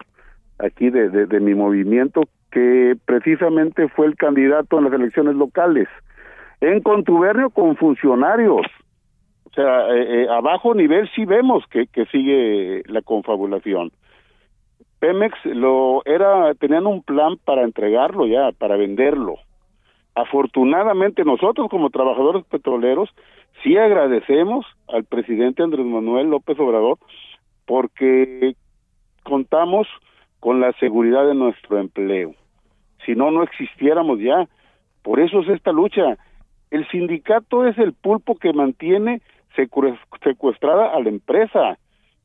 aquí 0.59 0.91
de, 0.91 1.09
de, 1.09 1.41
mi 1.41 1.55
movimiento 1.55 2.23
que 2.51 2.97
precisamente 3.05 3.89
fue 3.89 4.07
el 4.07 4.17
candidato 4.17 4.79
en 4.79 4.85
las 4.85 4.93
elecciones 4.93 5.37
locales, 5.37 5.89
en 6.61 6.81
contubernio 6.81 7.51
con 7.51 7.77
funcionarios. 7.77 8.67
O 9.45 9.51
sea, 9.55 9.89
eh, 9.95 10.23
eh, 10.23 10.27
a 10.31 10.41
bajo 10.41 10.75
nivel 10.75 11.09
sí 11.15 11.25
vemos 11.25 11.65
que, 11.71 11.87
que 11.87 12.07
sigue 12.07 12.83
la 12.87 13.03
confabulación. 13.03 13.91
Pemex 14.99 15.35
lo 15.45 16.03
era, 16.07 16.55
tenían 16.55 16.87
un 16.87 17.03
plan 17.03 17.37
para 17.45 17.63
entregarlo 17.63 18.27
ya, 18.27 18.51
para 18.53 18.77
venderlo. 18.77 19.37
Afortunadamente 20.15 21.25
nosotros 21.25 21.69
como 21.69 21.91
trabajadores 21.91 22.45
petroleros 22.47 23.11
sí 23.63 23.77
agradecemos 23.77 24.67
al 24.89 25.05
presidente 25.05 25.63
Andrés 25.63 25.87
Manuel 25.87 26.29
López 26.29 26.59
Obrador 26.59 26.99
porque 27.67 28.55
contamos 29.23 29.89
con 30.41 30.61
la 30.61 30.73
seguridad 30.75 31.27
de 31.27 31.35
nuestro 31.35 31.79
empleo. 31.79 32.35
Si 33.05 33.15
no, 33.15 33.31
no 33.31 33.43
existiéramos 33.43 34.21
ya. 34.21 34.49
Por 35.03 35.21
eso 35.21 35.41
es 35.41 35.49
esta 35.49 35.73
lucha. 35.73 36.17
El 36.71 36.87
sindicato 36.89 37.67
es 37.67 37.79
el 37.79 37.93
pulpo 37.93 38.37
que 38.37 38.53
mantiene 38.53 39.21
secuestrada 39.55 40.95
a 40.95 41.01
la 41.01 41.09
empresa. 41.09 41.79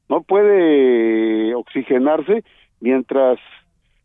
No 0.09 0.21
puede 0.21 1.55
oxigenarse 1.55 2.43
mientras 2.79 3.39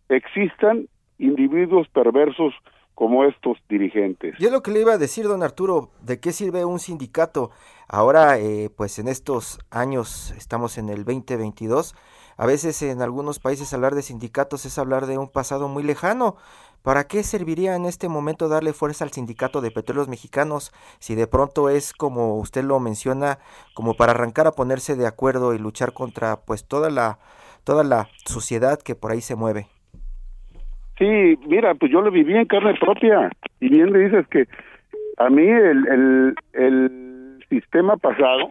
existan 0.09 0.87
individuos 1.19 1.89
perversos 1.89 2.55
como 2.97 3.25
estos 3.25 3.59
dirigentes. 3.69 4.35
Yo 4.39 4.51
lo 4.51 4.63
que 4.63 4.71
le 4.71 4.81
iba 4.81 4.95
a 4.95 4.99
decir, 4.99 5.29
don 5.29 5.43
Arturo, 5.43 5.91
¿de 6.01 6.19
qué 6.19 6.33
sirve 6.33 6.65
un 6.65 6.81
sindicato? 6.81 7.51
Ahora, 7.87 8.39
eh, 8.39 8.71
pues 8.75 8.99
en 8.99 9.07
estos 9.07 9.61
años, 9.71 10.33
estamos 10.37 10.79
en 10.79 10.89
el 10.89 11.05
2022, 11.05 11.95
a 12.39 12.47
veces 12.47 12.81
en 12.81 13.03
algunos 13.03 13.39
países 13.39 13.75
hablar 13.75 13.95
de 13.95 14.01
sindicatos 14.01 14.65
es 14.65 14.79
hablar 14.79 15.07
de 15.07 15.19
un 15.19 15.29
pasado 15.29 15.69
muy 15.69 15.83
lejano. 15.83 16.37
¿Para 16.83 17.07
qué 17.07 17.23
serviría 17.23 17.77
en 17.77 17.85
este 17.85 18.09
momento 18.09 18.49
darle 18.49 18.73
fuerza 18.73 19.05
al 19.05 19.13
sindicato 19.13 19.61
de 19.61 19.71
petróleos 19.71 20.09
mexicanos 20.09 20.73
si 20.99 21.15
de 21.15 21.27
pronto 21.27 21.69
es, 21.69 21.93
como 21.93 22.39
usted 22.39 22.65
lo 22.65 22.81
menciona, 22.81 23.41
como 23.75 23.95
para 23.95 24.13
arrancar 24.13 24.47
a 24.47 24.53
ponerse 24.53 24.97
de 24.97 25.07
acuerdo 25.07 25.53
y 25.53 25.59
luchar 25.59 25.93
contra 25.93 26.41
pues 26.41 26.65
toda 26.65 26.89
la, 26.89 27.19
toda 27.63 27.85
la 27.85 28.09
sociedad 28.25 28.81
que 28.81 28.95
por 28.95 29.13
ahí 29.13 29.21
se 29.21 29.35
mueve? 29.35 29.69
Sí, 30.99 31.39
mira, 31.47 31.75
pues 31.75 31.93
yo 31.93 32.01
lo 32.01 32.11
viví 32.11 32.35
en 32.35 32.47
carne 32.47 32.75
propia. 32.75 33.31
Y 33.61 33.69
bien 33.69 33.93
le 33.93 34.01
dices 34.01 34.27
que 34.29 34.47
a 35.19 35.29
mí 35.29 35.43
el, 35.43 35.87
el, 35.89 36.35
el 36.53 37.45
sistema 37.49 37.97
pasado 37.97 38.51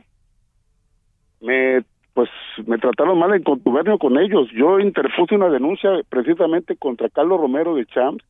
me 1.42 1.84
pues 2.16 2.30
me 2.66 2.78
trataron 2.78 3.20
mal 3.20 3.34
en 3.34 3.44
contubernio 3.44 4.00
con 4.00 4.18
ellos. 4.18 4.48
Yo 4.54 4.80
interpuse 4.80 5.36
una 5.36 5.50
denuncia 5.50 5.90
precisamente 6.08 6.78
contra 6.78 7.10
Carlos 7.10 7.42
Romero 7.42 7.76
de 7.76 7.86
Champs, 7.88 8.24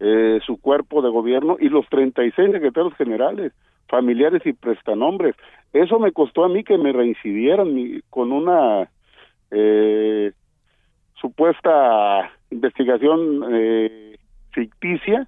eh, 0.00 0.40
su 0.44 0.60
cuerpo 0.60 1.02
de 1.02 1.08
gobierno 1.08 1.56
y 1.60 1.68
los 1.68 1.88
36 1.88 2.50
secretarios 2.50 2.94
generales, 2.94 3.52
familiares 3.86 4.42
y 4.44 4.52
prestanombres. 4.52 5.36
Eso 5.72 6.00
me 6.00 6.10
costó 6.10 6.44
a 6.44 6.48
mí 6.48 6.64
que 6.64 6.76
me 6.76 6.92
reincidieran 6.92 8.02
con 8.10 8.32
una 8.32 8.90
eh, 9.52 10.32
supuesta 11.14 12.28
investigación 12.62 13.44
eh, 13.50 14.16
ficticia 14.52 15.26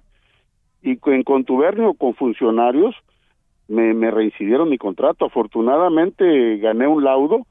y 0.81 0.97
en 1.05 1.23
contubernio 1.23 1.93
con 1.95 2.15
funcionarios 2.15 2.95
me, 3.67 4.09
reincidieron 4.09 4.69
mi 4.69 4.77
contrato. 4.77 5.25
Afortunadamente 5.25 6.57
gané 6.57 6.87
un 6.87 7.03
laudo 7.03 7.45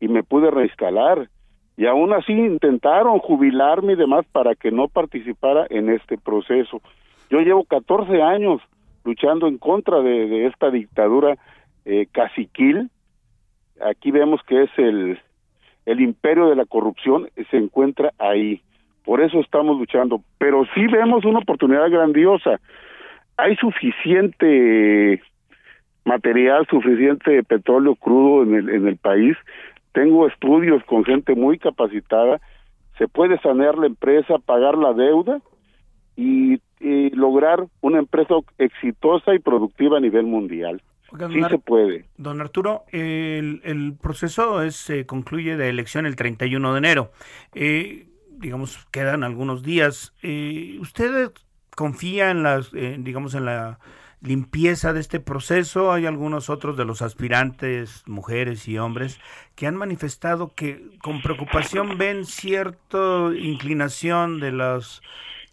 y 0.00 0.08
me 0.08 0.22
pude 0.22 0.50
reinstalar. 0.50 1.28
Y 1.76 1.86
aún 1.86 2.14
así 2.14 2.32
intentaron 2.32 3.18
jubilarme 3.18 3.92
y 3.92 3.96
demás 3.96 4.24
para 4.32 4.54
que 4.54 4.70
no 4.70 4.88
participara 4.88 5.66
en 5.68 5.90
este 5.90 6.16
proceso. 6.16 6.80
Yo 7.28 7.40
llevo 7.40 7.64
14 7.64 8.22
años 8.22 8.62
luchando 9.04 9.46
en 9.46 9.58
contra 9.58 10.00
de, 10.00 10.46
esta 10.46 10.70
dictadura 10.70 11.36
eh, 11.84 12.06
caciquil. 12.10 12.88
Aquí 13.84 14.10
vemos 14.10 14.40
que 14.44 14.62
es 14.62 14.70
el, 14.78 15.18
el 15.84 16.00
imperio 16.00 16.48
de 16.48 16.56
la 16.56 16.64
corrupción 16.64 17.28
se 17.50 17.58
encuentra 17.58 18.12
ahí. 18.18 18.62
Por 19.06 19.22
eso 19.22 19.40
estamos 19.40 19.78
luchando. 19.78 20.20
Pero 20.36 20.66
sí 20.74 20.86
vemos 20.88 21.24
una 21.24 21.38
oportunidad 21.38 21.88
grandiosa. 21.90 22.60
Hay 23.38 23.56
suficiente 23.56 25.22
material, 26.04 26.66
suficiente 26.68 27.42
petróleo 27.44 27.94
crudo 27.94 28.42
en 28.42 28.54
el, 28.54 28.68
en 28.68 28.86
el 28.86 28.98
país. 28.98 29.36
Tengo 29.92 30.26
estudios 30.26 30.84
con 30.84 31.04
gente 31.04 31.34
muy 31.34 31.58
capacitada. 31.58 32.42
Se 32.98 33.08
puede 33.08 33.38
sanear 33.38 33.78
la 33.78 33.86
empresa, 33.86 34.38
pagar 34.44 34.76
la 34.76 34.92
deuda 34.92 35.40
y 36.16 36.60
y 36.80 37.10
lograr 37.10 37.66
una 37.80 37.98
empresa 37.98 38.34
exitosa 38.58 39.34
y 39.34 39.38
productiva 39.38 39.98
a 39.98 40.00
nivel 40.00 40.26
mundial. 40.26 40.82
sí 41.10 41.42
se 41.48 41.58
puede. 41.58 42.04
Don 42.16 42.40
Arturo, 42.40 42.84
el, 42.92 43.60
el 43.64 43.94
proceso 44.00 44.62
es, 44.62 44.76
se 44.76 45.06
concluye 45.06 45.56
de 45.56 45.68
elección 45.68 46.06
el 46.06 46.16
31 46.16 46.72
de 46.72 46.78
enero. 46.78 47.10
Eh, 47.54 48.06
digamos, 48.38 48.86
quedan 48.90 49.24
algunos 49.24 49.62
días. 49.62 50.12
Eh, 50.22 50.78
¿Usted 50.80 51.32
confía 51.74 52.30
en 52.30 52.42
las, 52.42 52.70
eh, 52.74 52.96
digamos, 52.98 53.34
en 53.34 53.44
la 53.44 53.78
limpieza 54.20 54.92
de 54.92 55.00
este 55.00 55.20
proceso. 55.20 55.92
Hay 55.92 56.06
algunos 56.06 56.50
otros 56.50 56.76
de 56.76 56.84
los 56.84 57.02
aspirantes, 57.02 58.02
mujeres 58.06 58.66
y 58.68 58.78
hombres, 58.78 59.20
que 59.54 59.66
han 59.66 59.76
manifestado 59.76 60.52
que 60.54 60.90
con 61.02 61.22
preocupación 61.22 61.98
ven 61.98 62.24
cierta 62.24 63.30
inclinación 63.38 64.40
de 64.40 64.52
los, 64.52 65.02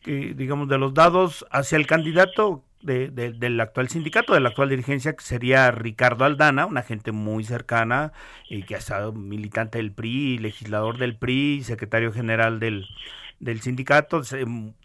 eh, 0.05 0.33
digamos, 0.35 0.67
de 0.67 0.77
los 0.77 0.93
dados 0.93 1.45
hacia 1.51 1.77
el 1.77 1.87
candidato 1.87 2.63
de, 2.83 3.09
del 3.09 3.59
actual 3.59 3.89
sindicato, 3.89 4.33
de 4.33 4.39
la 4.39 4.49
actual 4.49 4.69
dirigencia, 4.69 5.13
que 5.13 5.23
sería 5.23 5.71
Ricardo 5.71 6.25
Aldana, 6.25 6.65
una 6.65 6.81
gente 6.81 7.11
muy 7.11 7.43
cercana 7.43 8.11
y 8.49 8.63
que 8.63 8.75
ha 8.75 8.79
estado 8.79 9.13
militante 9.13 9.77
del 9.77 9.91
PRI, 9.91 10.37
legislador 10.37 10.97
del 10.97 11.17
PRI, 11.17 11.61
secretario 11.63 12.11
general 12.11 12.59
del, 12.59 12.85
del 13.39 13.61
sindicato, 13.61 14.21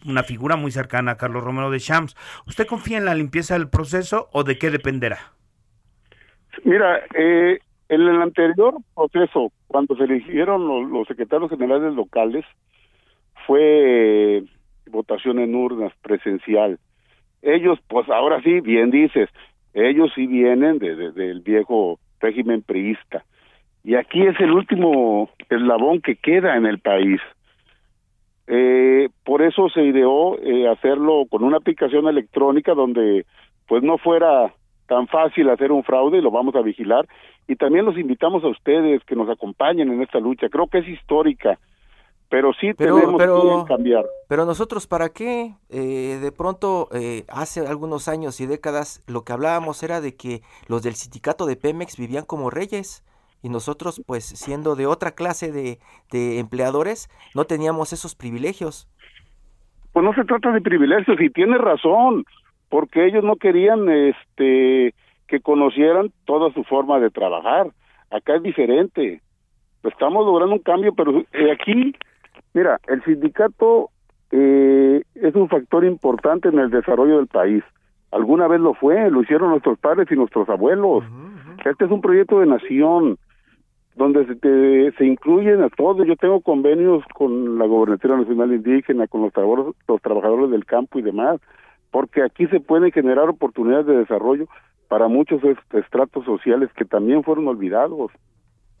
una 0.05 0.23
figura 0.23 0.55
muy 0.55 0.71
cercana 0.71 1.11
a 1.11 1.17
Carlos 1.17 1.43
Romero 1.43 1.71
de 1.71 1.79
Champs. 1.79 2.15
¿Usted 2.47 2.67
confía 2.67 2.97
en 2.97 3.05
la 3.05 3.15
limpieza 3.15 3.55
del 3.55 3.69
proceso 3.69 4.29
o 4.31 4.43
de 4.43 4.57
qué 4.57 4.69
dependerá? 4.69 5.17
Mira, 6.63 7.01
eh, 7.15 7.59
en 7.89 8.01
el 8.01 8.21
anterior 8.21 8.75
proceso, 8.95 9.51
cuando 9.67 9.95
se 9.95 10.03
eligieron 10.03 10.91
los, 10.91 11.07
secretarios 11.07 11.49
generales 11.49 11.93
locales, 11.93 12.45
fue 13.47 14.37
eh, 14.37 14.43
votación 14.87 15.39
en 15.39 15.55
urnas, 15.55 15.93
presencial. 16.01 16.79
Ellos, 17.41 17.79
pues 17.87 18.09
ahora 18.09 18.41
sí, 18.41 18.59
bien 18.59 18.91
dices, 18.91 19.29
ellos 19.73 20.11
sí 20.15 20.27
vienen 20.27 20.79
de, 20.79 21.11
del 21.11 21.41
viejo 21.41 21.99
régimen 22.19 22.61
priista. 22.61 23.23
Y 23.83 23.95
aquí 23.95 24.21
es 24.23 24.39
el 24.39 24.51
último 24.51 25.29
eslabón 25.49 26.01
que 26.01 26.15
queda 26.15 26.57
en 26.57 26.65
el 26.65 26.79
país. 26.79 27.21
Eh, 28.47 29.09
por 29.23 29.41
eso 29.41 29.69
se 29.69 29.83
ideó 29.83 30.37
eh, 30.39 30.67
hacerlo 30.67 31.25
con 31.29 31.43
una 31.43 31.57
aplicación 31.57 32.07
electrónica 32.07 32.73
donde 32.73 33.25
pues 33.67 33.83
no 33.83 33.97
fuera 33.99 34.51
tan 34.87 35.07
fácil 35.07 35.49
hacer 35.49 35.71
un 35.71 35.83
fraude 35.83 36.17
y 36.17 36.21
lo 36.21 36.31
vamos 36.31 36.55
a 36.55 36.61
vigilar. 36.61 37.07
Y 37.47 37.55
también 37.55 37.85
los 37.85 37.97
invitamos 37.97 38.43
a 38.43 38.47
ustedes 38.47 39.03
que 39.05 39.15
nos 39.15 39.29
acompañen 39.29 39.91
en 39.91 40.01
esta 40.01 40.19
lucha. 40.19 40.49
Creo 40.49 40.67
que 40.67 40.79
es 40.79 40.87
histórica, 40.87 41.57
pero 42.29 42.53
sí 42.53 42.73
tenemos 42.73 43.17
que 43.17 43.67
cambiar. 43.67 44.05
Pero 44.27 44.45
nosotros, 44.45 44.87
¿para 44.87 45.09
qué? 45.09 45.55
Eh, 45.69 46.19
de 46.21 46.31
pronto, 46.31 46.87
eh, 46.93 47.25
hace 47.27 47.65
algunos 47.65 48.07
años 48.07 48.39
y 48.39 48.45
décadas, 48.45 49.03
lo 49.07 49.23
que 49.23 49.33
hablábamos 49.33 49.81
era 49.83 49.99
de 49.99 50.15
que 50.15 50.41
los 50.67 50.83
del 50.83 50.93
sindicato 50.93 51.45
de 51.45 51.55
Pemex 51.55 51.97
vivían 51.97 52.25
como 52.25 52.49
reyes 52.49 53.03
y 53.41 53.49
nosotros 53.49 54.01
pues 54.05 54.25
siendo 54.25 54.75
de 54.75 54.85
otra 54.85 55.11
clase 55.11 55.51
de, 55.51 55.79
de 56.11 56.39
empleadores 56.39 57.09
no 57.35 57.45
teníamos 57.45 57.93
esos 57.93 58.15
privilegios. 58.15 58.87
Pues 59.93 60.05
no 60.05 60.13
se 60.13 60.23
trata 60.23 60.51
de 60.51 60.61
privilegios 60.61 61.19
y 61.19 61.29
tiene 61.29 61.57
razón, 61.57 62.25
porque 62.69 63.05
ellos 63.05 63.23
no 63.23 63.37
querían 63.37 63.89
este 63.89 64.93
que 65.27 65.39
conocieran 65.41 66.11
toda 66.25 66.51
su 66.53 66.63
forma 66.63 66.99
de 66.99 67.09
trabajar. 67.09 67.71
Acá 68.11 68.35
es 68.35 68.43
diferente. 68.43 69.21
Estamos 69.83 70.25
logrando 70.25 70.55
un 70.55 70.61
cambio, 70.61 70.93
pero 70.93 71.23
eh, 71.31 71.51
aquí, 71.51 71.93
mira, 72.59 72.77
el 72.89 73.01
sindicato 73.05 73.89
eh, 74.31 75.01
es 75.15 75.33
un 75.33 75.47
factor 75.47 75.85
importante 75.85 76.49
en 76.49 76.59
el 76.59 76.69
desarrollo 76.69 77.15
del 77.17 77.27
país. 77.27 77.63
Alguna 78.11 78.49
vez 78.49 78.59
lo 78.59 78.73
fue, 78.73 79.09
lo 79.09 79.21
hicieron 79.21 79.51
nuestros 79.51 79.79
padres 79.79 80.11
y 80.11 80.15
nuestros 80.15 80.49
abuelos. 80.49 81.05
Este 81.63 81.85
es 81.85 81.91
un 81.91 82.01
proyecto 82.01 82.39
de 82.39 82.47
nación 82.47 83.17
donde 83.95 84.25
se, 84.25 84.91
se 84.97 85.05
incluyen 85.05 85.63
a 85.63 85.69
todos. 85.69 86.05
Yo 86.05 86.17
tengo 86.17 86.41
convenios 86.41 87.01
con 87.13 87.57
la 87.57 87.65
Gobernatura 87.65 88.17
Nacional 88.17 88.51
Indígena, 88.51 89.07
con 89.07 89.21
los, 89.21 89.31
trabajadores, 89.31 89.75
los 89.87 90.01
trabajadores 90.01 90.51
del 90.51 90.65
campo 90.65 90.99
y 90.99 91.01
demás, 91.01 91.39
porque 91.91 92.23
aquí 92.23 92.45
se 92.47 92.59
pueden 92.59 92.91
generar 92.91 93.29
oportunidades 93.29 93.85
de 93.85 93.99
desarrollo 93.99 94.47
para 94.89 95.07
muchos 95.07 95.41
estratos 95.71 96.25
sociales 96.25 96.69
que 96.75 96.83
también 96.83 97.23
fueron 97.23 97.47
olvidados. 97.47 98.11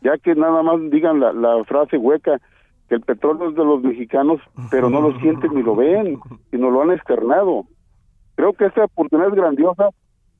Ya 0.01 0.17
que 0.17 0.35
nada 0.35 0.63
más 0.63 0.79
digan 0.89 1.21
la, 1.21 1.31
la 1.31 1.63
frase 1.63 1.97
hueca 1.97 2.41
que 2.89 2.95
el 2.95 3.01
petróleo 3.01 3.49
es 3.49 3.55
de 3.55 3.63
los 3.63 3.83
mexicanos, 3.83 4.41
pero 4.71 4.89
no 4.89 4.99
lo 4.99 5.17
sienten 5.19 5.53
ni 5.53 5.61
lo 5.61 5.75
ven, 5.75 6.19
y 6.51 6.57
nos 6.57 6.73
lo 6.73 6.81
han 6.81 6.91
externado. 6.91 7.65
Creo 8.35 8.53
que 8.53 8.65
esta 8.65 8.85
oportunidad 8.85 9.29
es 9.29 9.35
grandiosa 9.35 9.89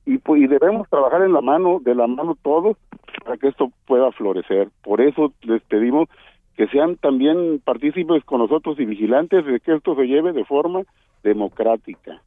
y, 0.04 0.18
pues, 0.18 0.42
y 0.42 0.46
debemos 0.48 0.88
trabajar 0.88 1.22
en 1.22 1.32
la 1.32 1.40
mano, 1.40 1.78
de 1.80 1.94
la 1.94 2.08
mano 2.08 2.36
todos, 2.42 2.76
para 3.24 3.36
que 3.36 3.48
esto 3.48 3.70
pueda 3.86 4.10
florecer. 4.12 4.68
Por 4.82 5.00
eso 5.00 5.32
les 5.42 5.62
pedimos 5.62 6.08
que 6.56 6.66
sean 6.68 6.96
también 6.96 7.60
partícipes 7.64 8.24
con 8.24 8.40
nosotros 8.40 8.78
y 8.80 8.84
vigilantes 8.84 9.46
de 9.46 9.60
que 9.60 9.76
esto 9.76 9.94
se 9.94 10.06
lleve 10.06 10.32
de 10.32 10.44
forma 10.44 10.82
democrática. 11.22 12.20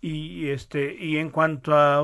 Y 0.00 0.48
este 0.48 0.96
y 0.98 1.18
en 1.18 1.30
cuanto 1.30 1.74
a 1.74 2.02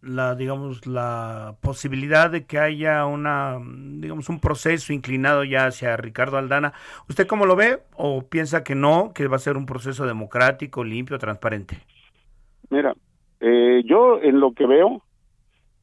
la 0.00 0.34
digamos 0.34 0.86
la 0.86 1.56
posibilidad 1.60 2.30
de 2.30 2.46
que 2.46 2.58
haya 2.58 3.04
una 3.06 3.58
digamos 3.98 4.28
un 4.28 4.40
proceso 4.40 4.92
inclinado 4.92 5.44
ya 5.44 5.66
hacia 5.66 5.96
Ricardo 5.96 6.38
Aldana, 6.38 6.72
¿usted 7.08 7.26
cómo 7.26 7.46
lo 7.46 7.56
ve 7.56 7.80
o 7.96 8.22
piensa 8.22 8.62
que 8.62 8.74
no, 8.74 9.12
que 9.14 9.26
va 9.26 9.36
a 9.36 9.40
ser 9.40 9.56
un 9.56 9.66
proceso 9.66 10.06
democrático, 10.06 10.84
limpio, 10.84 11.18
transparente? 11.18 11.78
Mira, 12.70 12.94
eh, 13.40 13.82
yo 13.84 14.20
en 14.22 14.40
lo 14.40 14.52
que 14.52 14.66
veo, 14.66 15.02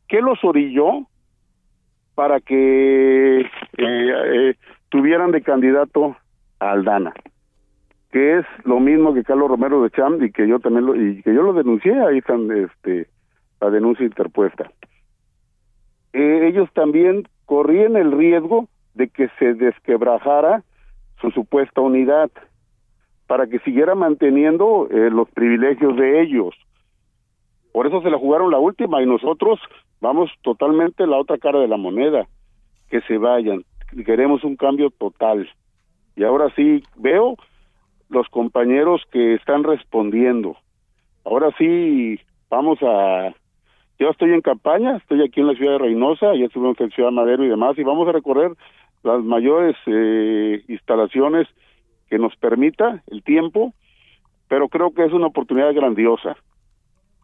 ¿qué 0.08 0.22
los 0.22 0.44
orilló 0.44 1.08
para 2.14 2.40
que 2.40 3.42
eh, 3.42 3.48
eh, 3.78 4.56
tuvieran 4.90 5.32
de 5.32 5.42
candidato 5.42 6.16
a 6.60 6.72
Aldana? 6.72 7.14
Que 8.12 8.40
es 8.40 8.46
lo 8.64 8.80
mismo 8.80 9.14
que 9.14 9.26
Carlos 9.26 9.50
Romero 9.50 9.84
de 9.84 9.90
Cham 9.90 10.24
y 10.24 10.32
que 10.32 10.48
yo 10.48 10.60
también 10.60 10.86
lo, 10.86 10.96
y 10.96 11.22
que 11.22 11.34
yo 11.34 11.42
lo 11.42 11.52
denuncié, 11.52 12.00
ahí 12.02 12.20
están 12.20 12.50
este, 12.52 13.10
la 13.62 13.70
denuncia 13.70 14.06
interpuesta. 14.06 14.72
ellos 16.14 16.70
también 16.74 17.28
corrían 17.46 17.96
el 17.96 18.12
riesgo 18.12 18.68
de 18.94 19.10
que 19.10 19.30
se 19.40 19.54
desquebrajara 19.54 20.64
su 21.22 21.32
supuesta 21.32 21.82
unidad 21.82 22.30
para 23.28 23.48
que 23.48 23.60
siguiera 23.60 23.96
manteniendo 23.96 24.88
los 24.90 25.30
privilegios 25.32 25.96
de 25.98 26.22
ellos 26.22 26.56
por 27.76 27.88
eso 27.88 28.02
se 28.02 28.10
la 28.10 28.18
jugaron 28.18 28.52
la 28.52 28.58
última 28.58 29.02
y 29.02 29.06
nosotros 29.06 29.60
vamos 30.00 30.32
totalmente 30.44 31.06
la 31.06 31.18
otra 31.18 31.38
cara 31.38 31.60
de 31.60 31.68
la 31.68 31.76
moneda, 31.76 32.26
que 32.90 33.02
se 33.02 33.18
vayan. 33.18 33.66
Queremos 34.06 34.46
un 34.46 34.56
cambio 34.56 34.92
total. 34.92 35.50
Y 36.16 36.24
ahora 36.24 36.48
sí 36.56 36.84
veo 36.96 37.36
los 38.08 38.30
compañeros 38.30 39.02
que 39.12 39.34
están 39.34 39.66
respondiendo. 39.66 40.56
Ahora 41.26 41.50
sí 41.58 42.18
vamos 42.50 42.80
a 42.82 43.34
yo 44.00 44.10
estoy 44.10 44.34
en 44.34 44.42
campaña, 44.42 44.98
estoy 44.98 45.24
aquí 45.24 45.40
en 45.40 45.48
la 45.48 45.56
ciudad 45.56 45.74
de 45.74 45.78
Reynosa, 45.80 46.36
ya 46.36 46.46
estuvimos 46.46 46.80
en 46.82 46.92
Ciudad 46.92 47.12
Madero 47.12 47.44
y 47.46 47.50
demás, 47.50 47.78
y 47.78 47.84
vamos 47.84 48.08
a 48.08 48.12
recorrer 48.12 48.52
las 49.04 49.24
mayores 49.24 49.76
eh, 49.86 50.64
instalaciones 50.68 51.48
que 52.10 52.18
nos 52.18 52.36
permita 52.36 53.04
el 53.08 53.24
tiempo, 53.24 53.74
pero 54.48 54.68
creo 54.68 54.94
que 54.94 55.06
es 55.06 55.14
una 55.14 55.28
oportunidad 55.28 55.74
grandiosa 55.74 56.36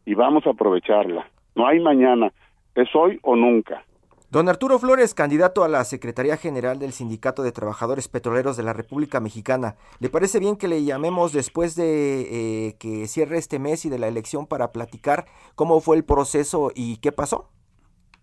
y 0.05 0.13
vamos 0.13 0.45
a 0.47 0.51
aprovecharla. 0.51 1.27
No 1.55 1.67
hay 1.67 1.79
mañana, 1.79 2.31
es 2.75 2.87
hoy 2.95 3.19
o 3.23 3.35
nunca. 3.35 3.83
Don 4.31 4.47
Arturo 4.47 4.79
Flores, 4.79 5.13
candidato 5.13 5.65
a 5.65 5.67
la 5.67 5.83
Secretaría 5.83 6.37
General 6.37 6.79
del 6.79 6.93
Sindicato 6.93 7.43
de 7.43 7.51
Trabajadores 7.51 8.07
Petroleros 8.07 8.55
de 8.55 8.63
la 8.63 8.71
República 8.71 9.19
Mexicana, 9.19 9.75
¿le 9.99 10.07
parece 10.07 10.39
bien 10.39 10.55
que 10.55 10.69
le 10.69 10.85
llamemos 10.85 11.33
después 11.33 11.75
de 11.75 12.69
eh, 12.69 12.75
que 12.79 13.07
cierre 13.07 13.37
este 13.37 13.59
mes 13.59 13.83
y 13.83 13.89
de 13.89 13.99
la 13.99 14.07
elección 14.07 14.47
para 14.47 14.71
platicar 14.71 15.25
cómo 15.55 15.81
fue 15.81 15.97
el 15.97 16.05
proceso 16.05 16.71
y 16.73 17.01
qué 17.01 17.11
pasó? 17.11 17.49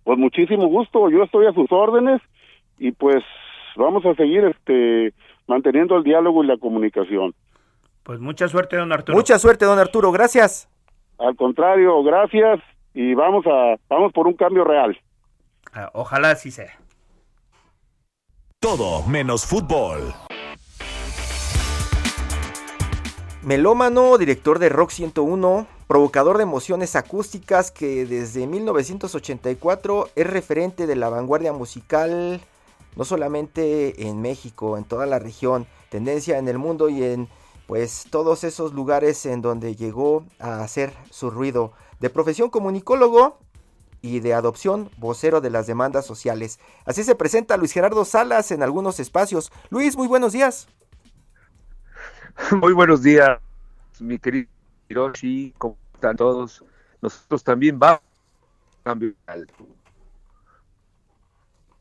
Pues 0.05 0.19
muchísimo 0.19 0.67
gusto, 0.69 1.11
yo 1.11 1.25
estoy 1.25 1.45
a 1.45 1.53
sus 1.53 1.71
órdenes 1.71 2.23
y 2.79 2.93
pues 2.93 3.23
vamos 3.77 4.03
a 4.07 4.15
seguir 4.15 4.45
este 4.45 5.13
manteniendo 5.47 5.95
el 5.99 6.05
diálogo 6.05 6.43
y 6.43 6.47
la 6.47 6.57
comunicación. 6.57 7.35
Pues 8.03 8.19
mucha 8.19 8.49
suerte, 8.49 8.79
don 8.79 8.91
Arturo. 8.93 9.19
Mucha 9.19 9.39
suerte, 9.39 9.67
don 9.67 9.79
Arturo, 9.79 10.11
gracias. 10.11 10.71
Al 11.19 11.37
contrario, 11.37 12.03
gracias 12.03 12.61
y 12.95 13.13
vamos 13.13 13.45
a 13.47 13.77
vamos 13.91 14.11
por 14.15 14.27
un 14.27 14.33
cambio 14.33 14.65
real. 14.65 14.99
Ah, 15.73 15.91
ojalá 15.95 16.31
así 16.31 16.51
sea. 16.51 16.79
Todo 18.61 19.03
menos 19.07 19.47
fútbol. 19.47 20.15
Melómano, 23.43 24.19
director 24.19 24.59
de 24.59 24.69
Rock 24.69 24.91
101, 24.91 25.67
provocador 25.87 26.37
de 26.39 26.43
emociones 26.43 26.97
acústicas 26.97 27.71
que 27.71 28.05
desde 28.05 28.47
1984 28.47 30.11
es 30.17 30.27
referente 30.27 30.87
de 30.87 30.97
la 30.97 31.09
vanguardia 31.09 31.53
musical, 31.53 32.41
no 32.97 33.05
solamente 33.05 34.09
en 34.09 34.21
México, 34.21 34.77
en 34.77 34.85
toda 34.85 35.07
la 35.07 35.19
región, 35.19 35.67
tendencia 35.89 36.39
en 36.39 36.49
el 36.49 36.59
mundo 36.59 36.89
y 36.89 37.05
en 37.05 37.29
pues 37.67 38.07
todos 38.11 38.45
esos 38.45 38.73
lugares 38.73 39.25
en 39.25 39.41
donde 39.41 39.77
llegó 39.77 40.25
a 40.41 40.63
hacer 40.63 40.93
su 41.11 41.31
ruido. 41.31 41.73
De 42.01 42.11
profesión 42.11 42.51
comunicólogo 42.51 43.39
y 44.09 44.21
de 44.21 44.35
adopción 44.35 44.91
vocero 44.97 45.41
de 45.41 45.51
las 45.51 45.67
demandas 45.67 46.07
sociales. 46.07 46.59
Así 46.85 47.05
se 47.05 47.15
presenta 47.15 47.57
Luis 47.57 47.73
Gerardo 47.73 48.05
Salas 48.05 48.51
en 48.51 48.63
algunos 48.63 49.01
espacios. 49.01 49.53
Luis, 49.71 49.97
muy 49.97 50.09
buenos 50.09 50.33
días. 50.33 50.69
Muy 52.53 52.73
buenos 52.73 53.03
días, 53.03 53.41
mi 53.99 54.19
querido 54.19 54.49
Hiroshi, 54.89 55.53
¿cómo 55.59 55.77
están 55.93 56.17
todos? 56.17 56.65
Nosotros 57.03 57.43
también 57.43 57.79
vamos 57.79 58.01
a 58.01 58.85
cambio 58.85 59.13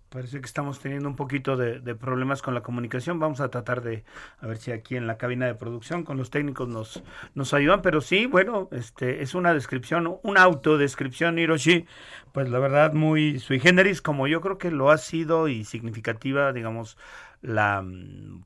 Parece 0.09 0.39
que 0.39 0.45
estamos 0.45 0.79
teniendo 0.79 1.09
un 1.09 1.17
poquito 1.17 1.57
de, 1.57 1.95
problemas 1.95 2.41
con 2.41 2.53
la 2.53 2.61
comunicación. 2.61 3.19
Vamos 3.19 3.41
a 3.41 3.49
tratar 3.49 3.81
de 3.81 4.05
a 4.39 4.47
ver 4.47 4.57
si 4.57 4.71
aquí 4.71 4.95
en 4.95 5.05
la 5.05 5.17
cabina 5.17 5.47
de 5.47 5.55
producción 5.55 6.03
con 6.03 6.17
los 6.17 6.29
técnicos 6.29 6.69
nos, 6.69 7.03
nos 7.35 7.53
ayudan. 7.53 7.81
Pero 7.81 7.99
sí, 7.99 8.25
bueno, 8.25 8.69
este 8.71 9.21
es 9.21 9.35
una 9.35 9.53
descripción, 9.53 10.17
una 10.23 10.43
autodescripción, 10.43 11.37
Hiroshi, 11.37 11.85
pues 12.31 12.49
la 12.49 12.59
verdad 12.59 12.93
muy 12.93 13.39
sui 13.39 13.59
generis, 13.59 14.01
como 14.01 14.27
yo 14.27 14.39
creo 14.39 14.57
que 14.57 14.71
lo 14.71 14.91
ha 14.91 14.97
sido 14.97 15.49
y 15.49 15.65
significativa, 15.65 16.53
digamos, 16.53 16.97
la 17.41 17.85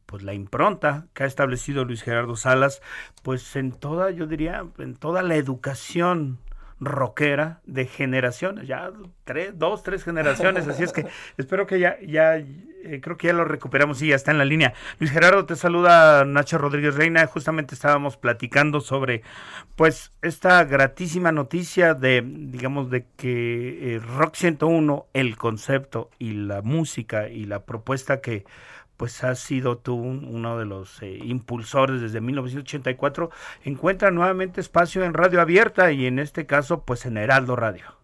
pues 0.06 0.24
la 0.24 0.34
impronta 0.34 1.08
que 1.14 1.24
ha 1.24 1.28
establecido 1.28 1.86
Luis 1.86 2.02
Gerardo 2.02 2.36
Salas, 2.36 2.82
pues 3.22 3.56
en 3.56 3.72
toda, 3.72 4.10
yo 4.10 4.26
diría, 4.26 4.66
en 4.80 4.96
toda 4.96 5.22
la 5.22 5.36
educación 5.36 6.40
rockera 6.82 7.62
de 7.66 7.86
generaciones, 7.86 8.68
ya 8.68 8.92
tres, 9.24 9.58
dos, 9.58 9.84
tres 9.84 10.04
generaciones, 10.04 10.68
así 10.68 10.84
es 10.84 10.92
que 10.92 11.06
espero 11.38 11.68
que 11.68 11.80
ya, 11.80 11.98
ya, 12.02 12.38
eh, 12.38 13.00
creo 13.02 13.18
que 13.18 13.28
ya 13.28 13.34
lo 13.34 13.46
recuperamos 13.46 14.02
y 14.02 14.08
ya 14.08 14.16
está 14.16 14.32
en 14.32 14.40
la 14.40 14.46
línea. 14.46 14.74
Luis 15.00 15.12
Gerardo, 15.12 15.46
te 15.46 15.56
saluda 15.56 16.26
Nacho 16.26 16.58
Rodríguez 16.58 16.96
Reina, 16.96 17.28
justamente 17.28 17.76
estábamos 17.76 18.18
platicando 18.18 18.82
sobre, 18.82 19.22
pues, 19.76 20.12
esta 20.24 20.64
gratísima 20.64 21.32
noticia 21.32 21.94
de, 21.94 22.24
digamos, 22.26 22.90
de 22.90 23.06
que 23.16 23.96
eh, 23.96 24.00
Rock 24.00 24.34
101, 24.36 25.06
el 25.14 25.38
concepto 25.38 26.10
y 26.18 26.34
la 26.34 26.64
música 26.64 27.30
y 27.30 27.46
la 27.46 27.64
propuesta 27.64 28.22
que 28.22 28.44
pues 29.02 29.24
has 29.24 29.40
sido 29.40 29.80
tú 29.80 29.96
uno 29.96 30.60
de 30.60 30.66
los 30.66 31.02
eh, 31.02 31.18
impulsores 31.24 32.02
desde 32.02 32.22
1984, 32.22 33.32
encuentra 33.64 34.12
nuevamente 34.12 34.62
espacio 34.62 35.04
en 35.04 35.16
Radio 35.16 35.42
Abierta 35.42 35.92
y 35.92 36.06
en 36.06 36.20
este 36.20 36.46
caso 36.46 36.84
pues 36.86 37.08
en 37.08 37.18
Heraldo 37.18 37.56
Radio. 37.56 37.96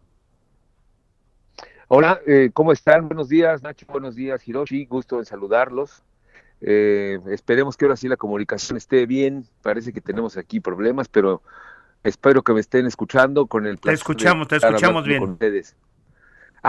Hola, 1.88 2.20
eh, 2.26 2.50
¿cómo 2.52 2.72
están? 2.72 3.08
Buenos 3.08 3.30
días, 3.30 3.62
Nacho, 3.62 3.86
buenos 3.88 4.16
días, 4.16 4.48
Hiroshi, 4.48 4.88
gusto 4.88 5.20
en 5.20 5.26
saludarlos. 5.26 6.02
Eh, 6.62 7.20
esperemos 7.28 7.78
que 7.78 7.86
ahora 7.86 7.96
sí 7.96 8.08
la 8.08 8.18
comunicación 8.18 8.76
esté 8.76 9.06
bien, 9.06 9.46
parece 9.62 9.94
que 9.94 10.02
tenemos 10.02 10.36
aquí 10.36 10.60
problemas, 10.60 11.10
pero 11.10 11.44
espero 12.04 12.42
que 12.42 12.54
me 12.54 12.60
estén 12.60 12.88
escuchando 12.88 13.46
con 13.46 13.68
el 13.68 13.80
Te 13.80 13.94
escuchamos, 13.94 14.48
te 14.48 14.56
escuchamos 14.56 15.06
bien. 15.06 15.20
Con 15.20 15.30
ustedes. 15.34 15.76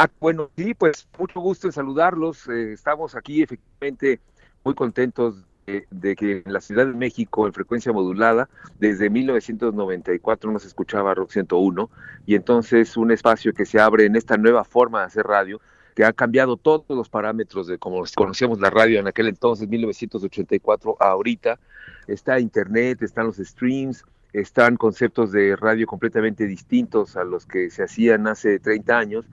Ah, 0.01 0.09
bueno, 0.21 0.49
sí, 0.57 0.75
pues 0.75 1.09
mucho 1.19 1.41
gusto 1.41 1.67
en 1.67 1.73
saludarlos. 1.73 2.47
Eh, 2.47 2.73
estamos 2.73 3.17
aquí 3.17 3.43
efectivamente 3.43 4.21
muy 4.63 4.73
contentos 4.75 5.45
de, 5.67 6.15
que 6.15 6.45
en 6.47 6.53
la 6.53 6.61
Ciudad 6.61 6.87
de 6.87 6.93
México, 6.93 7.49
en 7.49 7.53
frecuencia 7.53 7.93
modulada, 7.93 8.49
desde 8.79 9.11
1994 9.11 10.53
no 10.53 10.61
se 10.61 10.69
escuchaba 10.69 11.15
Rock 11.15 11.33
101 11.33 11.91
y 12.27 12.37
entonces 12.37 12.97
un 12.97 13.11
espacio 13.11 13.53
que 13.53 13.67
se 13.67 13.81
abre 13.81 14.05
en 14.05 14.15
esta 14.15 14.37
nueva 14.37 14.63
forma 14.63 15.01
de 15.01 15.07
hacer 15.07 15.27
radio 15.27 15.61
que 15.97 16.05
ha 16.05 16.13
cambiado 16.13 16.57
todos 16.57 16.85
los 16.91 17.09
parámetros 17.09 17.67
de 17.67 17.79
como 17.79 18.05
conocíamos 18.15 18.61
la 18.61 18.71
radio 18.71 19.01
en 19.01 19.09
aquel 19.09 19.27
entonces, 19.27 19.69
1984 19.69 20.97
a 21.01 21.09
ahorita. 21.09 21.59
Está 22.07 22.39
Internet, 22.39 23.03
están 23.03 23.27
los 23.27 23.39
streams, 23.39 24.05
están 24.33 24.77
conceptos 24.77 25.33
de 25.33 25.57
radio 25.57 25.89
completamente 25.89 26.47
distintos 26.47 27.17
a 27.17 27.25
los 27.25 27.47
que 27.47 27.69
se 27.71 27.83
hacían 27.83 28.29
hace 28.29 28.61
30 28.61 28.97
años 28.97 29.25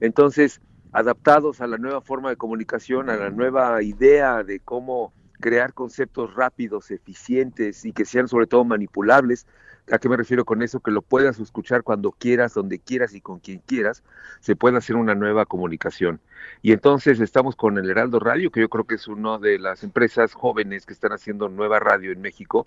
entonces, 0.00 0.60
adaptados 0.92 1.60
a 1.60 1.66
la 1.66 1.78
nueva 1.78 2.00
forma 2.00 2.30
de 2.30 2.36
comunicación, 2.36 3.10
a 3.10 3.16
la 3.16 3.30
nueva 3.30 3.82
idea 3.82 4.42
de 4.42 4.60
cómo 4.60 5.12
crear 5.40 5.72
conceptos 5.72 6.34
rápidos, 6.34 6.90
eficientes 6.90 7.84
y 7.84 7.92
que 7.92 8.04
sean 8.04 8.28
sobre 8.28 8.46
todo 8.46 8.64
manipulables. 8.64 9.46
¿A 9.90 9.98
qué 9.98 10.08
me 10.08 10.16
refiero 10.16 10.44
con 10.44 10.62
eso? 10.62 10.80
Que 10.80 10.90
lo 10.90 11.02
puedas 11.02 11.40
escuchar 11.40 11.82
cuando 11.82 12.12
quieras, 12.12 12.54
donde 12.54 12.78
quieras 12.78 13.14
y 13.14 13.20
con 13.20 13.40
quien 13.40 13.58
quieras, 13.58 14.04
se 14.40 14.54
puede 14.54 14.78
hacer 14.78 14.96
una 14.96 15.14
nueva 15.14 15.46
comunicación. 15.46 16.20
Y 16.62 16.72
entonces 16.72 17.18
estamos 17.20 17.56
con 17.56 17.76
el 17.76 17.90
Heraldo 17.90 18.20
Radio, 18.20 18.50
que 18.50 18.60
yo 18.60 18.68
creo 18.68 18.84
que 18.84 18.94
es 18.94 19.08
una 19.08 19.38
de 19.38 19.58
las 19.58 19.82
empresas 19.82 20.34
jóvenes 20.34 20.86
que 20.86 20.92
están 20.92 21.12
haciendo 21.12 21.48
nueva 21.48 21.80
radio 21.80 22.12
en 22.12 22.20
México, 22.20 22.66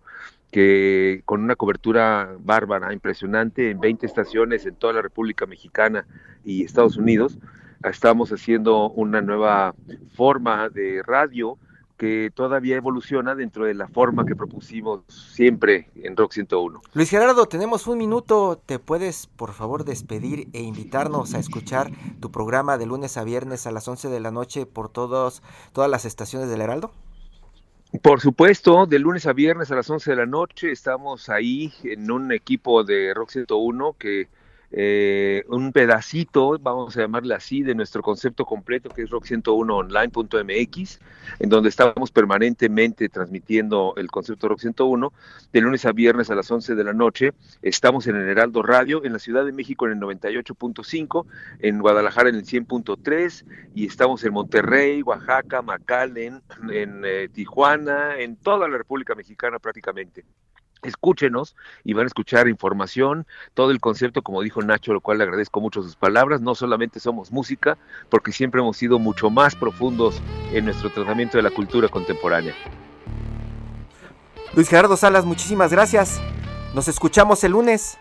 que 0.51 1.21
con 1.25 1.41
una 1.41 1.55
cobertura 1.55 2.35
bárbara, 2.39 2.93
impresionante, 2.93 3.69
en 3.71 3.79
20 3.79 4.05
estaciones 4.05 4.65
en 4.65 4.75
toda 4.75 4.93
la 4.93 5.01
República 5.01 5.45
Mexicana 5.45 6.05
y 6.43 6.63
Estados 6.65 6.97
Unidos, 6.97 7.39
estamos 7.83 8.31
haciendo 8.31 8.89
una 8.89 9.21
nueva 9.21 9.75
forma 10.15 10.69
de 10.69 11.01
radio 11.03 11.57
que 11.97 12.31
todavía 12.33 12.75
evoluciona 12.75 13.35
dentro 13.35 13.65
de 13.65 13.73
la 13.73 13.87
forma 13.87 14.25
que 14.25 14.35
propusimos 14.35 15.01
siempre 15.07 15.89
en 15.95 16.17
Rock 16.17 16.33
101. 16.33 16.81
Luis 16.93 17.09
Gerardo, 17.09 17.45
tenemos 17.45 17.87
un 17.87 17.97
minuto. 17.97 18.61
¿Te 18.65 18.79
puedes, 18.79 19.27
por 19.27 19.53
favor, 19.53 19.85
despedir 19.85 20.47
e 20.53 20.61
invitarnos 20.61 21.33
a 21.33 21.39
escuchar 21.39 21.91
tu 22.19 22.31
programa 22.31 22.77
de 22.77 22.85
lunes 22.85 23.17
a 23.17 23.23
viernes 23.23 23.67
a 23.67 23.71
las 23.71 23.87
11 23.87 24.09
de 24.09 24.19
la 24.19 24.31
noche 24.31 24.65
por 24.65 24.89
todos, 24.89 25.43
todas 25.71 25.89
las 25.89 26.05
estaciones 26.05 26.49
del 26.49 26.61
Heraldo? 26.61 26.91
Por 28.01 28.21
supuesto, 28.21 28.87
de 28.87 28.97
lunes 28.97 29.27
a 29.27 29.33
viernes 29.33 29.71
a 29.71 29.75
las 29.75 29.87
11 29.87 30.11
de 30.11 30.17
la 30.17 30.25
noche 30.25 30.71
estamos 30.71 31.29
ahí 31.29 31.71
en 31.83 32.09
un 32.09 32.31
equipo 32.31 32.83
de 32.83 33.13
Rock 33.13 33.29
101 33.29 33.95
que 33.99 34.27
eh, 34.75 35.43
un 35.49 35.71
pedacito, 35.71 36.57
vamos 36.59 36.97
a 36.97 37.01
llamarle 37.01 37.35
así, 37.35 37.61
de 37.61 37.75
nuestro 37.75 38.01
concepto 38.01 38.43
completo 38.43 38.89
que 38.89 39.03
es 39.03 39.09
rock101online.mx, 39.11 40.99
en 41.39 41.49
donde 41.49 41.69
estamos 41.69 42.09
permanentemente 42.09 43.07
transmitiendo 43.07 43.93
el 43.97 44.09
concepto 44.09 44.47
Rock 44.47 44.61
101 44.61 45.13
de 45.51 45.61
lunes 45.61 45.85
a 45.85 45.91
viernes 45.91 46.31
a 46.31 46.35
las 46.35 46.49
11 46.49 46.73
de 46.73 46.83
la 46.83 46.93
noche. 46.93 47.33
Estamos 47.61 48.07
en 48.07 48.15
el 48.15 48.27
Heraldo 48.27 48.63
Radio, 48.63 49.05
en 49.05 49.13
la 49.13 49.19
Ciudad 49.19 49.45
de 49.45 49.51
México 49.51 49.85
en 49.85 49.91
el 49.91 49.99
98.5, 49.99 51.27
en 51.59 51.79
Guadalajara 51.79 52.29
en 52.29 52.35
el 52.35 52.45
100.3 52.45 53.45
y 53.75 53.85
estamos 53.85 54.23
en 54.23 54.33
Monterrey, 54.33 55.03
Oaxaca, 55.03 55.61
McAllen, 55.61 56.41
en 56.71 57.03
eh, 57.05 57.29
Tijuana, 57.31 58.17
en 58.17 58.37
toda 58.37 58.67
la 58.67 58.77
República 58.77 59.13
Mexicana 59.13 59.59
prácticamente 59.59 60.25
escúchenos 60.83 61.55
y 61.83 61.93
van 61.93 62.05
a 62.05 62.07
escuchar 62.07 62.47
información, 62.47 63.25
todo 63.53 63.71
el 63.71 63.79
concepto, 63.79 64.21
como 64.21 64.41
dijo 64.41 64.61
Nacho, 64.61 64.93
lo 64.93 65.01
cual 65.01 65.17
le 65.17 65.23
agradezco 65.23 65.61
mucho 65.61 65.83
sus 65.83 65.95
palabras, 65.95 66.41
no 66.41 66.55
solamente 66.55 66.99
somos 66.99 67.31
música, 67.31 67.77
porque 68.09 68.31
siempre 68.31 68.61
hemos 68.61 68.77
sido 68.77 68.99
mucho 68.99 69.29
más 69.29 69.55
profundos 69.55 70.21
en 70.51 70.65
nuestro 70.65 70.89
tratamiento 70.89 71.37
de 71.37 71.43
la 71.43 71.51
cultura 71.51 71.87
contemporánea. 71.87 72.53
Luis 74.55 74.69
Gerardo 74.69 74.95
Salas, 74.95 75.25
muchísimas 75.25 75.71
gracias. 75.71 76.21
Nos 76.75 76.87
escuchamos 76.87 77.43
el 77.43 77.53
lunes. 77.53 77.97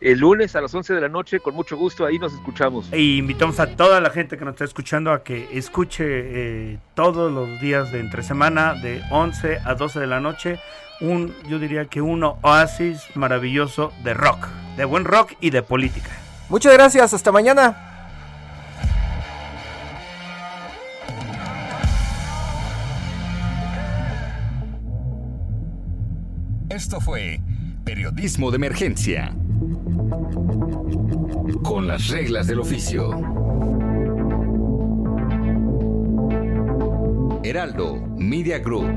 El 0.00 0.20
lunes 0.20 0.54
a 0.54 0.60
las 0.60 0.72
11 0.72 0.94
de 0.94 1.00
la 1.00 1.08
noche, 1.08 1.40
con 1.40 1.54
mucho 1.54 1.76
gusto, 1.76 2.06
ahí 2.06 2.18
nos 2.18 2.32
escuchamos. 2.32 2.88
Y 2.92 3.18
invitamos 3.18 3.58
a 3.58 3.74
toda 3.74 4.00
la 4.00 4.10
gente 4.10 4.38
que 4.38 4.44
nos 4.44 4.54
está 4.54 4.64
escuchando 4.64 5.10
a 5.12 5.24
que 5.24 5.48
escuche 5.52 6.04
eh, 6.06 6.78
todos 6.94 7.32
los 7.32 7.60
días 7.60 7.90
de 7.90 7.98
entre 7.98 8.22
semana, 8.22 8.74
de 8.74 9.02
11 9.10 9.58
a 9.64 9.74
12 9.74 9.98
de 9.98 10.06
la 10.06 10.20
noche, 10.20 10.60
un, 11.00 11.34
yo 11.48 11.58
diría 11.58 11.86
que 11.86 12.00
un 12.00 12.22
oasis 12.22 13.02
maravilloso 13.16 13.92
de 14.04 14.14
rock, 14.14 14.46
de 14.76 14.84
buen 14.84 15.04
rock 15.04 15.32
y 15.40 15.50
de 15.50 15.62
política. 15.62 16.10
Muchas 16.48 16.72
gracias, 16.72 17.12
hasta 17.12 17.32
mañana. 17.32 17.84
Esto 26.68 27.00
fue 27.00 27.40
Periodismo 27.84 28.50
de 28.50 28.56
Emergencia. 28.56 29.34
Con 31.62 31.86
las 31.86 32.08
reglas 32.08 32.46
del 32.46 32.60
oficio. 32.60 33.10
Heraldo 37.42 37.96
Media 38.16 38.58
Group. 38.58 38.88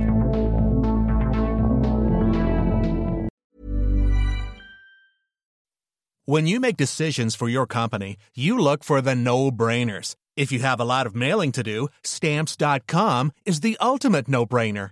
When 6.25 6.47
you 6.47 6.59
make 6.59 6.77
decisions 6.77 7.35
for 7.35 7.49
your 7.49 7.65
company, 7.65 8.17
you 8.35 8.57
look 8.57 8.83
for 8.83 9.01
the 9.01 9.15
no-brainers. 9.15 10.15
If 10.37 10.51
you 10.51 10.59
have 10.59 10.79
a 10.79 10.85
lot 10.85 11.07
of 11.07 11.15
mailing 11.15 11.51
to 11.53 11.63
do, 11.63 11.89
stamps.com 12.03 13.31
is 13.45 13.61
the 13.61 13.75
ultimate 13.81 14.27
no-brainer. 14.27 14.91